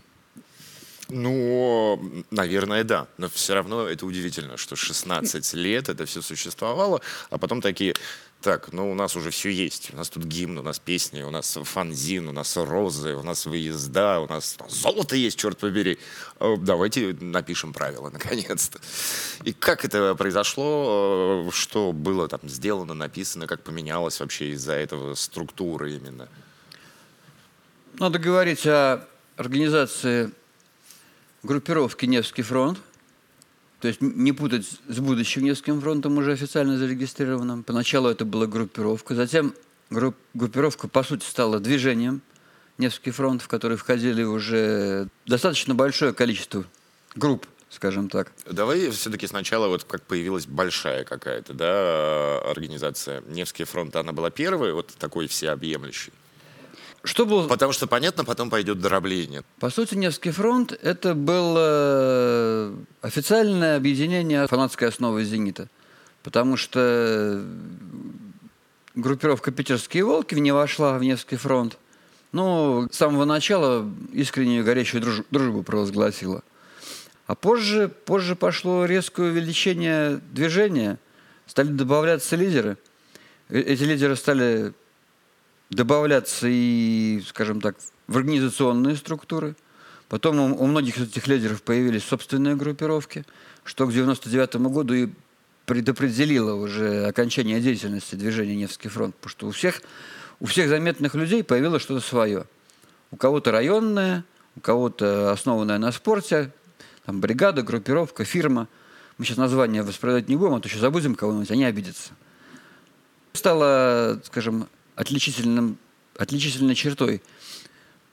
Ну, 1.10 2.24
наверное, 2.32 2.84
да. 2.84 3.08
Но 3.18 3.30
все 3.30 3.54
равно 3.54 3.88
это 3.88 4.06
удивительно, 4.06 4.58
что 4.58 4.76
16 4.76 5.54
лет 5.54 5.90
это 5.90 6.06
все 6.06 6.22
существовало, 6.22 7.02
а 7.30 7.38
потом 7.38 7.62
такие, 7.62 7.96
так, 8.42 8.72
ну 8.72 8.92
у 8.92 8.94
нас 8.94 9.16
уже 9.16 9.32
все 9.32 9.50
есть. 9.50 9.92
У 9.94 9.98
нас 9.98 10.10
тут 10.10 10.24
гимн, 10.24 10.60
у 10.60 10.62
нас 10.62 10.80
песни, 10.80 11.24
у 11.24 11.32
нас 11.32 11.58
фанзин, 11.64 12.28
у 12.28 12.32
нас 12.32 12.56
розы, 12.56 13.16
у 13.16 13.24
нас 13.24 13.46
выезда, 13.46 14.20
у 14.20 14.28
нас 14.28 14.58
золото 14.70 15.16
есть, 15.16 15.40
черт 15.40 15.58
побери. 15.58 15.98
Э, 16.40 16.56
Давайте 16.60 17.18
напишем 17.20 17.74
правила, 17.74 18.10
наконец-то. 18.14 18.80
И 19.44 19.54
как 19.54 19.86
это 19.86 20.14
произошло, 20.16 21.46
э, 21.48 21.52
что 21.52 21.92
было 21.94 22.28
там 22.28 22.42
сделано, 22.44 22.94
написано, 22.94 23.48
как 23.48 23.64
поменялось 23.64 24.20
вообще 24.20 24.50
из-за 24.52 24.74
этого 24.74 25.16
структуры 25.16 25.94
именно? 25.96 26.30
Надо 28.00 28.20
говорить 28.20 28.68
о 28.68 29.04
организации 29.36 30.32
группировки 31.42 32.06
«Невский 32.06 32.44
фронт». 32.44 32.78
То 33.80 33.88
есть 33.88 34.02
не 34.02 34.32
путать 34.32 34.66
с 34.88 35.00
будущим 35.00 35.44
Невским 35.44 35.82
фронтом, 35.82 36.18
уже 36.18 36.32
официально 36.32 36.78
зарегистрированным. 36.78 37.64
Поначалу 37.64 38.10
это 38.10 38.26
была 38.26 38.48
группировка. 38.48 39.14
Затем 39.14 39.54
групп- 39.92 40.16
группировка, 40.34 40.88
по 40.88 41.04
сути, 41.04 41.26
стала 41.26 41.60
движением 41.60 42.22
Невский 42.80 43.12
фронт, 43.12 43.42
в 43.42 43.48
который 43.48 43.78
входили 43.78 44.24
уже 44.24 45.10
достаточно 45.26 45.76
большое 45.76 46.14
количество 46.14 46.66
групп, 47.16 47.46
скажем 47.70 48.10
так. 48.10 48.32
Давай 48.50 48.90
все-таки 48.90 49.28
сначала, 49.28 49.68
вот 49.68 49.84
как 49.84 50.02
появилась 50.04 50.48
большая 50.48 51.04
какая-то, 51.04 51.54
да, 51.54 52.40
организация 52.50 53.22
Невский 53.28 53.64
фронт, 53.64 53.96
она 53.96 54.12
была 54.12 54.32
первой, 54.32 54.74
вот 54.74 54.88
такой 54.98 55.28
всеобъемлющей. 55.28 56.14
Что 57.04 57.26
было 57.26 57.48
Потому 57.48 57.72
что, 57.72 57.88
понятно, 57.88 58.26
потом 58.26 58.50
пойдет 58.50 58.80
дробление. 58.80 59.44
По 59.60 59.70
сути, 59.70 59.96
Невский 59.96 60.32
фронт– 60.32 60.72
это 60.82 61.14
было 61.14 62.74
официальное 63.02 63.78
объединение 63.78 64.48
фанатской 64.48 64.90
основы 64.90 65.24
«Зенита». 65.24 65.70
Потому 66.24 66.58
что 66.58 67.44
группировка 68.96 69.52
«Питерские 69.52 70.04
волки» 70.04 70.36
не 70.36 70.52
вошла 70.52 70.98
в 70.98 71.04
Невский 71.04 71.38
фронт. 71.38 71.78
Ну, 72.34 72.90
с 72.92 72.98
самого 72.98 73.24
начала 73.26 73.90
искреннюю 74.12 74.66
горячую 74.66 75.02
друж- 75.02 75.26
дружбу 75.32 75.64
провозгласила. 75.64 76.44
А 77.26 77.36
позже, 77.36 77.90
позже 78.06 78.36
пошло 78.36 78.86
резкое 78.86 79.30
увеличение 79.30 80.20
движения, 80.32 80.98
стали 81.46 81.68
добавляться 81.68 82.36
лидеры. 82.36 82.78
Э- 83.50 83.60
Эти 83.62 83.84
лидеры 83.84 84.16
стали 84.16 84.74
добавляться 85.70 86.48
и, 86.50 87.22
скажем 87.28 87.62
так, 87.62 87.76
в 88.08 88.18
организационные 88.18 88.96
структуры. 88.96 89.56
Потом 90.10 90.40
у, 90.40 90.64
у 90.64 90.68
многих 90.68 90.98
из 90.98 91.10
этих 91.10 91.28
лидеров 91.28 91.62
появились 91.64 92.04
собственные 92.04 92.56
группировки, 92.56 93.26
что 93.64 93.86
к 93.86 93.92
99 93.92 94.56
году 94.56 94.94
и 94.94 95.10
предопределило 95.66 96.54
уже 96.54 97.06
окончание 97.06 97.60
деятельности 97.60 98.16
движения 98.16 98.56
«Невский 98.56 98.88
фронт», 98.88 99.16
потому 99.16 99.32
что 99.32 99.48
у 99.48 99.52
всех, 99.52 99.82
у 100.40 100.46
всех 100.46 100.70
заметных 100.70 101.14
людей 101.16 101.44
появилось 101.44 101.82
что-то 101.82 102.06
свое. 102.06 102.46
У 103.12 103.18
кого-то 103.18 103.52
районное, 103.52 104.24
у 104.56 104.62
кого-то 104.62 105.32
основанное 105.32 105.78
на 105.78 105.92
спорте, 105.92 106.52
там 107.06 107.20
бригада, 107.20 107.64
группировка, 107.64 108.24
фирма. 108.24 108.70
Мы 109.18 109.26
сейчас 109.26 109.38
название 109.38 109.84
воспроизводить 109.84 110.30
не 110.30 110.38
будем, 110.38 110.56
а 110.56 110.62
то 110.62 110.70
еще 110.70 110.80
забудем 110.80 111.16
кого-нибудь, 111.16 111.52
они 111.52 111.66
обидятся 111.66 112.14
стало, 113.38 114.20
скажем, 114.26 114.68
отличительным, 114.98 115.78
отличительной 116.18 116.76
чертой 116.76 117.22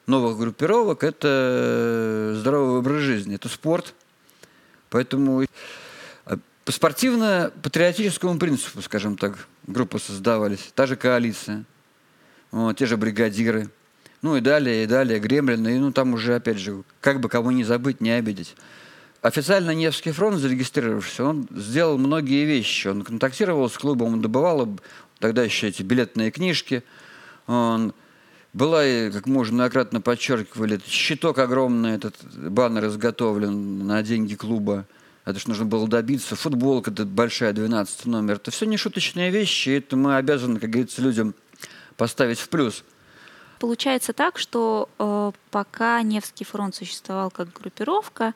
новых 0.07 0.39
группировок– 0.39 1.03
это 1.03 2.37
здоровый 2.39 2.79
образ 2.79 3.03
жизни, 3.03 3.35
это 3.35 3.49
спорт. 3.49 3.95
Поэтому 4.91 5.43
э, 5.43 5.47
по 6.65 6.71
спортивно-патриотическому 6.71 8.39
принципу, 8.39 8.83
скажем 8.83 9.17
так, 9.17 9.49
группы 9.67 9.99
создавались. 9.99 10.71
Та 10.75 10.87
же 10.87 10.97
коалиция, 10.97 11.65
вот, 12.53 12.77
те 12.77 12.87
же 12.87 12.97
бригадиры. 12.97 13.71
Ну 14.21 14.37
и 14.37 14.41
далее, 14.41 14.85
и 14.85 14.87
далее, 14.87 15.19
гремлины. 15.19 15.77
И 15.77 15.79
ну 15.79 15.91
там 15.91 16.15
уже, 16.15 16.35
опять 16.35 16.59
же, 16.59 16.85
как 17.01 17.21
бы 17.21 17.29
кого 17.29 17.51
не 17.51 17.65
забыть, 17.65 18.01
не 18.01 18.11
обидеть. 18.11 18.55
Официально 19.21 19.71
Невский 19.71 20.13
фронт, 20.13 20.39
зарегистрировавшийся, 20.39 21.25
он 21.25 21.49
сделал 21.51 21.97
многие 21.97 22.45
вещи. 22.45 22.89
Он 22.89 23.03
контактировал 23.03 23.71
с 23.71 23.79
клубом, 23.79 24.13
он 24.15 24.21
добывал 24.21 24.79
тогда 25.19 25.43
еще 25.43 25.69
эти 25.69 25.83
билетные 25.83 26.31
книжки. 26.31 26.83
Была, 27.47 28.87
и, 28.87 29.11
как 29.11 29.27
мы 29.27 29.41
уже 29.41 29.53
многократно 29.53 30.01
подчеркивали, 30.01 30.81
щиток 30.87 31.39
огромный, 31.39 31.97
этот 31.97 32.15
баннер 32.35 32.87
изготовлен 32.87 33.85
на 33.85 34.01
деньги 34.03 34.37
клуба. 34.37 34.87
Это 35.25 35.41
что 35.41 35.49
нужно 35.49 35.65
было 35.65 35.89
добиться. 35.89 36.37
Футболка 36.37 36.91
эта 36.91 37.05
большая, 37.05 37.53
12 37.53 38.07
номер. 38.07 38.35
Это 38.37 38.53
все 38.53 38.67
не 38.67 38.77
шуточные 38.77 39.31
вещи, 39.31 39.71
и 39.71 39.79
это 39.79 39.97
мы 39.97 40.17
обязаны, 40.17 40.61
как 40.61 40.71
говорится, 40.71 41.03
людям 41.03 41.35
поставить 41.97 42.39
в 42.39 42.49
плюс. 42.49 42.85
Получается 43.59 44.13
так, 44.13 44.39
что 44.39 44.89
э, 44.99 45.33
пока 45.51 46.03
Невский 46.03 46.45
фронт 46.45 46.75
существовал 46.75 47.31
как 47.31 47.53
группировка, 47.53 48.35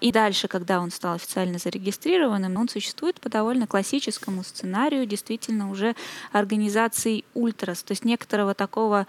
и 0.00 0.12
дальше, 0.12 0.48
когда 0.48 0.80
он 0.80 0.90
стал 0.90 1.14
официально 1.14 1.58
зарегистрированным, 1.58 2.56
он 2.56 2.68
существует 2.68 3.20
по 3.20 3.28
довольно 3.28 3.66
классическому 3.66 4.44
сценарию 4.44 5.04
действительно 5.04 5.70
уже 5.70 5.94
организации 6.32 7.24
ультрас, 7.34 7.82
то 7.82 7.92
есть 7.92 8.04
некоторого 8.04 8.54
такого 8.54 9.06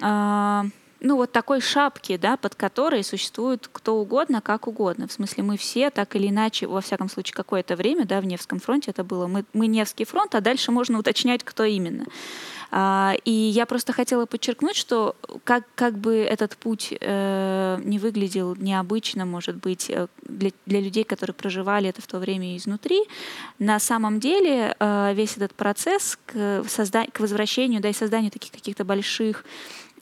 э, 0.00 0.62
ну, 1.00 1.16
вот 1.16 1.32
такой 1.32 1.60
шапки, 1.60 2.16
да, 2.16 2.36
под 2.36 2.54
которой 2.54 3.04
существует 3.04 3.68
кто 3.70 3.96
угодно, 3.96 4.40
как 4.40 4.66
угодно. 4.66 5.06
В 5.08 5.12
смысле, 5.12 5.42
мы 5.42 5.56
все 5.56 5.90
так 5.90 6.16
или 6.16 6.28
иначе, 6.28 6.66
во 6.66 6.80
всяком 6.80 7.08
случае, 7.08 7.34
какое-то 7.34 7.76
время, 7.76 8.06
да, 8.06 8.20
в 8.20 8.24
Невском 8.24 8.60
фронте 8.60 8.90
это 8.90 9.04
было, 9.04 9.26
мы, 9.26 9.44
мы 9.52 9.66
Невский 9.66 10.04
фронт, 10.04 10.34
а 10.34 10.40
дальше 10.40 10.72
можно 10.72 10.98
уточнять, 10.98 11.44
кто 11.44 11.64
именно. 11.64 12.06
А, 12.70 13.14
и 13.24 13.30
я 13.30 13.66
просто 13.66 13.92
хотела 13.92 14.26
подчеркнуть, 14.26 14.76
что 14.76 15.16
как, 15.44 15.64
как 15.74 15.96
бы 15.98 16.16
этот 16.16 16.56
путь 16.56 16.92
э, 16.98 17.80
не 17.84 17.98
выглядел 17.98 18.56
необычно, 18.56 19.24
может 19.24 19.56
быть, 19.56 19.88
э, 19.88 20.08
для, 20.22 20.50
для 20.66 20.80
людей, 20.80 21.04
которые 21.04 21.34
проживали 21.34 21.88
это 21.88 22.02
в 22.02 22.06
то 22.06 22.18
время 22.18 22.56
изнутри, 22.56 23.02
на 23.58 23.78
самом 23.78 24.18
деле 24.18 24.74
э, 24.78 25.14
весь 25.14 25.36
этот 25.36 25.54
процесс 25.54 26.18
к, 26.26 26.34
созда- 26.66 27.10
к 27.10 27.20
возвращению, 27.20 27.80
да, 27.80 27.88
и 27.88 27.92
созданию 27.92 28.30
таких 28.30 28.50
каких-то 28.50 28.84
больших 28.84 29.44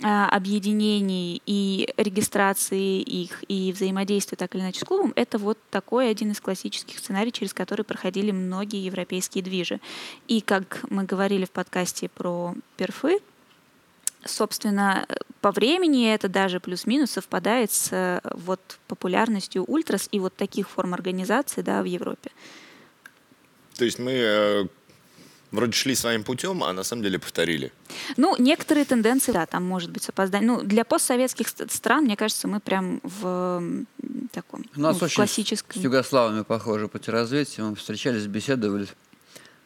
объединений 0.01 1.40
и 1.47 1.92
регистрации 1.97 3.01
их, 3.01 3.45
и 3.49 3.72
взаимодействия 3.72 4.36
так 4.36 4.55
или 4.55 4.62
иначе 4.62 4.80
с 4.80 4.84
клубом, 4.84 5.12
это 5.14 5.38
вот 5.38 5.59
такой 5.70 6.11
один 6.11 6.32
из 6.32 6.40
классических 6.40 6.99
сценариев, 6.99 7.32
через 7.32 7.55
который 7.55 7.84
проходили 7.84 8.32
многие 8.32 8.84
европейские 8.84 9.45
движи. 9.45 9.80
И 10.26 10.40
как 10.40 10.84
мы 10.90 11.05
говорили 11.05 11.45
в 11.45 11.51
подкасте 11.51 12.09
про 12.09 12.55
перфы, 12.76 13.20
собственно, 14.24 15.07
по 15.40 15.53
времени 15.53 16.12
это 16.12 16.28
даже 16.28 16.61
плюс-минус 16.61 17.12
совпадает 17.12 17.70
с 17.70 17.92
э, 17.92 18.20
вот 18.32 18.61
популярностью 18.88 19.64
ультрас 19.64 20.09
и 20.11 20.18
вот 20.18 20.34
таких 20.34 20.68
форм 20.68 20.95
организации 20.95 21.61
да, 21.61 21.82
в 21.82 21.84
Европе. 21.84 22.30
То 23.76 23.84
есть 23.84 23.99
мы 23.99 24.12
э, 24.12 24.66
вроде 25.55 25.72
шли 25.72 25.94
своим 25.94 26.22
путем, 26.24 26.62
а 26.64 26.72
на 26.72 26.82
самом 26.82 27.02
деле 27.02 27.18
повторили. 27.18 27.72
Ну, 28.16 28.34
некоторые 28.38 28.84
тенденции, 28.84 29.32
да, 29.32 29.46
там 29.46 29.64
может 29.64 29.90
быть 29.90 30.09
опоздание. 30.09 30.46
Ну, 30.46 30.62
для 30.62 30.84
постсоветских 30.84 31.48
ст- 31.48 31.70
стран, 31.72 32.05
мне 32.05 32.16
кажется, 32.16 32.48
мы 32.48 32.61
прям 32.61 33.00
в 33.02 33.84
таком 34.32 34.64
У 34.76 34.80
нас 34.80 34.94
ну, 34.94 35.00
в 35.00 35.02
очень 35.02 35.16
классическом. 35.16 35.80
с 35.80 35.84
югославами 35.84 36.42
похоже 36.42 36.88
пути 36.88 37.11
развития. 37.11 37.62
Мы 37.62 37.74
встречались, 37.76 38.26
беседовали. 38.26 38.86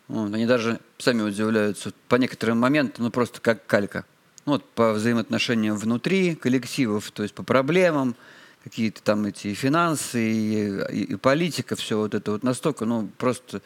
Вот, 0.09 0.33
они 0.33 0.47
даже 0.47 0.81
сами 0.99 1.23
удивляются 1.23 1.93
по 2.09 2.17
некоторым 2.17 2.59
моментам, 2.59 3.05
ну 3.05 3.11
просто 3.11 3.41
как 3.41 3.67
калька. 3.67 4.05
Ну, 4.47 4.53
вот 4.53 4.65
по 4.71 4.93
взаимоотношениям 4.95 5.77
внутри 5.77 6.35
коллективов, 6.35 7.11
то 7.11 7.23
есть 7.23 7.35
по 7.35 7.43
проблемам, 7.43 8.17
какие-то 8.65 9.03
там 9.03 9.27
эти 9.27 9.53
финансы, 9.53 10.21
и, 10.33 10.81
и, 10.93 11.03
и 11.13 11.17
политика, 11.17 11.77
все 11.77 11.99
вот 11.99 12.15
это 12.15 12.33
вот 12.33 12.43
настолько, 12.43 12.87
ну, 12.87 13.09
просто 13.19 13.61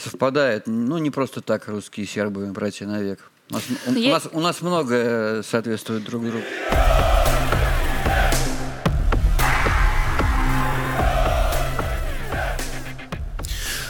совпадает. 0.00 0.66
Ну, 0.66 0.98
не 0.98 1.10
просто 1.10 1.40
так 1.40 1.68
русские 1.68 2.06
и 2.06 2.08
сербы, 2.08 2.46
братья 2.46 2.86
навек. 2.86 3.30
У 3.50 3.54
нас, 3.54 3.64
у, 3.86 3.90
у 3.90 4.08
нас, 4.08 4.28
у 4.32 4.40
нас 4.40 4.60
многое 4.62 5.42
соответствует 5.42 6.04
друг 6.04 6.24
другу. 6.24 6.44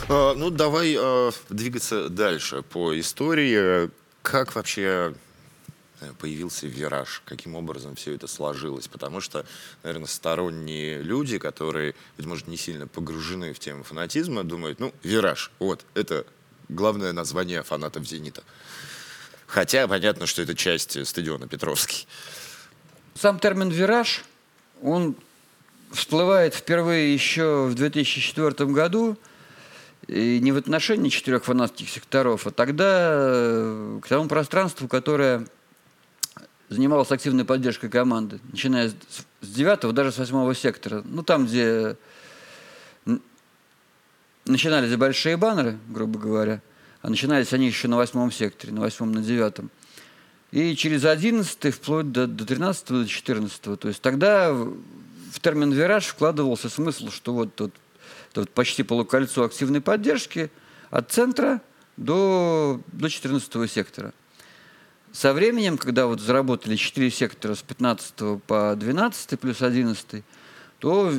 А, 0.09 0.35
Ну, 0.35 0.51
давай 0.51 0.97
а, 0.99 1.31
двигаться 1.49 2.09
дальше 2.09 2.63
по 2.63 2.99
истории. 2.99 3.91
Как 4.23 4.55
вообще 4.55 4.83
э, 4.83 5.15
появился 6.19 6.67
вираж? 6.67 7.23
Каким 7.25 7.57
образом 7.57 7.97
все 7.97 8.15
это 8.15 8.27
сложилось? 8.27 8.89
Потому 8.89 9.21
что, 9.21 9.45
наверное, 9.83 10.07
сторонние 10.07 11.03
люди, 11.03 11.39
которые, 11.39 11.95
быть 12.17 12.27
может, 12.27 12.47
не 12.49 12.57
сильно 12.57 12.87
погружены 12.87 13.53
в 13.53 13.59
тему 13.59 13.83
фанатизма, 13.85 14.45
думают, 14.45 14.81
ну, 14.81 14.93
вираж, 15.03 15.51
вот, 15.59 15.85
это 15.95 16.27
главное 16.69 17.13
название 17.13 17.63
фанатов 17.63 18.07
«Зенита». 18.07 18.43
Хотя 19.47 19.89
понятно, 19.89 20.27
что 20.27 20.43
это 20.43 20.55
часть 20.55 21.05
стадиона 21.07 21.49
Петровский. 21.49 22.07
Сам 23.15 23.39
термин 23.41 23.71
«вираж», 23.71 24.25
он 24.83 25.17
всплывает 25.91 26.55
впервые 26.55 27.13
еще 27.13 27.67
в 27.67 27.75
2004 27.75 28.71
году, 28.71 29.17
и 30.07 30.39
не 30.41 30.53
в 30.53 30.57
отношении 30.57 31.09
четырех 31.09 31.45
фанатских 31.45 31.89
секторов, 31.89 32.47
а 32.47 32.51
тогда 32.51 33.11
э, 33.13 34.01
к 34.03 34.09
тому 34.09 34.29
пространству, 34.29 34.89
которое 34.89 35.47
занималось 36.71 37.13
активной 37.13 37.45
поддержкой 37.45 37.91
команды, 37.91 38.41
начиная 38.51 38.89
с 38.89 39.27
с 39.43 39.49
девятого, 39.49 39.93
даже 39.93 40.13
с 40.13 40.19
восьмого 40.19 40.55
сектора. 40.55 41.03
Ну, 41.05 41.23
там, 41.23 41.47
где 41.47 41.97
начинались 44.45 44.95
большие 44.97 45.37
баннеры, 45.37 45.79
грубо 45.89 46.19
говоря, 46.19 46.61
а 47.03 47.11
начинались 47.11 47.53
они 47.53 47.67
еще 47.67 47.89
на 47.89 47.97
восьмом 47.97 48.31
секторе, 48.31 48.73
на 48.73 48.81
восьмом, 48.81 49.13
на 49.13 49.23
девятом. 49.23 49.71
И 50.51 50.75
через 50.75 51.05
11 51.05 51.75
вплоть 51.75 52.11
до, 52.11 52.27
до 52.27 52.45
13 52.45 52.89
до 52.89 53.07
14 53.07 53.61
То 53.61 53.89
есть 53.89 54.03
тогда 54.03 54.53
в 54.53 55.41
термин 55.41 55.71
«вираж» 55.71 56.07
вкладывался 56.07 56.69
смысл, 56.69 57.11
что 57.11 57.33
вот 57.33 57.55
тут 57.55 57.73
вот 58.35 58.51
почти 58.51 58.83
полукольцо 58.83 59.45
активной 59.45 59.81
поддержки 59.81 60.51
от 60.91 61.11
центра 61.13 61.61
до, 61.97 62.81
до 62.93 63.09
14 63.09 63.71
сектора. 63.71 64.13
Со 65.13 65.33
временем, 65.33 65.77
когда 65.77 66.07
вот 66.07 66.21
заработали 66.21 66.77
4 66.77 67.11
сектора 67.11 67.55
с 67.55 67.63
15 67.63 68.43
по 68.47 68.75
12 68.77 69.41
плюс 69.41 69.61
11, 69.61 70.25
то 70.79 71.13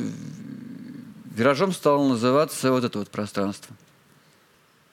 виражом 1.26 1.72
стало 1.72 2.08
называться 2.08 2.72
вот 2.72 2.84
это 2.84 2.98
вот 2.98 3.10
пространство. 3.10 3.76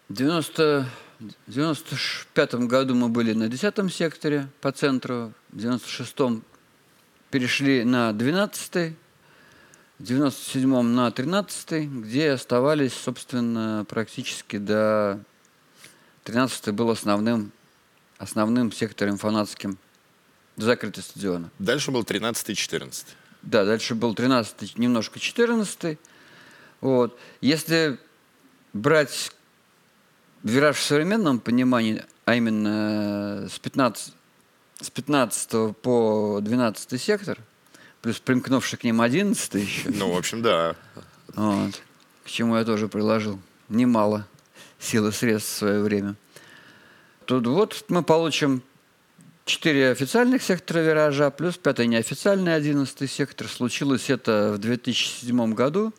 В 0.10 0.14
90 0.14 0.86
в 1.20 1.52
95 1.52 2.56
году 2.66 2.96
мы 2.96 3.10
были 3.10 3.34
на 3.34 3.50
10 3.50 3.94
секторе 3.94 4.48
по 4.62 4.72
центру, 4.72 5.34
в 5.50 5.58
96-м 5.58 6.44
перешли 7.30 7.84
на 7.84 8.14
12 8.14 8.96
в 10.00 10.04
97-м 10.04 10.96
на 10.96 11.12
13 11.12 11.90
где 11.90 12.32
оставались, 12.32 12.94
собственно, 12.94 13.86
практически 13.90 14.58
до 14.58 15.20
13 16.24 16.74
был 16.74 16.90
основным, 16.90 17.52
основным 18.20 18.72
сектором 18.72 19.18
фанатским 19.18 19.78
до 20.58 20.66
закрытия 20.66 21.02
стадиона. 21.02 21.50
Дальше 21.58 21.90
был 21.90 22.04
13 22.04 22.50
и 22.50 22.56
14. 22.56 23.08
Да, 23.42 23.66
дальше 23.66 23.96
был 23.96 24.14
13 24.14 24.78
немножко 24.78 25.20
14 25.20 25.98
Вот. 26.82 27.18
Если 27.42 27.98
брать 28.74 29.32
вираж 30.44 30.76
в 30.78 30.84
современном 30.84 31.40
понимании, 31.40 32.04
а 32.26 32.36
именно 32.36 33.48
с 33.50 33.58
15, 33.58 34.14
с 34.82 34.90
15 34.90 35.76
по 35.78 36.40
12 36.42 37.02
сектор, 37.02 37.40
плюс 38.02 38.20
примкнувший 38.20 38.78
к 38.78 38.84
ним 38.84 39.02
11 39.02 39.54
еще, 39.56 39.90
Ну, 39.90 40.12
в 40.14 40.18
общем, 40.18 40.42
да. 40.42 40.76
вот, 41.36 41.82
к 42.26 42.30
чему 42.30 42.58
я 42.58 42.66
тоже 42.66 42.88
приложил 42.90 43.40
немало 43.70 44.28
сил 44.80 45.08
и 45.08 45.12
средств 45.12 45.54
в 45.54 45.58
свое 45.58 45.80
время. 45.82 46.16
Тут 47.30 47.46
вот 47.46 47.86
мы 47.90 48.02
получим 48.02 48.64
четыре 49.46 49.92
официальных 49.92 50.42
сектора 50.42 50.80
виража, 50.80 51.30
плюс 51.30 51.58
пятый 51.60 51.86
неофициальный 51.86 52.56
одиннадцатый 52.56 53.08
сектор. 53.08 53.48
Случилось 53.48 54.10
это 54.10 54.54
в 54.56 54.58
2007 54.58 55.54
году. 55.54 55.94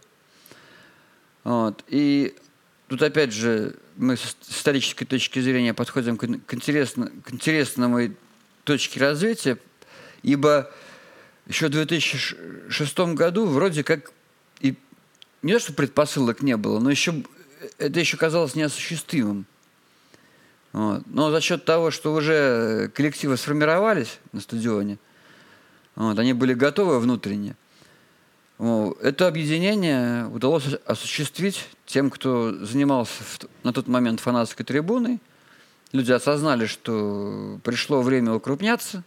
Вот. 1.44 1.84
И 1.86 2.34
тут 2.88 3.00
опять 3.02 3.32
же 3.32 3.76
мы 3.94 4.16
с 4.16 4.36
исторической 4.48 5.04
точки 5.04 5.38
зрения 5.38 5.72
подходим 5.72 6.16
к, 6.16 6.26
к, 6.26 6.54
интересно, 6.54 7.12
к 7.24 7.32
интересному 7.32 8.12
точке 8.64 8.98
развития, 8.98 9.56
ибо 10.24 10.68
еще 11.46 11.68
в 11.68 11.70
2006 11.70 12.98
году 13.14 13.46
вроде 13.46 13.84
как 13.84 14.10
и 14.58 14.74
не 15.42 15.52
то, 15.52 15.60
что 15.60 15.74
предпосылок 15.74 16.42
не 16.42 16.56
было, 16.56 16.80
но 16.80 16.90
еще 16.90 17.22
это 17.78 18.00
еще 18.00 18.16
казалось 18.16 18.56
неосуществимым. 18.56 19.46
Вот. 20.72 21.02
Но 21.06 21.30
за 21.30 21.40
счет 21.40 21.64
того, 21.64 21.90
что 21.90 22.12
уже 22.14 22.90
коллективы 22.94 23.36
сформировались 23.36 24.18
на 24.32 24.40
стадионе, 24.40 24.98
вот, 25.96 26.18
они 26.18 26.32
были 26.32 26.54
готовы 26.54 27.00
внутренне, 27.00 27.56
вот, 28.58 29.00
это 29.02 29.26
объединение 29.26 30.26
удалось 30.26 30.64
осуществить 30.86 31.66
тем, 31.86 32.10
кто 32.10 32.54
занимался 32.64 33.22
в- 33.24 33.38
на 33.64 33.72
тот 33.72 33.88
момент 33.88 34.20
фанатской 34.20 34.64
трибуной. 34.64 35.18
Люди 35.92 36.12
осознали, 36.12 36.66
что 36.66 37.58
пришло 37.64 38.00
время 38.00 38.32
укрупняться, 38.34 39.02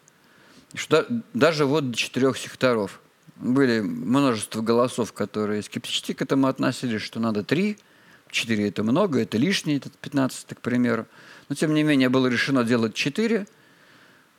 что 0.74 1.04
да- 1.04 1.22
даже 1.34 1.66
вот 1.66 1.92
до 1.92 1.98
четырех 1.98 2.38
секторов. 2.38 3.00
Были 3.38 3.80
множество 3.80 4.62
голосов, 4.62 5.14
которые 5.14 5.62
скептически 5.62 6.14
к 6.14 6.22
этому 6.22 6.48
относились, 6.48 7.02
что 7.02 7.20
надо 7.20 7.44
три, 7.44 7.78
четыре 8.34 8.68
это 8.68 8.84
много, 8.84 9.22
это 9.22 9.38
лишнее, 9.38 9.78
этот 9.78 9.96
15, 9.98 10.48
к 10.56 10.60
примеру. 10.60 11.06
Но, 11.48 11.56
тем 11.56 11.74
не 11.74 11.84
менее, 11.84 12.10
было 12.10 12.28
решено 12.28 12.64
делать 12.64 12.94
четыре. 12.94 13.48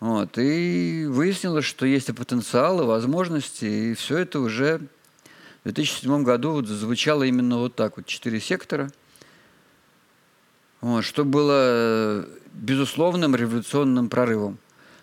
Вот, 0.00 0.36
и 0.36 1.06
выяснилось, 1.08 1.64
что 1.64 1.86
есть 1.86 2.10
и 2.10 2.12
потенциал, 2.12 2.82
и 2.82 2.84
возможности, 2.84 3.64
и 3.64 3.94
все 3.94 4.18
это 4.18 4.40
уже 4.40 4.80
в 5.60 5.64
2007 5.64 6.22
году 6.24 6.52
вот 6.52 6.66
звучало 6.66 7.22
именно 7.22 7.58
вот 7.58 7.74
так, 7.74 7.96
вот 7.96 8.06
четыре 8.06 8.40
сектора. 8.40 8.90
Вот, 10.82 11.04
что 11.04 11.24
было 11.24 12.26
безусловным 12.52 13.34
революционным 13.34 14.10
прорывом. 14.10 14.58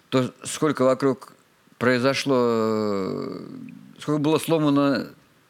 То, 0.10 0.32
сколько 0.44 0.84
вокруг 0.84 1.34
произошло, 1.80 3.39
сколько 3.98 4.22
было 4.22 4.38
сломано, 4.38 5.08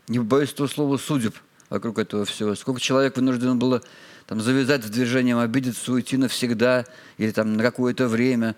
не 0.08 0.20
боюсь 0.20 0.54
этого 0.54 0.68
слова, 0.68 0.96
судеб 0.96 1.36
вокруг 1.72 1.98
этого 1.98 2.26
всего, 2.26 2.54
сколько 2.54 2.80
человек 2.80 3.16
вынужден 3.16 3.58
было 3.58 3.82
там, 4.28 4.42
завязать 4.42 4.84
с 4.84 4.90
движением, 4.90 5.40
обидеться, 5.40 5.92
уйти 5.92 6.18
навсегда 6.18 6.86
или 7.18 7.32
там 7.32 7.54
на 7.58 7.64
какое-то 7.64 8.08
время. 8.08 8.56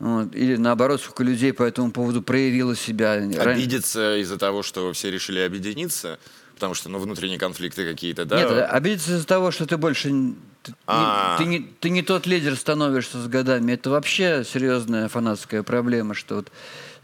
Вот. 0.00 0.34
Или 0.34 0.56
наоборот, 0.56 1.00
сколько 1.00 1.22
людей 1.22 1.52
по 1.52 1.62
этому 1.62 1.92
поводу 1.92 2.22
проявило 2.22 2.74
себя. 2.74 3.14
Ран- 3.16 3.38
Обидеться 3.56 4.16
из-за 4.16 4.38
того, 4.38 4.62
что 4.62 4.92
все 4.92 5.10
решили 5.10 5.38
объединиться, 5.38 6.18
потому 6.54 6.74
что, 6.74 6.88
ну, 6.88 6.98
внутренние 6.98 7.38
конфликты 7.38 7.84
какие-то, 7.88 8.24
да? 8.24 8.40
Нет, 8.40 8.68
обидеться 8.70 9.12
из-за 9.14 9.26
того, 9.26 9.50
что 9.50 9.66
ты 9.66 9.76
больше... 9.76 10.34
Ты, 10.62 10.72
А. 10.86 11.36
ты 11.38 11.44
не, 11.44 11.60
ты 11.78 11.90
не 11.90 12.00
тот 12.02 12.26
лидер 12.26 12.56
становишься 12.56 13.20
с 13.22 13.26
годами. 13.28 13.72
Это 13.72 13.90
вообще 13.90 14.44
серьезная 14.50 15.08
фанатская 15.08 15.62
проблема, 15.62 16.14
что 16.14 16.36
вот, 16.36 16.50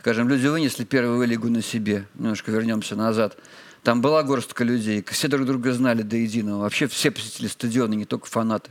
скажем, 0.00 0.30
люди 0.30 0.46
вынесли 0.46 0.84
первую 0.84 1.26
лигу 1.28 1.50
на 1.50 1.60
себе. 1.62 2.06
Немножко 2.14 2.50
вернемся 2.50 2.96
назад. 2.96 3.36
Там 3.82 4.02
была 4.02 4.22
горстка 4.22 4.62
людей, 4.62 5.04
все 5.10 5.28
друг 5.28 5.46
друга 5.46 5.72
знали 5.72 6.02
до 6.02 6.16
единого. 6.16 6.62
Вообще 6.62 6.86
все 6.86 7.10
посетили 7.10 7.48
стадионы, 7.48 7.94
не 7.94 8.04
только 8.04 8.26
фанаты. 8.26 8.70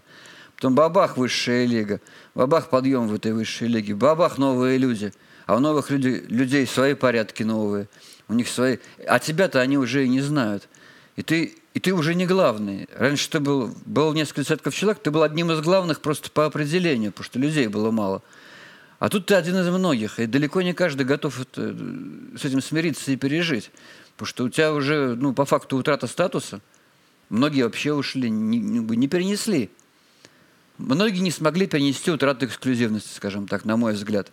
Потом 0.56 0.76
бабах 0.76 1.18
высшая 1.18 1.66
лига, 1.66 2.02
бабах 2.36 2.70
подъем 2.70 3.08
в 3.08 3.14
этой 3.14 3.34
высшей 3.34 3.68
лиге, 3.68 3.96
бабах 3.96 4.38
новые 4.38 4.78
люди. 4.78 5.14
А 5.46 5.56
у 5.56 5.60
новых 5.60 5.90
людей, 5.90 6.22
людей 6.28 6.68
свои 6.68 6.94
порядки 6.94 7.42
новые, 7.42 7.88
у 8.28 8.34
них 8.34 8.48
свои... 8.48 8.78
А 9.08 9.18
тебя-то 9.20 9.62
они 9.62 9.78
уже 9.80 10.06
и 10.06 10.10
не 10.10 10.22
знают. 10.22 10.68
И 11.16 11.24
ты, 11.24 11.56
и 11.74 11.80
ты 11.80 11.92
уже 11.92 12.14
не 12.14 12.28
главный. 12.28 12.88
Раньше 12.94 13.30
ты 13.30 13.40
был, 13.40 13.74
был 13.86 14.14
несколько 14.14 14.42
десятков 14.42 14.76
человек, 14.76 15.02
ты 15.02 15.10
был 15.10 15.24
одним 15.24 15.52
из 15.52 15.62
главных 15.62 16.02
просто 16.02 16.30
по 16.30 16.46
определению, 16.46 17.12
потому 17.12 17.26
что 17.26 17.40
людей 17.40 17.68
было 17.68 17.90
мало. 17.90 18.22
А 19.00 19.10
тут 19.10 19.26
ты 19.26 19.36
один 19.36 19.56
из 19.56 19.68
многих, 19.70 20.20
и 20.20 20.26
далеко 20.26 20.62
не 20.62 20.74
каждый 20.74 21.06
готов 21.06 21.40
это, 21.40 21.76
с 22.38 22.44
этим 22.44 22.62
смириться 22.62 23.12
и 23.12 23.16
пережить. 23.16 23.72
Потому 24.20 24.28
что 24.28 24.44
у 24.44 24.50
тебя 24.50 24.74
уже, 24.74 25.16
ну, 25.16 25.34
по 25.34 25.46
факту 25.46 25.78
утрата 25.78 26.06
статуса, 26.06 26.60
многие 27.30 27.64
вообще 27.64 27.94
ушли, 27.94 28.30
не, 28.30 28.60
не- 28.60 28.98
не 28.98 29.08
перенесли. 29.08 29.70
многие 30.78 31.20
не 31.20 31.32
смогли 31.32 31.68
перенести 31.68 32.12
утрату 32.12 32.46
эксклюзивности, 32.46 33.16
скажем 33.16 33.48
так, 33.48 33.64
на 33.64 33.78
мой 33.78 33.94
взгляд. 33.94 34.30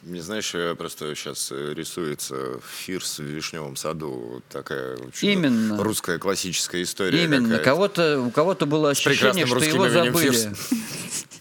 Не 0.00 0.20
знаешь, 0.20 0.54
просто 0.78 1.14
сейчас 1.14 1.52
э, 1.52 1.74
рисуется 1.74 2.60
Фирс 2.78 3.18
в 3.18 3.24
Вишневом 3.24 3.76
саду, 3.76 4.42
такая 4.48 4.96
Именно. 5.20 5.82
русская 5.84 6.18
классическая 6.18 6.82
история. 6.82 7.22
Именно. 7.22 7.58
Кого-то, 7.58 8.18
у 8.22 8.30
кого-то 8.30 8.64
было 8.64 8.88
ощущение, 8.88 9.44
что 9.44 9.58
его 9.58 9.90
забыли. 9.90 10.54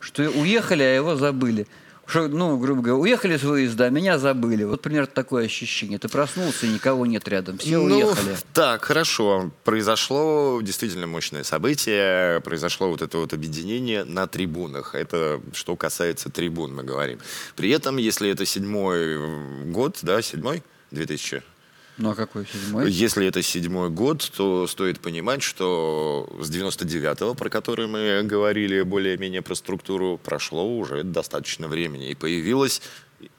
Что 0.01 0.23
уехали, 0.23 0.83
а 0.83 0.93
его 0.93 1.15
забыли. 1.15 1.65
Что, 2.05 2.27
ну, 2.27 2.57
грубо 2.57 2.81
говоря, 2.81 3.01
уехали 3.01 3.37
с 3.37 3.43
выезда, 3.43 3.85
а 3.85 3.89
меня 3.89 4.19
забыли. 4.19 4.63
Вот 4.63 4.81
примерно 4.81 5.07
такое 5.07 5.45
ощущение. 5.45 5.97
Ты 5.97 6.07
проснулся, 6.07 6.67
никого 6.67 7.05
нет 7.05 7.27
рядом. 7.27 7.57
Все 7.57 7.79
ну, 7.79 7.95
уехали. 7.95 8.35
Так, 8.53 8.85
хорошо. 8.85 9.51
Произошло 9.63 10.61
действительно 10.61 11.07
мощное 11.07 11.43
событие. 11.43 12.41
Произошло 12.41 12.89
вот 12.89 13.01
это 13.01 13.17
вот 13.17 13.33
объединение 13.33 14.03
на 14.03 14.27
трибунах. 14.27 14.93
Это 14.93 15.41
что 15.53 15.75
касается 15.75 16.29
трибун, 16.29 16.75
мы 16.75 16.83
говорим. 16.83 17.19
При 17.55 17.71
этом, 17.71 17.97
если 17.97 18.29
это 18.29 18.45
седьмой 18.45 19.65
год, 19.65 19.99
да, 20.01 20.21
седьмой? 20.21 20.63
2000 20.91 21.54
ну 21.97 22.11
а 22.11 22.15
какой 22.15 22.45
седьмой? 22.45 22.91
Если 22.91 23.25
это 23.25 23.41
седьмой 23.41 23.89
год, 23.89 24.29
то 24.35 24.67
стоит 24.67 24.99
понимать, 24.99 25.41
что 25.41 26.29
с 26.41 26.49
99-го, 26.49 27.35
про 27.35 27.49
который 27.49 27.87
мы 27.87 28.21
говорили 28.23 28.81
более-менее 28.81 29.41
про 29.41 29.55
структуру, 29.55 30.19
прошло 30.23 30.77
уже 30.77 31.03
достаточно 31.03 31.67
времени. 31.67 32.09
И 32.09 32.15
появилось 32.15 32.81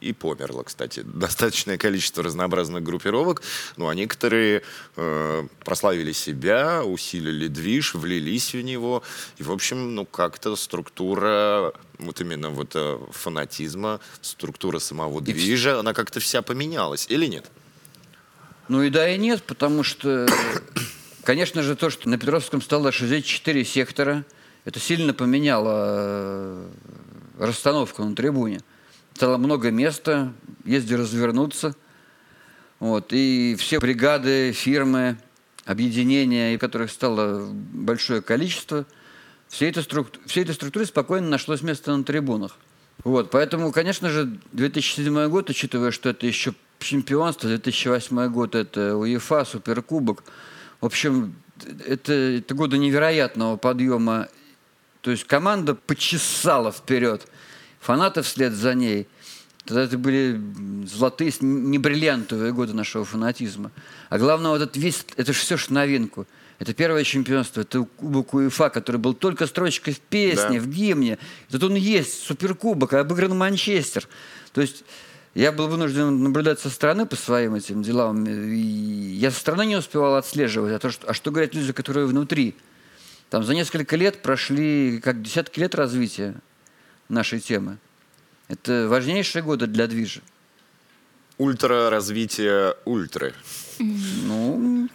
и 0.01 0.13
померло, 0.13 0.63
кстати, 0.63 1.01
достаточное 1.05 1.79
количество 1.79 2.23
разнообразных 2.23 2.83
группировок. 2.83 3.43
Ну, 3.77 3.89
а 3.89 3.95
некоторые 3.95 4.63
э, 4.97 5.47
прославили 5.65 6.13
себя, 6.13 6.83
усилили 6.85 7.49
движ, 7.49 7.95
влились 7.95 8.55
в 8.55 8.61
него. 8.61 9.03
И, 9.39 9.43
в 9.43 9.53
общем, 9.53 9.95
ну, 9.95 10.07
как-то 10.07 10.57
структура 10.57 11.73
вот 11.99 12.21
именно 12.21 12.51
вот 12.51 12.73
э, 12.75 12.99
фанатизма, 13.11 14.01
структура 14.21 14.79
самого 14.79 15.21
движа, 15.21 15.81
она 15.81 15.93
как-то 15.95 16.21
вся 16.21 16.43
поменялась, 16.43 17.07
или 17.09 17.27
нет? 17.27 17.51
Ну 18.69 18.83
и 18.83 18.91
да, 18.91 19.09
и 19.09 19.17
нет, 19.17 19.43
потому 19.45 19.83
что, 19.85 20.27
конечно 21.23 21.63
же, 21.63 21.77
то, 21.77 21.89
что 21.89 22.09
на 22.09 22.19
Петровском 22.19 22.61
стало 22.61 22.91
64 22.91 23.65
сектора, 23.65 24.25
это 24.65 24.81
сильно 24.81 25.15
поменяло 25.15 25.73
э, 25.77 26.69
расстановку 27.39 28.03
на 28.03 28.17
трибуне. 28.17 28.61
Стало 29.15 29.37
много 29.37 29.71
места, 29.71 30.33
где 30.65 30.97
развернуться. 30.97 31.77
Вот, 32.81 33.13
и 33.13 33.55
все 33.57 33.79
бригады, 33.79 34.51
фирмы, 34.53 35.17
объединения, 35.65 36.59
которых 36.59 36.91
стало 36.91 37.49
большое 37.51 38.21
количество, 38.21 38.85
все 39.49 39.69
это, 39.69 39.83
структу... 39.83 40.21
все 40.27 40.43
этой 40.43 40.55
структуре 40.55 40.87
спокойно 40.87 41.29
нашлось 41.29 41.63
место 41.63 41.97
на 41.97 42.05
трибунах. 42.05 42.57
Вот, 43.05 43.31
поэтому, 43.31 43.71
конечно 43.73 44.11
же, 44.11 44.39
2007 44.53 45.29
год, 45.29 45.51
учитывая, 45.51 45.93
что 45.93 46.09
это 46.09 46.27
еще 46.27 46.55
чемпионство, 46.87 47.49
2008 47.49 48.29
год, 48.29 48.55
это 48.55 48.97
УЕФА, 48.97 49.45
Суперкубок. 49.45 50.25
В 50.81 50.87
общем, 50.87 51.35
это, 51.87 52.13
это 52.13 52.55
годы 52.55 52.79
невероятного 52.79 53.57
подъема. 53.57 54.29
То 55.01 55.11
есть 55.11 55.25
команда 55.25 55.75
почесала 55.75 56.73
вперед, 56.73 57.27
фанаты 57.81 58.23
вслед 58.23 58.53
за 58.53 58.75
ней. 58.75 59.09
Тогда 59.65 59.83
это 59.83 59.99
были 59.99 60.41
золотые, 60.87 61.33
не 61.41 61.79
бриллиантовые 61.79 62.53
годы 62.53 62.73
нашего 62.73 63.05
фанатизма. 63.05 63.73
А 64.09 64.19
главное, 64.19 64.53
вот 64.53 64.63
этот 64.63 64.77
весь, 64.77 65.05
это 65.17 65.33
же 65.33 65.41
все 65.41 65.57
ж 65.57 65.71
новинку. 65.71 66.27
Это 66.59 66.73
первое 66.73 67.05
чемпионство, 67.05 67.61
это 67.63 67.83
Кубок 67.83 68.33
УЕФА, 68.33 68.71
который 68.71 68.97
был 68.97 69.13
только 69.13 69.47
строчкой 69.47 69.93
в 69.93 70.01
песне, 70.01 70.61
да. 70.61 70.65
в 70.65 70.69
гимне. 70.69 71.19
Тут 71.51 71.65
он 71.65 71.75
есть, 71.75 72.25
Суперкубок, 72.25 72.95
обыгран 72.95 73.37
Манчестер. 73.37 74.09
То 74.53 74.61
есть 74.61 74.85
я 75.37 75.53
был 75.53 75.69
вынужден 75.69 76.23
наблюдать 76.23 76.61
со 76.61 76.71
стороны 76.71 77.05
по 77.05 77.15
своим 77.15 77.55
этим 77.55 77.83
делам. 77.83 78.25
И 78.27 78.57
я 78.57 79.31
со 79.31 79.39
стороны 79.39 79.67
не 79.67 79.77
успевал 79.77 80.17
отслеживать, 80.17 80.73
а, 80.73 80.79
то, 80.79 80.91
что, 80.91 81.07
а 81.07 81.13
что 81.13 81.31
говорят 81.31 81.55
люди, 81.55 81.75
которые 81.75 82.07
внутри. 82.07 82.55
Там 83.29 83.45
за 83.45 83.55
несколько 83.55 83.97
лет 83.97 84.23
прошли 84.23 84.99
как 84.99 85.21
десятки 85.21 85.61
лет 85.61 85.75
развития 85.75 86.37
нашей 87.11 87.41
темы. 87.41 87.77
Это 88.49 88.89
важнейшие 88.89 89.43
годы 89.43 89.67
для 89.67 89.87
движа. 89.87 90.23
Ультра 91.37 91.91
развитие 91.91 92.75
ультры. 92.87 93.35
Ну. 93.79 94.89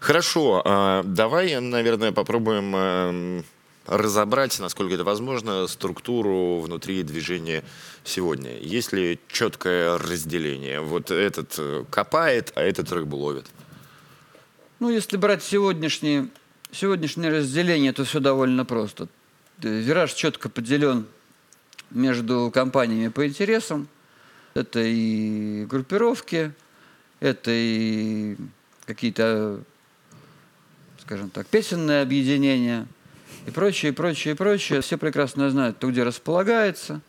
Хорошо, 0.00 0.62
а, 0.64 1.04
давай, 1.04 1.60
наверное, 1.60 2.10
попробуем 2.10 2.74
эм, 2.74 3.44
разобрать, 3.86 4.58
насколько 4.58 4.94
это 4.94 5.04
возможно, 5.04 5.66
структуру 5.66 6.60
внутри 6.60 7.02
движения 7.02 7.64
сегодня. 8.04 8.58
Есть 8.58 8.92
ли 8.92 9.18
четкое 9.28 9.98
разделение? 9.98 10.80
Вот 10.80 11.10
этот 11.10 11.54
э, 11.58 11.84
копает, 11.90 12.52
а 12.56 12.62
этот 12.62 12.90
рыбу 12.92 13.16
ловит. 13.16 13.46
Ну, 14.80 14.90
если 14.90 15.16
брать 15.16 15.42
сегодняшнее, 15.42 16.28
сегодняшнее 16.72 17.30
разделение, 17.30 17.92
то 17.92 18.04
все 18.04 18.20
довольно 18.20 18.64
просто. 18.64 19.08
Э, 19.62 19.68
вираж 19.68 20.12
четко 20.12 20.48
поделен 20.48 21.06
между 21.90 22.50
компаниями 22.52 23.08
по 23.08 23.26
интересам. 23.26 23.88
Это 24.54 24.80
и 24.80 25.64
группировки, 25.66 26.52
это 27.20 27.50
и 27.52 28.36
какие-то, 28.86 29.60
скажем 31.02 31.30
так, 31.30 31.46
песенные 31.46 32.02
объединения– 32.02 32.86
и 33.46 33.50
прочее, 33.50 33.92
и 33.92 33.94
прочее, 33.94 34.34
и 34.34 34.36
прочее. 34.36 34.80
Все 34.80 34.98
прекрасно 34.98 35.50
знают, 35.50 35.76
кто 35.76 35.90
где 35.90 36.02
располагается, 36.02 37.00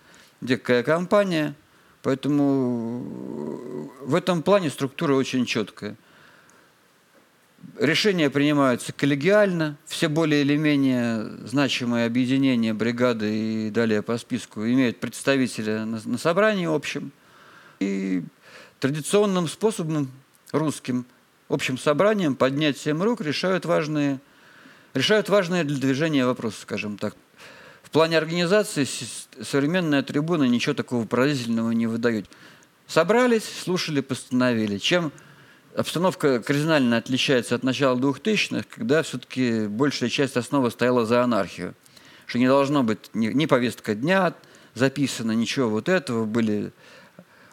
где 0.41 0.57
какая 0.57 0.83
компания. 0.83 1.55
Поэтому 2.03 3.89
в 4.01 4.15
этом 4.15 4.43
плане 4.43 4.69
структура 4.69 5.15
очень 5.15 5.45
четкая. 5.45 5.95
Решения 7.79 8.29
принимаются 8.29 8.93
коллегиально. 8.93 9.77
Все 9.85 10.07
более 10.07 10.41
или 10.41 10.55
менее 10.57 11.23
значимые 11.45 12.05
объединения, 12.05 12.73
бригады 12.73 13.67
и 13.67 13.69
далее 13.71 14.03
по 14.03 14.17
списку 14.17 14.61
имеют 14.63 14.99
представителя 14.99 15.85
на, 15.85 15.99
на 16.05 16.17
собрании 16.17 16.67
общем. 16.67 17.11
И 17.79 18.23
традиционным 18.79 19.47
способом 19.47 20.11
русским 20.51 21.05
общим 21.49 21.77
собранием, 21.77 22.35
поднятием 22.35 23.01
рук 23.01 23.21
решают 23.21 23.65
важные 23.65 24.19
решают 24.97 25.29
важные 25.29 25.63
для 25.63 25.77
движения 25.77 26.25
вопросы, 26.25 26.61
скажем 26.61 26.97
так. 26.97 27.15
В 27.83 27.89
плане 27.89 28.17
организации 28.17 28.85
современная 29.41 30.03
трибуна 30.03 30.43
ничего 30.43 30.75
такого 30.75 31.05
поразительного 31.05 31.71
не 31.71 31.87
выдает. 31.87 32.29
Собрались, 32.87 33.45
слушали, 33.63 34.01
постановили. 34.01 34.77
Чем 34.77 35.11
обстановка 35.75 36.41
кардинально 36.41 36.97
отличается 36.97 37.55
от 37.55 37.63
начала 37.63 37.97
2000-х, 37.97 38.65
когда 38.69 39.03
все-таки 39.03 39.67
большая 39.67 40.09
часть 40.09 40.35
основы 40.35 40.71
стояла 40.71 41.05
за 41.05 41.23
анархию. 41.23 41.75
Что 42.25 42.39
не 42.39 42.47
должно 42.47 42.83
быть 42.83 43.09
ни, 43.13 43.45
повестка 43.45 43.95
дня 43.95 44.33
записана, 44.73 45.31
ничего 45.31 45.69
вот 45.69 45.87
этого. 45.87 46.25
Были 46.25 46.73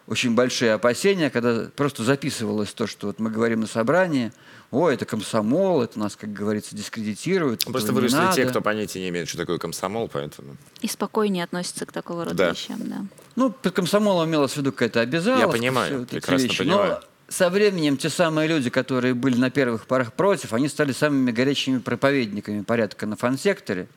очень 0.09 0.35
большие 0.35 0.73
опасения, 0.73 1.31
когда 1.31 1.67
просто 1.77 2.03
записывалось 2.03 2.73
то, 2.73 2.89
что 2.89 3.07
вот 3.07 3.21
мы 3.21 3.31
говорим 3.31 3.61
на 3.61 3.67
собрании– 3.67 4.33
о, 4.75 4.91
это 4.91 5.05
комсомол, 5.05 5.83
это 5.83 5.99
нас, 5.99 6.17
как 6.17 6.33
говорится, 6.33 6.75
дискредитирует. 6.75 7.65
Просто 7.65 7.93
выросли 7.93 8.17
надо. 8.17 8.35
те, 8.35 8.47
кто 8.47 8.61
понятия 8.61 9.01
не 9.01 9.09
имеет, 9.09 9.29
что 9.29 9.39
такое 9.39 9.59
комсомол, 9.59 10.09
поэтому... 10.09 10.57
И 10.81 10.89
спокойнее 10.89 11.45
относятся 11.45 11.87
к 11.87 11.93
такого 11.93 12.25
рода 12.25 12.37
да. 12.37 12.51
вещам, 12.51 12.79
да. 12.81 13.07
Ну, 13.37 13.51
под 13.51 13.73
комсомолом 13.75 14.29
имелось 14.29 14.53
в 14.53 14.57
виду 14.57 14.73
какая-то 14.73 15.01
обязаловка. 15.01 15.47
Я 15.47 15.53
понимаю, 15.53 16.01
вот 16.01 16.09
прекрасно 16.09 16.47
вещи. 16.47 16.59
понимаю. 16.59 16.99
Но 17.01 17.01
со 17.29 17.51
временем 17.51 17.97
те 17.97 18.11
самые 18.11 18.49
люди, 18.49 18.71
которые 18.71 19.15
были 19.15 19.37
на 19.37 19.51
первых 19.51 19.87
порах 19.87 20.13
против, 20.13 20.53
они 20.53 20.69
стали 20.69 20.93
самыми 20.93 21.31
горячими 21.31 21.79
проповедниками 21.79 22.63
порядка 22.63 23.07
на 23.07 23.17
фан-секторе. 23.17 23.89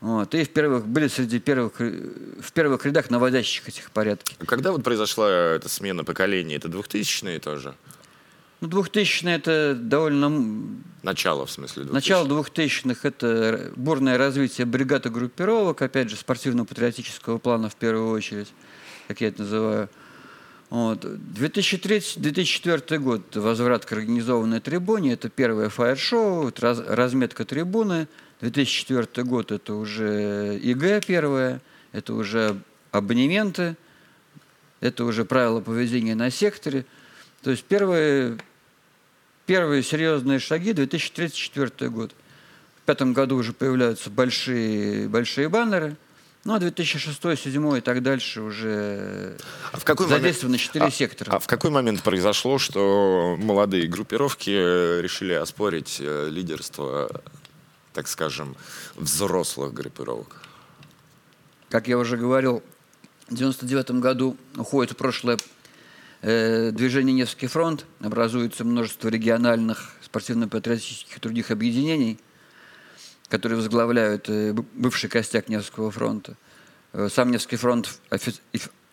Вот, 0.00 0.34
и 0.34 0.42
в 0.42 0.50
первых, 0.50 0.86
были 0.86 1.06
среди 1.06 1.38
первых, 1.38 1.78
в 1.78 2.52
первых 2.52 2.84
рядах 2.84 3.08
наводящих 3.08 3.68
этих 3.68 3.92
порядки. 3.92 4.34
А 4.40 4.44
когда 4.46 4.72
вот 4.72 4.82
произошла 4.82 5.30
эта 5.30 5.68
смена 5.68 6.02
поколений? 6.02 6.56
Это 6.56 6.66
2000-е 6.66 7.38
тоже? 7.38 7.74
Ну, 8.62 8.68
2000-е 8.68 9.34
это 9.34 9.74
довольно... 9.74 10.30
Начало, 11.02 11.46
в 11.46 11.50
смысле, 11.50 11.82
2000 11.82 11.94
Начало 11.94 12.44
2000-х 12.44 13.08
это 13.08 13.72
бурное 13.74 14.16
развитие 14.16 14.68
бригад 14.68 15.04
и 15.04 15.08
группировок, 15.08 15.82
опять 15.82 16.08
же, 16.08 16.14
спортивно-патриотического 16.14 17.38
плана 17.38 17.68
в 17.68 17.74
первую 17.74 18.10
очередь, 18.10 18.52
как 19.08 19.20
я 19.20 19.28
это 19.28 19.42
называю. 19.42 19.88
Вот. 20.70 21.04
2003-2004 21.04 22.98
год 22.98 23.34
возврат 23.34 23.84
к 23.84 23.92
организованной 23.94 24.60
трибуне, 24.60 25.14
это 25.14 25.28
первое 25.28 25.68
фаер-шоу, 25.68 26.52
раз, 26.60 26.78
разметка 26.86 27.44
трибуны. 27.44 28.06
2004 28.42 29.26
год 29.26 29.50
это 29.50 29.74
уже 29.74 30.56
ИГ 30.62 31.04
первое, 31.04 31.60
это 31.90 32.14
уже 32.14 32.56
абонементы, 32.92 33.76
это 34.78 35.04
уже 35.04 35.24
правила 35.24 35.60
поведения 35.60 36.14
на 36.14 36.30
секторе. 36.30 36.86
То 37.42 37.50
есть 37.50 37.64
первые 37.64 38.38
первые 39.52 39.82
серьезные 39.82 40.38
шаги 40.38 40.72
2034 40.72 41.90
год. 41.90 42.12
В 42.78 42.86
пятом 42.86 43.12
году 43.12 43.36
уже 43.36 43.52
появляются 43.52 44.08
большие, 44.08 45.08
большие 45.10 45.50
баннеры, 45.50 45.94
Ну, 46.44 46.54
а 46.54 46.58
2006, 46.58 47.20
2007 47.20 47.76
и 47.76 47.80
так 47.82 48.02
дальше 48.02 48.40
уже 48.40 49.36
А 49.70 49.76
в 49.78 49.84
какой 49.84 50.08
задействованы 50.08 50.56
момент- 50.56 50.88
а- 50.88 50.90
сектора. 50.90 51.32
А 51.32 51.38
в 51.38 51.46
какой 51.46 51.70
момент 51.70 52.02
произошло, 52.02 52.56
что 52.58 53.36
молодые 53.38 53.88
группировки 53.88 54.48
э, 54.50 55.02
решили 55.02 55.34
оспорить 55.34 55.98
э, 56.00 56.28
лидерство, 56.30 57.10
так 57.92 58.08
скажем, 58.08 58.56
взрослых 58.96 59.74
группировок? 59.74 60.40
Как 61.68 61.88
я 61.88 61.98
уже 61.98 62.16
говорил, 62.16 62.62
в 63.28 63.34
99 63.34 64.00
году 64.00 64.34
уходит 64.56 64.92
в 64.92 64.96
прошлое 64.96 65.36
движение 66.22 67.14
«Невский 67.14 67.48
фронт», 67.48 67.84
образуется 68.00 68.64
множество 68.64 69.08
региональных 69.08 69.90
спортивно-патриотических 70.02 71.20
других 71.20 71.50
объединений, 71.50 72.18
которые 73.28 73.56
возглавляют 73.56 74.28
э, 74.28 74.52
бывший 74.52 75.10
костяк 75.10 75.48
Невского 75.48 75.90
фронта. 75.90 76.36
Э, 76.92 77.08
Сам 77.10 77.30
Невский 77.32 77.56
фронт 77.56 77.98
офи- 78.10 78.40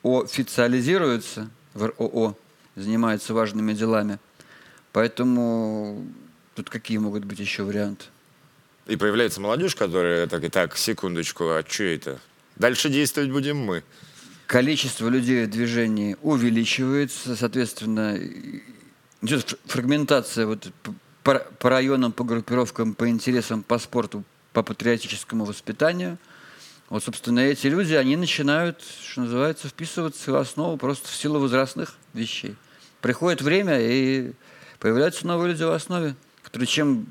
официализируется 0.01 1.49
в 1.73 1.85
РОО, 1.85 2.35
занимается 2.75 3.33
важными 3.33 3.73
делами. 3.73 4.17
Поэтому 4.91 6.07
тут 6.55 6.69
какие 6.69 6.97
могут 6.97 7.25
быть 7.25 7.39
еще 7.39 7.63
варианты? 7.63 8.05
И 8.87 8.95
появляется 8.95 9.39
молодежь, 9.39 9.75
которая 9.75 10.25
так 10.25 10.43
и 10.43 10.49
так, 10.49 10.75
секундочку, 10.77 11.43
а 11.49 11.63
что 11.67 11.83
это? 11.83 12.19
Дальше 12.55 12.89
действовать 12.89 13.29
будем 13.29 13.57
мы. 13.57 13.83
Количество 14.49 15.07
людей 15.09 15.45
в 15.45 15.49
движении 15.51 16.17
увеличивается, 16.23 17.35
соответственно, 17.35 18.17
идет 19.21 19.47
фр- 19.47 19.59
фрагментация 19.65 20.47
вот 20.47 20.71
по, 21.21 21.35
по 21.35 21.69
районам, 21.69 22.11
по 22.11 22.23
группировкам, 22.23 22.95
по 22.95 23.07
интересам, 23.07 23.61
по 23.61 23.77
спорту, 23.77 24.23
по 24.51 24.63
патриотическому 24.63 25.45
воспитанию. 25.45 26.17
Вот, 26.89 27.03
собственно, 27.03 27.41
эти 27.41 27.67
люди, 27.67 27.93
они 27.93 28.15
начинают, 28.15 28.81
что 29.07 29.21
называется, 29.21 29.67
вписываться 29.67 30.31
в 30.31 30.35
основу 30.35 30.77
просто 30.77 31.09
в 31.09 31.15
силу 31.15 31.39
возрастных 31.39 31.93
вещей. 32.15 32.55
Приходит 33.01 33.43
время, 33.43 33.77
и 33.79 34.31
появляются 34.79 35.27
новые 35.27 35.51
люди 35.51 35.61
в 35.61 35.71
основе, 35.71 36.15
которые 36.41 36.65
чем... 36.65 37.05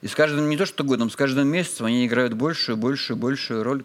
И 0.00 0.06
с 0.06 0.14
каждым, 0.14 0.48
не 0.48 0.56
то 0.56 0.64
что 0.64 0.84
годом, 0.84 1.10
с 1.10 1.16
каждым 1.16 1.48
месяцем 1.48 1.86
они 1.86 2.06
играют 2.06 2.34
большую, 2.34 2.76
большую, 2.76 3.16
большую 3.16 3.64
роль. 3.64 3.82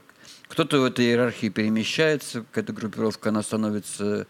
Кто-то 0.50 0.82
в 0.82 0.84
этой 0.86 1.06
иерархии 1.06 1.50
перемещается, 1.50 2.42
какая-то 2.42 2.74
группировка, 2.74 3.30
она 3.30 3.44
становится 3.44 4.26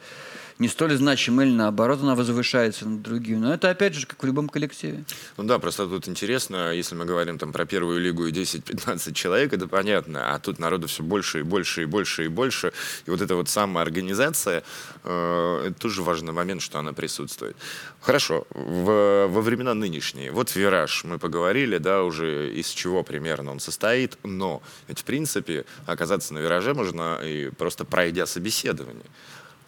не 0.59 0.67
столь 0.67 0.95
значимой, 0.97 1.47
или 1.47 1.55
наоборот, 1.55 2.01
она 2.01 2.15
возвышается 2.15 2.87
над 2.87 3.01
другими. 3.01 3.37
Но 3.37 3.53
это, 3.53 3.69
опять 3.69 3.95
же, 3.95 4.05
как 4.05 4.21
в 4.21 4.25
любом 4.25 4.49
коллективе. 4.49 5.05
Ну 5.37 5.45
да, 5.45 5.57
просто 5.57 5.87
тут 5.87 6.09
интересно, 6.09 6.73
если 6.73 6.95
мы 6.95 7.05
говорим 7.05 7.37
там 7.37 7.53
про 7.53 7.65
первую 7.65 8.01
лигу 8.01 8.25
и 8.27 8.31
10-15 8.33 9.13
человек, 9.13 9.53
это 9.53 9.67
понятно, 9.69 10.35
а 10.35 10.39
тут 10.39 10.59
народу 10.59 10.87
все 10.87 11.01
больше 11.01 11.39
и 11.39 11.43
больше 11.43 11.83
и 11.83 11.85
больше 11.85 12.25
и 12.25 12.27
больше. 12.27 12.73
И 13.05 13.09
вот 13.09 13.21
эта 13.21 13.35
вот 13.35 13.47
самоорганизация, 13.47 14.63
э, 15.05 15.63
это 15.67 15.79
тоже 15.79 16.01
важный 16.01 16.33
момент, 16.33 16.61
что 16.61 16.77
она 16.79 16.91
присутствует. 16.91 17.55
Хорошо, 18.01 18.45
в- 18.49 19.27
во 19.27 19.41
времена 19.41 19.73
нынешние, 19.73 20.31
вот 20.31 20.53
вираж, 20.57 21.05
мы 21.05 21.19
поговорили, 21.19 21.77
да, 21.77 22.03
уже 22.03 22.53
из 22.53 22.67
чего 22.67 23.03
примерно 23.03 23.51
он 23.51 23.61
состоит, 23.61 24.17
но 24.23 24.61
ведь 24.89 24.99
в 24.99 25.03
принципе 25.05 25.63
оказаться 25.85 26.33
на 26.33 26.39
вираже 26.39 26.73
можно 26.73 27.21
и 27.23 27.49
просто 27.49 27.85
пройдя 27.85 28.25
собеседование. 28.25 29.05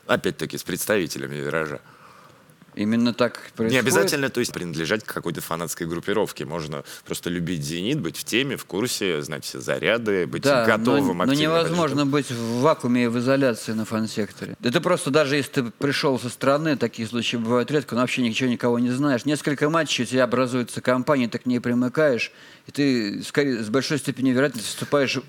Опять-таки 0.08 0.58
с 0.58 0.64
представителями 0.64 1.36
виража. 1.36 1.80
Именно 2.74 3.14
так 3.14 3.34
происходит. 3.56 3.72
Не 3.72 3.80
обязательно, 3.80 4.30
то 4.30 4.40
есть, 4.40 4.54
принадлежать 4.54 5.04
к 5.04 5.14
какой-то 5.14 5.42
фанатской 5.42 5.86
группировке. 5.88 6.46
Можно 6.46 6.84
просто 7.06 7.30
любить 7.30 7.64
«Зенит», 7.64 8.00
быть 8.00 8.16
в 8.16 8.24
теме, 8.24 8.56
в 8.56 8.64
курсе, 8.66 9.22
знать 9.22 9.44
все 9.44 9.60
заряды, 9.60 10.26
быть 10.26 10.44
Да, 10.44 10.66
готовым 10.66 11.18
но, 11.18 11.26
но 11.26 11.34
невозможно 11.34 12.06
быть 12.06 12.32
в 12.32 12.62
вакууме 12.62 13.06
и 13.06 13.08
в 13.08 13.20
изоляции 13.20 13.74
на 13.74 13.84
фан-секторе. 13.84 14.56
Это 14.64 14.80
просто 14.80 15.12
даже 15.12 15.36
если 15.36 15.52
ты 15.52 15.64
пришел 15.72 16.18
со 16.18 16.30
стороны, 16.30 16.78
такие 16.78 17.08
случаи 17.08 17.36
бывают 17.36 17.70
редко, 17.72 17.96
но 17.96 18.02
вообще 18.02 18.22
ничего 18.22 18.50
никого 18.50 18.80
не 18.80 18.92
знаешь. 18.92 19.26
Несколько 19.26 19.70
матчей 19.70 20.06
у 20.06 20.08
тебя 20.08 20.24
образуется 20.24 20.80
компания, 20.80 21.28
ты 21.28 21.40
к 21.40 21.46
ней 21.46 21.60
примыкаешь, 21.60 22.32
и 22.68 22.72
ты 22.72 23.22
скорее, 23.24 23.64
с 23.64 23.70
большой 23.70 23.98
степенью 23.98 24.34
вероятности 24.34 24.70
вступаешь, 24.70 25.20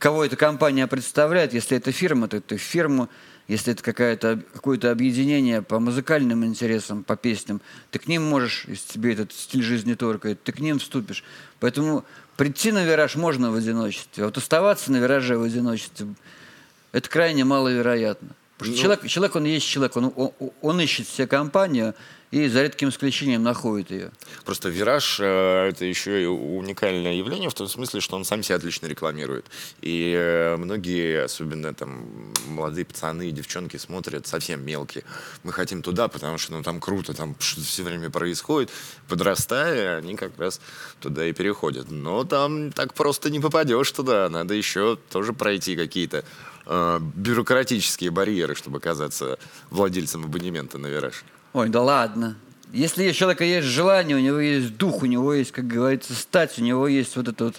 кого 0.00 0.24
эта 0.24 0.34
компания 0.34 0.88
представляет. 0.88 1.54
Если 1.54 1.76
это 1.76 1.92
фирма, 1.92 2.26
то 2.26 2.42
в 2.56 2.58
фирму. 2.58 3.08
Если 3.46 3.72
это 3.72 3.82
какое-то 3.82 4.90
объединение 4.90 5.60
по 5.60 5.78
музыкальным 5.78 6.44
интересам, 6.46 7.04
по 7.04 7.14
песням, 7.16 7.60
ты 7.90 7.98
к 7.98 8.06
ним 8.08 8.22
можешь, 8.24 8.64
если 8.66 8.92
тебе 8.94 9.12
этот 9.12 9.32
стиль 9.32 9.62
жизни 9.62 9.94
торкает, 9.94 10.42
ты 10.42 10.52
к 10.52 10.60
ним 10.60 10.78
вступишь. 10.78 11.22
Поэтому 11.60 12.04
прийти 12.36 12.72
на 12.72 12.84
вираж 12.84 13.16
можно 13.16 13.50
в 13.50 13.54
одиночестве, 13.56 14.24
а 14.24 14.26
вот 14.26 14.38
оставаться 14.38 14.90
на 14.90 14.96
вираже 14.96 15.36
в 15.36 15.42
одиночестве– 15.42 16.06
это 16.92 17.08
крайне 17.10 17.44
маловероятно. 17.44 18.30
Потому 18.56 18.76
что 18.76 18.76
Ну- 18.76 18.82
человек, 18.82 19.10
человек, 19.10 19.36
он 19.36 19.44
есть 19.44 19.66
человек, 19.66 19.96
он, 19.96 20.12
он, 20.16 20.32
он 20.62 20.80
ищет 20.80 21.08
себе 21.08 21.26
компанию 21.26 21.94
и 22.34 22.48
за 22.48 22.62
редким 22.62 22.88
исключением 22.88 23.44
находит 23.44 23.90
ее. 23.92 24.10
Просто 24.44 24.68
«Вираж» 24.68 25.20
э,— 25.20 25.68
это 25.70 25.84
еще 25.84 26.20
и 26.20 26.26
уникальное 26.26 27.14
явление 27.14 27.48
в 27.48 27.54
том 27.54 27.68
смысле, 27.68 28.00
что 28.00 28.16
он 28.16 28.24
сам 28.24 28.42
себя 28.42 28.56
отлично 28.56 28.88
рекламирует. 28.88 29.46
И 29.82 30.12
э, 30.16 30.56
многие, 30.56 31.22
особенно 31.22 31.72
там 31.72 32.32
молодые 32.48 32.86
пацаны 32.86 33.28
и 33.28 33.30
девчонки, 33.30 33.76
смотрят 33.76 34.26
совсем 34.26 34.66
мелкие. 34.66 35.04
Мы 35.44 35.52
хотим 35.52 35.80
туда, 35.80 36.08
потому 36.08 36.36
что 36.38 36.54
ну, 36.54 36.64
там 36.64 36.80
круто, 36.80 37.14
там 37.14 37.36
что-то 37.38 37.68
все 37.68 37.84
время 37.84 38.10
происходит. 38.10 38.70
Подрастая, 39.06 39.98
они 39.98 40.16
как 40.16 40.36
раз 40.36 40.60
туда 41.00 41.24
и 41.26 41.32
переходят. 41.32 41.92
Но 41.92 42.24
там 42.24 42.72
так 42.72 42.94
просто 42.94 43.30
не 43.30 43.38
попадешь 43.38 43.92
туда. 43.92 44.28
Надо 44.28 44.54
еще 44.54 44.98
тоже 45.08 45.34
пройти 45.34 45.76
какие-то 45.76 46.24
э, 46.66 46.98
бюрократические 47.14 48.10
барьеры, 48.10 48.56
чтобы 48.56 48.78
оказаться 48.78 49.38
владельцем 49.70 50.24
абонемента 50.24 50.78
на 50.78 50.88
«Вираж». 50.88 51.22
Ой, 51.54 51.68
да 51.68 51.82
ладно. 51.82 52.36
Если 52.72 53.08
у 53.08 53.12
человека 53.12 53.44
есть 53.44 53.68
желание, 53.68 54.16
у 54.16 54.20
него 54.20 54.40
есть 54.40 54.76
дух, 54.76 55.02
у 55.02 55.06
него 55.06 55.32
есть, 55.32 55.52
как 55.52 55.68
говорится, 55.68 56.12
стать, 56.12 56.58
у 56.58 56.62
него 56.62 56.88
есть 56.88 57.14
вот 57.14 57.28
это 57.28 57.44
вот... 57.44 57.54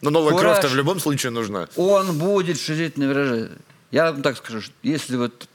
Но 0.00 0.10
новая 0.10 0.32
Кураж. 0.32 0.58
кровь-то 0.58 0.68
в 0.68 0.76
любом 0.76 1.00
случае 1.00 1.32
нужна. 1.32 1.68
Он 1.74 2.16
будет 2.16 2.60
шизить 2.60 2.96
на 2.96 3.02
вираже. 3.04 3.50
Я 3.90 4.12
вам 4.12 4.22
так 4.22 4.36
скажу, 4.36 4.60
что 4.60 4.72
если 4.84 5.16
вот 5.16 5.48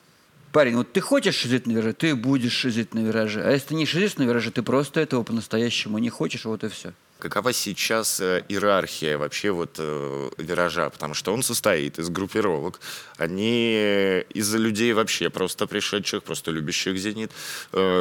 парень, 0.51 0.75
вот 0.75 0.91
ты 0.91 0.99
хочешь 0.99 1.35
шизить 1.35 1.65
на 1.67 1.71
вираже, 1.71 1.93
ты 1.93 2.13
будешь 2.15 2.51
шизить 2.51 2.93
на 2.93 2.99
вираже. 2.99 3.41
А 3.41 3.51
если 3.51 3.69
ты 3.69 3.75
не 3.75 3.85
шизишь 3.85 4.17
на 4.17 4.23
вираже, 4.23 4.51
ты 4.51 4.61
просто 4.61 4.99
этого 4.99 5.23
по-настоящему 5.23 5.97
не 5.99 6.09
хочешь, 6.09 6.43
вот 6.43 6.65
и 6.65 6.67
все. 6.67 6.91
Какова 7.19 7.51
сейчас 7.51 8.21
э, 8.21 8.45
иерархия 8.47 9.17
вообще 9.17 9.51
вот 9.51 9.75
э, 9.77 10.29
виража? 10.37 10.89
Потому 10.89 11.13
что 11.13 11.33
он 11.33 11.43
состоит 11.43 11.99
из 11.99 12.09
группировок. 12.09 12.79
Они 13.17 13.73
э, 13.75 14.23
из 14.33 14.55
людей 14.55 14.93
вообще 14.93 15.29
просто 15.29 15.67
пришедших, 15.67 16.23
просто 16.23 16.51
любящих 16.51 16.97
«Зенит». 16.97 17.31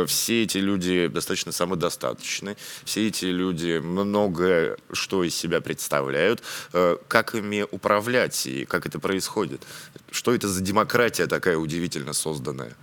Все 0.07 0.45
эти 0.45 0.59
люди 0.59 1.09
достаточно 1.09 1.51
самодостаточны. 1.51 2.57
Все 2.85 3.09
эти 3.09 3.25
люди 3.25 3.79
многое 3.79 4.77
что 4.93 5.25
из 5.25 5.35
себя 5.35 5.61
представляют. 5.61 6.43
Как 7.09 7.35
ими 7.35 7.67
управлять 7.71 8.47
и 8.47 8.65
как 8.67 8.87
это 8.87 9.01
происходит? 9.01 9.63
Что 10.13 10.33
это 10.33 10.47
за 10.47 10.61
демократия 10.61 11.27
такая 11.27 11.57
удивительно 11.57 12.13
созданная? 12.13 12.77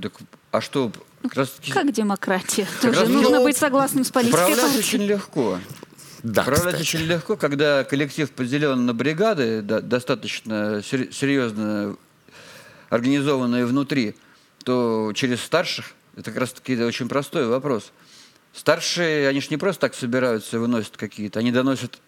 Так, 0.00 0.12
а 0.52 0.60
что, 0.60 0.92
как 1.22 1.34
раз 1.34 1.50
таки 1.50 1.72
Как 1.72 1.92
демократия? 1.92 2.66
Как 2.80 2.80
Тоже 2.92 3.00
раз 3.00 3.08
нужно 3.08 3.38
ну, 3.38 3.44
быть 3.44 3.56
согласным 3.56 4.04
с 4.04 4.10
политикой 4.10 4.34
управлять 4.34 4.60
партии. 4.60 4.78
очень 4.78 5.02
легко. 5.02 5.58
Да, 6.22 6.42
Управлять 6.42 6.74
кстати. 6.74 6.80
очень 6.96 7.06
легко, 7.06 7.36
когда 7.36 7.84
коллектив 7.84 8.30
поделен 8.30 8.86
на 8.86 8.94
бригады, 8.94 9.62
да- 9.62 9.80
достаточно 9.80 10.82
сер- 10.82 11.12
серьезно 11.12 11.96
организованные 12.90 13.66
внутри, 13.66 14.16
то 14.64 15.12
через 15.14 15.40
старших, 15.42 15.92
это 16.16 16.30
как 16.30 16.40
раз 16.40 16.52
таки 16.52 16.80
очень 16.82 17.08
простой 17.08 17.46
вопрос. 17.46 17.92
Старшие, 18.52 19.28
они 19.28 19.40
же 19.40 19.48
не 19.50 19.56
просто 19.58 19.82
так 19.82 19.94
собираются 19.94 20.56
и 20.56 20.58
выносят 20.58 20.96
какие-то, 20.96 21.38
они 21.38 21.52
доносят 21.52 22.00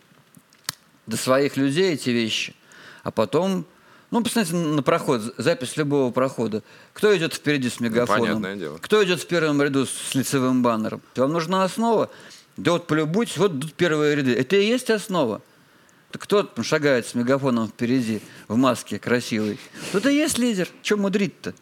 до 1.06 1.16
своих 1.16 1.56
людей 1.56 1.92
эти 1.94 2.10
вещи, 2.10 2.54
а 3.02 3.10
потом, 3.10 3.66
ну, 4.10 4.22
посмотрите 4.22 4.56
на 4.56 4.82
проход, 4.82 5.34
запись 5.38 5.76
любого 5.76 6.10
прохода. 6.10 6.62
Кто 6.92 7.16
идет 7.16 7.34
впереди 7.34 7.68
с 7.70 7.80
мегафоном? 7.80 8.22
понятное 8.22 8.56
дело. 8.56 8.78
Кто 8.78 9.04
идет 9.04 9.20
в 9.20 9.26
первом 9.26 9.62
ряду 9.62 9.86
с 9.86 10.14
лицевым 10.14 10.62
баннером? 10.62 11.00
Вам 11.16 11.32
нужна 11.32 11.64
основа? 11.64 12.10
Да 12.56 12.72
вот 12.72 12.86
полюбуйтесь, 12.86 13.36
вот 13.36 13.60
тут 13.60 13.72
первые 13.74 14.16
ряды. 14.16 14.34
Это 14.34 14.56
и 14.56 14.66
есть 14.66 14.90
основа. 14.90 15.42
Кто 16.12 16.48
шагает 16.62 17.06
с 17.06 17.14
мегафоном 17.14 17.68
впереди 17.68 18.20
в 18.48 18.56
маске 18.56 18.98
красивой? 18.98 19.58
Тут 19.92 20.06
и 20.06 20.14
есть 20.14 20.38
лидер. 20.38 20.68
Чем 20.82 21.00
мудрить-то? 21.02 21.54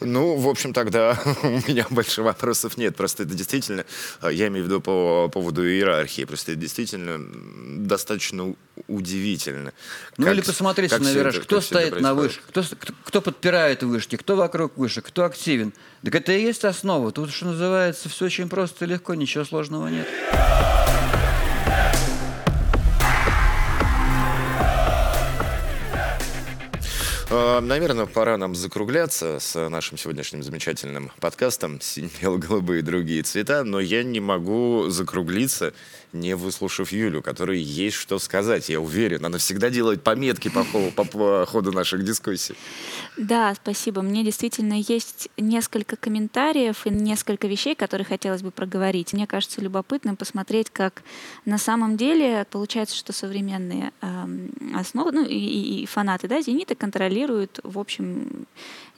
Ну, 0.00 0.36
в 0.36 0.48
общем, 0.48 0.72
тогда 0.72 1.18
у 1.42 1.46
меня 1.68 1.86
больше 1.90 2.22
вопросов 2.22 2.76
нет. 2.76 2.96
Просто 2.96 3.22
это 3.24 3.34
действительно, 3.34 3.84
э, 4.22 4.30
я 4.32 4.48
имею 4.48 4.64
в 4.64 4.68
виду 4.68 4.80
по 4.80 5.28
поводу 5.28 5.66
иерархии, 5.68 6.24
просто 6.24 6.52
это 6.52 6.60
действительно 6.60 7.18
достаточно 7.78 8.54
удивительно. 8.88 9.72
Ну 10.16 10.24
Как 10.24 10.34
или 10.34 10.40
посмотрите 10.42 10.98
на 10.98 11.12
вираж. 11.12 11.34
это- 11.36 11.44
Кто 11.44 11.60
стоит 11.60 12.00
на 12.00 12.14
с- 12.28 12.38
кто, 12.48 12.62
кто 13.04 13.20
подпирает 13.20 13.82
вышки? 13.82 14.16
Кто 14.16 14.36
вокруг 14.36 14.76
вышек? 14.76 15.06
Кто 15.06 15.24
активен? 15.24 15.72
Так 16.04 16.14
это 16.14 16.32
и 16.32 16.42
есть 16.42 16.64
основа. 16.64 17.12
Тут, 17.12 17.30
что 17.32 17.46
называется, 17.46 18.08
все 18.08 18.24
очень 18.26 18.48
просто 18.48 18.84
и 18.84 18.88
легко, 18.88 19.14
ничего 19.14 19.44
сложного 19.44 19.88
нет. 19.88 20.06
Наверное, 27.32 28.04
пора 28.04 28.36
нам 28.36 28.54
закругляться 28.54 29.38
с 29.40 29.68
нашим 29.68 29.96
сегодняшним 29.96 30.42
замечательным 30.42 31.10
подкастом 31.18 31.80
«Сине-голубые 31.80 32.80
и 32.80 32.82
другие 32.82 33.22
цвета», 33.22 33.64
но 33.64 33.80
я 33.80 34.02
не 34.02 34.20
могу 34.20 34.90
закруглиться, 34.90 35.72
не 36.12 36.34
выслушав 36.36 36.92
Юлю, 36.92 37.22
которой 37.22 37.60
есть 37.60 37.96
что 37.96 38.18
сказать, 38.18 38.68
я 38.68 38.80
уверен. 38.80 39.24
Она 39.24 39.38
всегда 39.38 39.70
делает 39.70 40.02
пометки 40.02 40.48
по, 40.48 40.64
по, 40.64 41.04
по 41.04 41.46
ходу 41.46 41.72
наших 41.72 42.04
дискуссий. 42.04 42.54
Да, 43.16 43.54
спасибо. 43.54 44.02
Мне 44.02 44.24
действительно 44.24 44.74
есть 44.74 45.28
несколько 45.36 45.96
комментариев 45.96 46.86
и 46.86 46.90
несколько 46.90 47.46
вещей, 47.46 47.74
которые 47.74 48.04
хотелось 48.04 48.42
бы 48.42 48.50
проговорить. 48.50 49.12
Мне 49.12 49.26
кажется 49.26 49.60
любопытным 49.60 50.16
посмотреть, 50.16 50.70
как 50.70 51.02
на 51.44 51.58
самом 51.58 51.96
деле 51.96 52.46
получается, 52.50 52.96
что 52.96 53.12
современные 53.12 53.92
э, 54.00 54.26
основы, 54.74 55.12
ну 55.12 55.24
и, 55.24 55.82
и 55.82 55.86
фанаты 55.86 56.28
да, 56.28 56.40
«Зенита» 56.40 56.74
контролируют, 56.74 57.60
в 57.62 57.78
общем, 57.78 58.46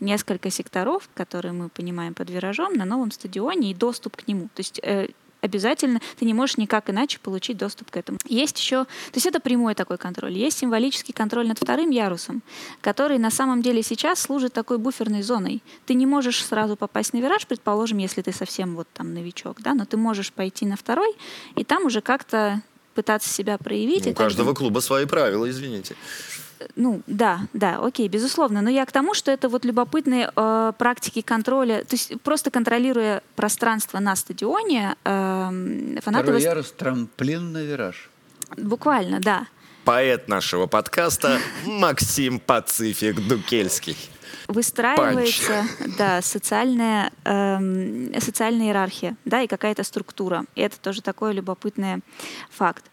несколько 0.01 0.51
секторов, 0.51 1.09
которые 1.15 1.53
мы 1.53 1.69
понимаем 1.69 2.15
под 2.15 2.31
виражом, 2.31 2.75
на 2.75 2.85
новом 2.85 3.11
стадионе 3.11 3.71
и 3.71 3.75
доступ 3.75 4.17
к 4.17 4.27
нему. 4.27 4.49
То 4.55 4.61
есть 4.61 4.81
э, 4.83 5.09
обязательно 5.45 6.01
ты 6.19 6.25
не 6.25 6.35
можешь 6.35 6.57
никак 6.57 6.91
иначе 6.91 7.19
получить 7.21 7.57
доступ 7.57 7.91
к 7.91 7.97
этому. 7.97 8.19
Есть 8.27 8.59
еще, 8.59 8.85
то 8.85 9.15
есть 9.15 9.27
это 9.27 9.41
прямой 9.41 9.75
такой 9.75 9.99
контроль. 9.99 10.33
Есть 10.33 10.59
символический 10.59 11.15
контроль 11.15 11.47
над 11.47 11.59
вторым 11.59 11.91
ярусом, 11.91 12.43
который 12.81 13.19
на 13.19 13.31
самом 13.31 13.63
деле 13.63 13.83
сейчас 13.83 14.21
служит 14.21 14.53
такой 14.53 14.79
буферной 14.79 15.23
зоной. 15.23 15.63
Ты 15.87 15.95
не 15.95 16.07
можешь 16.07 16.45
сразу 16.45 16.77
попасть 16.77 17.13
на 17.13 17.19
вираж, 17.19 17.47
предположим, 17.47 17.99
если 17.99 18.23
ты 18.23 18.33
совсем 18.33 18.75
вот 18.75 18.89
там 18.93 19.15
новичок, 19.15 19.61
да, 19.61 19.75
но 19.75 19.85
ты 19.85 19.97
можешь 19.97 20.33
пойти 20.33 20.67
на 20.67 20.77
второй 20.77 21.15
и 21.57 21.65
там 21.65 21.87
уже 21.87 22.01
как-то 22.01 22.63
пытаться 22.95 23.29
себя 23.29 23.59
проявить. 23.59 24.07
Ну, 24.07 24.13
у 24.13 24.15
каждого 24.15 24.51
так... 24.51 24.59
клуба 24.59 24.81
свои 24.81 25.05
правила, 25.05 25.49
извините. 25.51 25.97
Ну, 26.77 27.03
да, 27.07 27.41
да, 27.53 27.79
окей, 27.85 28.09
безусловно. 28.09 28.63
Но 28.63 28.71
я 28.71 28.85
к 28.87 28.93
тому, 28.93 29.15
что 29.15 29.31
это 29.31 29.49
вот 29.49 29.65
любопытные 29.65 30.31
э, 30.35 30.73
практики 30.79 31.21
контроля, 31.21 31.85
то 31.85 31.95
есть 31.95 32.21
просто 32.23 32.51
контролируя 32.51 33.23
пространство 33.37 33.99
на 33.99 34.17
стадионе, 34.17 34.97
э, 35.05 35.99
фанаты... 36.03 36.25
Второй 36.25 36.43
ярус, 36.43 36.73
трамплин 36.73 37.53
на 37.53 37.63
вираж. 37.63 38.11
Буквально, 38.57 39.21
да. 39.21 39.47
Поэт 39.85 40.29
нашего 40.29 40.67
подкаста 40.67 41.39
Максим 41.67 42.41
Пацифик 42.41 43.21
Дукельский 43.29 43.97
выстраивается 44.49 45.65
да, 45.99 46.23
социальная, 46.23 47.13
эм, 47.25 48.13
социальная 48.21 48.67
иерархия 48.67 49.17
да, 49.25 49.43
и 49.43 49.47
какая-то 49.47 49.83
структура. 49.85 50.45
И 50.55 50.61
это 50.61 50.79
тоже 50.79 51.03
такой 51.03 51.35
любопытный 51.35 52.01
факт. 52.51 52.85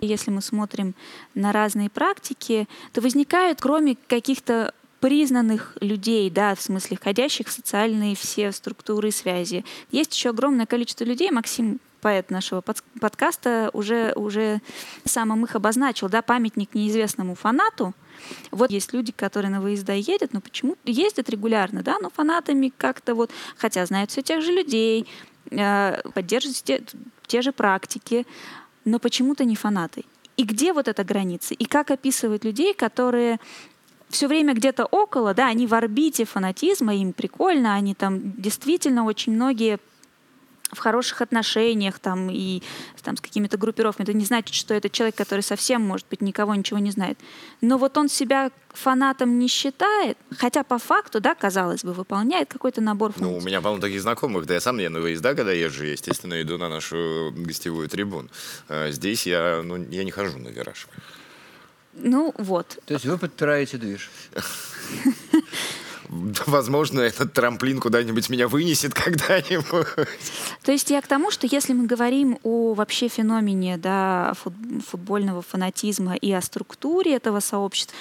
Если 0.00 0.30
мы 0.30 0.42
смотрим 0.42 0.94
на 1.34 1.52
разные 1.52 1.90
практики, 1.90 2.68
то 2.92 3.00
возникают, 3.00 3.60
кроме 3.60 3.96
каких-то 4.06 4.72
признанных 5.00 5.76
людей, 5.80 6.30
да, 6.30 6.54
в 6.54 6.60
смысле 6.60 6.96
входящих 6.96 7.48
в 7.48 7.52
социальные 7.52 8.16
все 8.16 8.50
структуры 8.52 9.08
и 9.08 9.12
связи. 9.12 9.64
Есть 9.90 10.14
еще 10.14 10.30
огромное 10.30 10.66
количество 10.66 11.04
людей, 11.04 11.30
Максим 11.30 11.80
поэт 12.06 12.30
нашего 12.30 12.62
подкаста 13.00 13.68
уже, 13.72 14.12
уже 14.14 14.60
сам 15.04 15.44
их 15.44 15.56
обозначил, 15.56 16.08
да, 16.08 16.22
памятник 16.22 16.72
неизвестному 16.72 17.34
фанату, 17.34 17.94
вот 18.52 18.70
есть 18.70 18.92
люди, 18.92 19.10
которые 19.10 19.50
на 19.50 19.60
выезда 19.60 19.92
едут, 19.94 20.32
но 20.32 20.40
почему 20.40 20.76
ездят 20.84 21.28
регулярно, 21.28 21.82
да, 21.82 21.96
но 22.00 22.10
фанатами 22.10 22.72
как-то 22.78 23.16
вот, 23.16 23.32
хотя 23.56 23.84
знают 23.86 24.12
все 24.12 24.22
тех 24.22 24.40
же 24.40 24.52
людей, 24.52 25.08
э, 25.50 26.00
поддерживают 26.14 26.62
те, 26.62 26.84
те 27.26 27.42
же 27.42 27.50
практики, 27.50 28.24
но 28.84 29.00
почему-то 29.00 29.44
не 29.44 29.56
фанаты. 29.56 30.04
И 30.36 30.44
где 30.44 30.72
вот 30.72 30.86
эта 30.86 31.02
граница? 31.02 31.54
И 31.54 31.64
как 31.64 31.90
описывать 31.90 32.44
людей, 32.44 32.72
которые 32.72 33.40
все 34.10 34.28
время 34.28 34.54
где-то 34.54 34.84
около, 34.84 35.34
да, 35.34 35.48
они 35.48 35.66
в 35.66 35.74
орбите 35.74 36.24
фанатизма, 36.24 36.94
им 36.94 37.12
прикольно, 37.12 37.74
они 37.74 37.94
там 37.94 38.40
действительно 38.40 39.04
очень 39.04 39.32
многие 39.32 39.80
в 40.72 40.78
хороших 40.78 41.22
отношениях 41.22 41.98
там, 41.98 42.28
и 42.30 42.62
там, 43.02 43.16
с 43.16 43.20
какими-то 43.20 43.56
группировками. 43.56 44.04
Это 44.04 44.12
не 44.12 44.24
значит, 44.24 44.54
что 44.54 44.74
это 44.74 44.90
человек, 44.90 45.14
который 45.14 45.42
совсем, 45.42 45.82
может 45.82 46.06
быть, 46.08 46.20
никого 46.20 46.54
ничего 46.54 46.78
не 46.80 46.90
знает. 46.90 47.18
Но 47.60 47.78
вот 47.78 47.96
он 47.96 48.08
себя 48.08 48.50
фанатом 48.70 49.38
не 49.38 49.48
считает, 49.48 50.18
хотя 50.36 50.64
по 50.64 50.78
факту, 50.78 51.20
да, 51.20 51.34
казалось 51.34 51.84
бы, 51.84 51.92
выполняет 51.92 52.52
какой-то 52.52 52.80
набор 52.80 53.12
функций. 53.12 53.32
Ну, 53.32 53.38
у 53.38 53.40
меня 53.40 53.60
полно 53.60 53.80
таких 53.80 54.02
знакомых. 54.02 54.46
Да 54.46 54.54
я 54.54 54.60
сам 54.60 54.78
я 54.78 54.90
на 54.90 55.00
выезда, 55.00 55.34
когда 55.34 55.52
езжу, 55.52 55.84
я, 55.84 55.92
естественно, 55.92 56.40
иду 56.42 56.58
на 56.58 56.68
нашу 56.68 57.32
гостевую 57.36 57.88
трибуну. 57.88 58.28
А 58.68 58.90
здесь 58.90 59.26
я, 59.26 59.62
ну, 59.64 59.76
я 59.76 60.04
не 60.04 60.10
хожу 60.10 60.38
на 60.38 60.48
вираж. 60.48 60.88
Ну, 61.94 62.34
вот. 62.36 62.78
То 62.86 62.94
есть 62.94 63.06
вы 63.06 63.16
подпираете 63.18 63.78
движ? 63.78 64.10
возможно, 66.46 67.00
этот 67.00 67.32
трамплин 67.32 67.80
куда-нибудь 67.80 68.28
меня 68.28 68.48
вынесет 68.48 68.94
когда-нибудь. 69.04 70.08
То 70.62 70.72
есть 70.72 70.90
я 70.90 71.00
к 71.00 71.06
тому, 71.06 71.30
что 71.30 71.46
если 71.46 71.72
мы 71.72 71.86
говорим 71.86 72.38
о 72.42 72.74
вообще 72.74 73.08
феномене 73.08 73.76
да, 73.76 74.34
футбольного 74.88 75.42
фанатизма 75.42 76.14
и 76.14 76.32
о 76.32 76.40
структуре 76.40 77.14
этого 77.14 77.40
сообщества, 77.40 77.94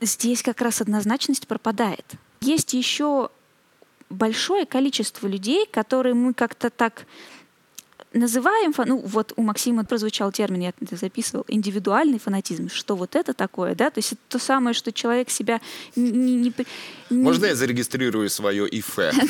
здесь 0.00 0.42
как 0.42 0.60
раз 0.60 0.80
однозначность 0.80 1.46
пропадает. 1.46 2.04
Есть 2.40 2.74
еще 2.74 3.30
большое 4.10 4.66
количество 4.66 5.26
людей, 5.26 5.66
которые 5.66 6.14
мы 6.14 6.34
как-то 6.34 6.70
так 6.70 7.06
называем, 8.14 8.72
ну 8.86 8.98
вот 8.98 9.32
у 9.36 9.42
Максима 9.42 9.84
прозвучал 9.84 10.32
термин, 10.32 10.60
я 10.60 10.72
это 10.80 10.96
записывал, 10.96 11.44
индивидуальный 11.48 12.18
фанатизм. 12.18 12.68
Что 12.68 12.96
вот 12.96 13.16
это 13.16 13.34
такое, 13.34 13.74
да? 13.74 13.90
То 13.90 13.98
есть 13.98 14.12
это 14.12 14.20
то 14.28 14.38
самое, 14.38 14.74
что 14.74 14.92
человек 14.92 15.30
себя 15.30 15.60
не... 15.96 16.10
не, 16.10 16.36
не 16.36 16.54
Можно 17.10 17.46
я 17.46 17.54
зарегистрирую 17.54 18.30
свое 18.30 18.66
ИФЭ? 18.70 19.12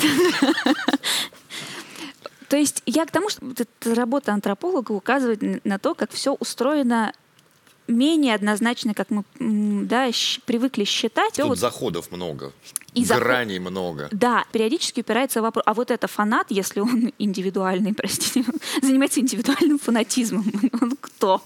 То 2.49 2.59
есть 2.59 2.83
я 2.87 3.05
к 3.07 3.11
тому, 3.11 3.31
что 3.31 3.45
эта 3.51 3.95
работа 3.95 4.33
антрополога 4.33 4.93
указывает 4.93 5.65
на 5.65 5.79
то, 5.79 5.95
как 5.95 6.13
все 6.13 6.35
устроено 6.35 7.13
менее 7.87 8.35
однозначно, 8.35 8.95
как 8.95 9.11
мы 9.11 9.25
да, 9.39 10.11
привыкли 10.45 10.85
считать. 10.85 11.35
Тут 11.35 11.47
вот... 11.47 11.59
заходов 11.59 12.11
много. 12.11 12.53
И 12.95 13.05
граней 13.05 13.59
заход... 13.59 13.71
много. 13.71 14.09
Да, 14.13 14.45
периодически 14.53 15.01
упирается 15.01 15.43
вопрос, 15.43 15.65
а 15.67 15.75
вот 15.75 15.91
это 15.91 16.07
фанат, 16.07 16.47
если 16.51 16.81
он 16.81 17.13
индивидуальный, 17.19 17.93
простите, 17.93 18.45
занимается 18.83 19.21
индивидуальным 19.21 19.79
фанатизмом, 19.79 20.45
он 20.81 20.97
кто? 21.01 21.43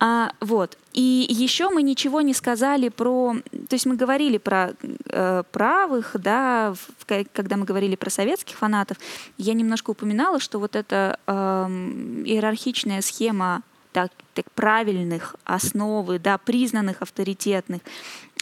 А, 0.00 0.32
вот. 0.40 0.76
И 0.92 1.26
еще 1.28 1.70
мы 1.70 1.82
ничего 1.82 2.20
не 2.20 2.34
сказали 2.34 2.88
про, 2.88 3.34
то 3.68 3.74
есть 3.74 3.86
мы 3.86 3.96
говорили 3.96 4.38
про 4.38 4.74
э, 5.06 5.42
правых, 5.50 6.14
да, 6.14 6.74
в, 6.74 7.06
когда 7.32 7.56
мы 7.56 7.64
говорили 7.64 7.96
про 7.96 8.10
советских 8.10 8.56
фанатов, 8.56 8.98
я 9.36 9.54
немножко 9.54 9.90
упоминала, 9.90 10.38
что 10.38 10.60
вот 10.60 10.76
эта 10.76 11.18
э, 11.26 11.32
иерархичная 11.32 13.02
схема 13.02 13.62
так, 13.94 14.10
так 14.34 14.50
правильных 14.50 15.36
основы, 15.44 16.18
да, 16.18 16.36
признанных 16.36 17.00
авторитетных. 17.00 17.80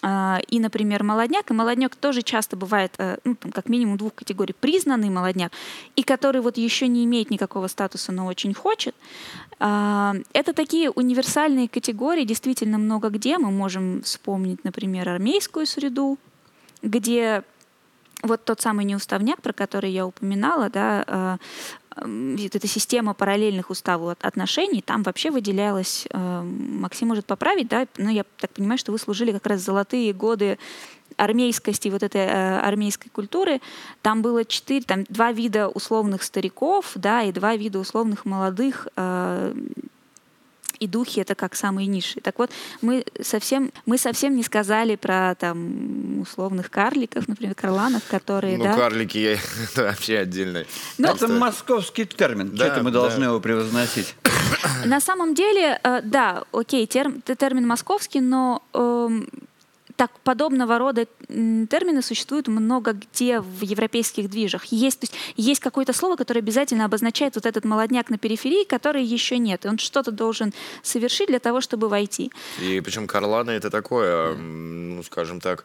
А, 0.02 0.40
и, 0.48 0.58
например, 0.58 1.04
молодняк, 1.04 1.50
и 1.50 1.54
молодняк 1.54 1.94
тоже 1.94 2.22
часто 2.22 2.56
бывает, 2.56 2.94
э, 2.98 3.18
ну, 3.24 3.36
там, 3.36 3.52
как 3.52 3.68
минимум 3.68 3.98
двух 3.98 4.14
категорий, 4.14 4.54
признанный 4.58 5.10
молодняк, 5.10 5.52
и 5.94 6.02
который 6.02 6.40
вот 6.40 6.56
еще 6.56 6.88
не 6.88 7.04
имеет 7.04 7.30
никакого 7.30 7.68
статуса, 7.68 8.12
но 8.12 8.26
очень 8.26 8.54
хочет. 8.54 8.94
А, 9.60 10.14
это 10.32 10.54
такие 10.54 10.90
универсальные 10.90 11.68
категории, 11.68 12.24
действительно 12.24 12.78
много 12.78 13.10
где. 13.10 13.36
Мы 13.36 13.50
можем 13.50 14.02
вспомнить, 14.02 14.64
например, 14.64 15.10
армейскую 15.10 15.66
среду, 15.66 16.18
где 16.82 17.44
вот 18.22 18.44
тот 18.44 18.60
самый 18.60 18.86
неуставняк, 18.86 19.42
про 19.42 19.52
который 19.52 19.90
я 19.90 20.06
упоминала, 20.06 20.70
да, 20.70 21.04
э, 21.06 21.36
эта 21.96 22.66
система 22.66 23.14
параллельных 23.14 23.70
уставу 23.70 24.10
отношений, 24.20 24.82
там 24.82 25.02
вообще 25.02 25.30
выделялось, 25.30 26.06
э, 26.10 26.42
Максим 26.42 27.08
может 27.08 27.26
поправить, 27.26 27.68
да, 27.68 27.86
но 27.96 28.10
я 28.10 28.24
так 28.38 28.50
понимаю, 28.50 28.78
что 28.78 28.92
вы 28.92 28.98
служили 28.98 29.32
как 29.32 29.46
раз 29.46 29.60
золотые 29.60 30.12
годы 30.12 30.58
армейскости, 31.16 31.88
вот 31.88 32.02
этой 32.02 32.22
э, 32.22 32.58
армейской 32.58 33.10
культуры, 33.10 33.60
там 34.02 34.22
было 34.22 34.44
четыре, 34.44 34.82
там 34.82 35.04
два 35.08 35.32
вида 35.32 35.68
условных 35.68 36.22
стариков, 36.22 36.92
да, 36.94 37.22
и 37.22 37.32
два 37.32 37.56
вида 37.56 37.78
условных 37.78 38.24
молодых 38.24 38.88
э, 38.96 39.54
и 40.82 40.88
духи 40.88 41.20
это 41.20 41.36
как 41.36 41.54
самые 41.54 41.86
низшие. 41.86 42.22
Так 42.22 42.38
вот, 42.38 42.50
мы 42.80 43.04
совсем, 43.20 43.72
мы 43.86 43.98
совсем 43.98 44.34
не 44.34 44.42
сказали 44.42 44.96
про 44.96 45.36
там 45.36 46.20
условных 46.20 46.70
карликов, 46.70 47.28
например, 47.28 47.54
карланов, 47.54 48.02
которые, 48.10 48.58
ну, 48.58 48.64
да? 48.64 48.74
карлики 48.74 49.38
это 49.72 49.84
вообще 49.84 50.18
отдельно. 50.18 50.64
Но... 50.98 51.08
Ну, 51.08 51.14
это 51.14 51.28
московский 51.28 52.04
термин, 52.04 52.50
да, 52.50 52.66
что-то 52.66 52.82
мы 52.82 52.90
да. 52.90 53.00
должны 53.00 53.24
его 53.24 53.38
превозносить. 53.38 54.16
На 54.84 55.00
самом 55.00 55.34
деле, 55.34 55.78
э, 55.84 56.00
да, 56.02 56.42
окей, 56.52 56.86
терм, 56.86 57.22
термин 57.22 57.64
московский, 57.64 58.20
но 58.20 58.62
эм, 58.74 59.28
так 59.94 60.10
подобного 60.24 60.78
рода 60.78 61.06
термины 61.66 62.02
существуют 62.02 62.48
много 62.48 62.92
где 62.92 63.40
в 63.40 63.62
европейских 63.62 64.28
движах. 64.28 64.64
Есть, 64.66 65.00
то 65.00 65.04
есть, 65.04 65.14
есть 65.36 65.60
какое-то 65.60 65.92
слово, 65.92 66.16
которое 66.16 66.40
обязательно 66.40 66.84
обозначает 66.84 67.34
вот 67.34 67.46
этот 67.46 67.64
молодняк 67.64 68.10
на 68.10 68.18
периферии, 68.18 68.64
который 68.64 69.04
еще 69.04 69.38
нет. 69.38 69.64
И 69.64 69.68
он 69.68 69.78
что-то 69.78 70.10
должен 70.10 70.52
совершить 70.82 71.28
для 71.28 71.38
того, 71.38 71.60
чтобы 71.60 71.88
войти. 71.88 72.30
И 72.60 72.80
причем 72.80 73.06
Карлана 73.06 73.50
это 73.50 73.70
такое, 73.70 74.34
ну, 74.34 75.02
скажем 75.02 75.40
так, 75.40 75.64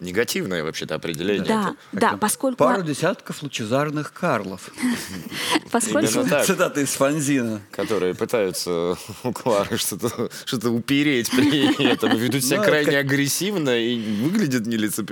негативное 0.00 0.62
вообще-то 0.62 0.94
определение. 0.94 1.44
Да, 1.44 1.76
да, 1.92 2.16
поскольку... 2.16 2.58
Пару 2.58 2.82
десятков 2.82 3.42
лучезарных 3.42 4.12
Карлов. 4.12 4.70
Поскольку... 5.70 6.24
Цитата 6.44 6.80
из 6.80 6.90
Фанзина. 6.90 7.60
Которые 7.70 8.14
пытаются 8.14 8.96
у 9.24 9.32
Клары 9.32 9.76
что-то 9.76 10.30
что 10.44 10.70
упереть 10.70 11.30
при 11.30 11.84
этом, 11.84 12.16
ведут 12.16 12.44
себя 12.44 12.58
ну, 12.58 12.64
крайне 12.64 12.98
агрессивно 12.98 13.78
и 13.78 14.20
выглядят 14.22 14.66
нелицеприятно. 14.66 15.05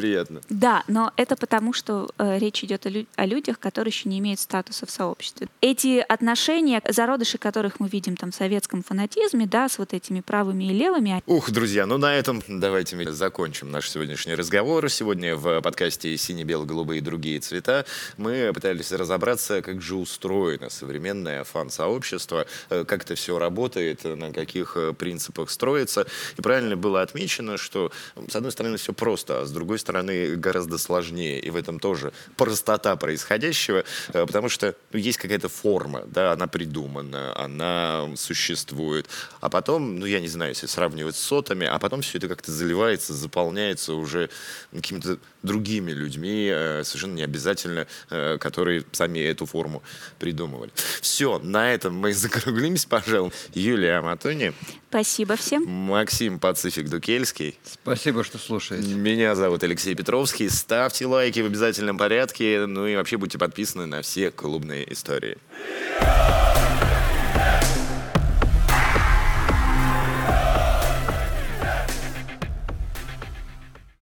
Да, 0.49 0.84
но 0.88 1.12
это 1.16 1.36
потому, 1.36 1.72
что 1.72 2.11
э, 2.18 2.38
речь 2.38 2.62
идет 2.64 2.86
о, 2.86 2.90
лю- 2.90 3.07
о 3.16 3.26
людях, 3.26 3.59
которые 3.59 3.90
еще 3.90 4.09
не 4.09 4.18
имеют 4.18 4.40
статуса 4.40 4.86
в 4.86 4.90
сообществе. 4.90 5.49
Эти 5.61 6.05
отношения, 6.07 6.82
зародыши 6.88 7.38
которых 7.38 7.80
мы 7.80 7.88
видим 7.88 8.16
там 8.16 8.30
в 8.30 8.34
советском 8.34 8.82
фанатизме, 8.82 9.47
да, 9.47 9.68
с 9.68 9.78
вот 9.78 9.92
этими 9.92 10.20
правыми 10.20 10.64
и 10.64 10.72
левыми. 10.72 11.22
Ух, 11.26 11.51
друзья, 11.51 11.86
ну 11.86 11.99
на 11.99 12.14
этом 12.14 12.42
давайте 12.49 12.97
мы 12.97 13.11
закончим 13.11 13.70
наш 13.70 13.90
сегодняшний 13.90 14.34
разговор. 14.34 14.88
Сегодня 14.90 15.36
в 15.36 15.61
подкасте 15.61 16.16
«Сине-бело-голубые 16.16 16.99
и 16.99 17.01
другие 17.01 17.40
цвета» 17.40 17.84
мы 18.16 18.53
пытались 18.53 18.92
разобраться, 18.92 19.62
как 19.62 19.80
же 19.80 19.97
устроено 19.97 20.70
современное 20.70 21.45
фан-сообщество, 21.45 22.47
э, 22.70 22.84
как 22.84 23.05
это 23.05 23.14
все 23.14 23.38
работает, 23.38 24.05
на 24.05 24.32
каких 24.32 24.76
э, 24.76 24.92
принципах 24.92 25.51
строится. 25.51 26.07
И 26.36 26.42
правильно 26.42 26.76
было 26.76 27.03
отмечено, 27.03 27.57
что 27.57 27.92
с 28.28 28.36
одной 28.36 28.53
стороны 28.53 28.76
все 28.76 28.92
просто, 28.92 29.42
а 29.42 29.45
с 29.45 29.51
другой 29.51 29.74
стороны 29.79 30.37
гораздо 30.37 30.79
сложнее. 30.79 31.41
И 31.41 31.51
в 31.51 31.57
этом 31.57 31.79
тоже 31.79 32.12
простота 32.37 32.97
происходящего, 32.97 33.85
э, 34.12 34.27
потому 34.27 34.49
что 34.49 34.75
ну, 34.93 34.99
есть 34.99 35.18
какая-то 35.18 35.49
форма, 35.49 36.05
да, 36.07 36.33
она 36.33 36.47
придумана, 36.47 37.37
она 37.39 38.09
существует. 38.16 39.09
А 39.41 39.49
потом, 39.49 39.99
ну 39.99 40.07
я 40.07 40.20
не 40.20 40.29
знаю, 40.29 40.51
если 40.51 40.66
сравнивать 40.66 41.16
с 41.16 41.20
сотами, 41.20 41.66
а 41.66 41.79
потом 41.79 42.03
все 42.03 42.18
это 42.18 42.29
как-то 42.29 42.53
заливается, 42.53 43.12
заполняется 43.14 43.95
уже 43.95 44.31
какими-то 44.72 45.18
другими 45.45 45.92
людьми, 45.92 46.51
э, 46.53 46.82
совершенно 46.84 47.14
не 47.14 47.22
обязательно, 47.22 47.86
э, 48.11 48.38
которые 48.38 48.84
сами 48.92 49.20
эту 49.20 49.47
форму 49.47 49.82
придумывали. 50.18 50.72
Все, 51.01 51.38
на 51.38 51.72
этом 51.72 51.95
мы 51.95 52.12
закруглимся, 52.14 52.88
пожалуй. 52.88 53.30
Юлия 53.55 53.99
Аматони. 53.99 54.53
Спасибо 54.88 55.36
всем. 55.36 55.64
Максим 55.66 56.38
Пацифик 56.38 56.88
Дукельский. 56.88 57.59
Спасибо, 57.64 58.24
что 58.24 58.38
слушаете. 58.38 58.95
Меня 58.95 59.34
зовут 59.34 59.62
Алексей 59.64 59.95
Петровский. 59.95 60.49
Ставьте 60.49 61.07
лайки 61.07 61.40
в 61.40 61.47
обязательном 61.47 61.99
порядке. 61.99 62.66
Ну 62.66 62.86
и 62.86 62.97
вообще 62.97 63.16
будьте 63.16 63.38
подписаны 63.38 63.86
на 63.86 64.03
все 64.03 64.30
клубные 64.30 64.90
истории. 64.92 65.36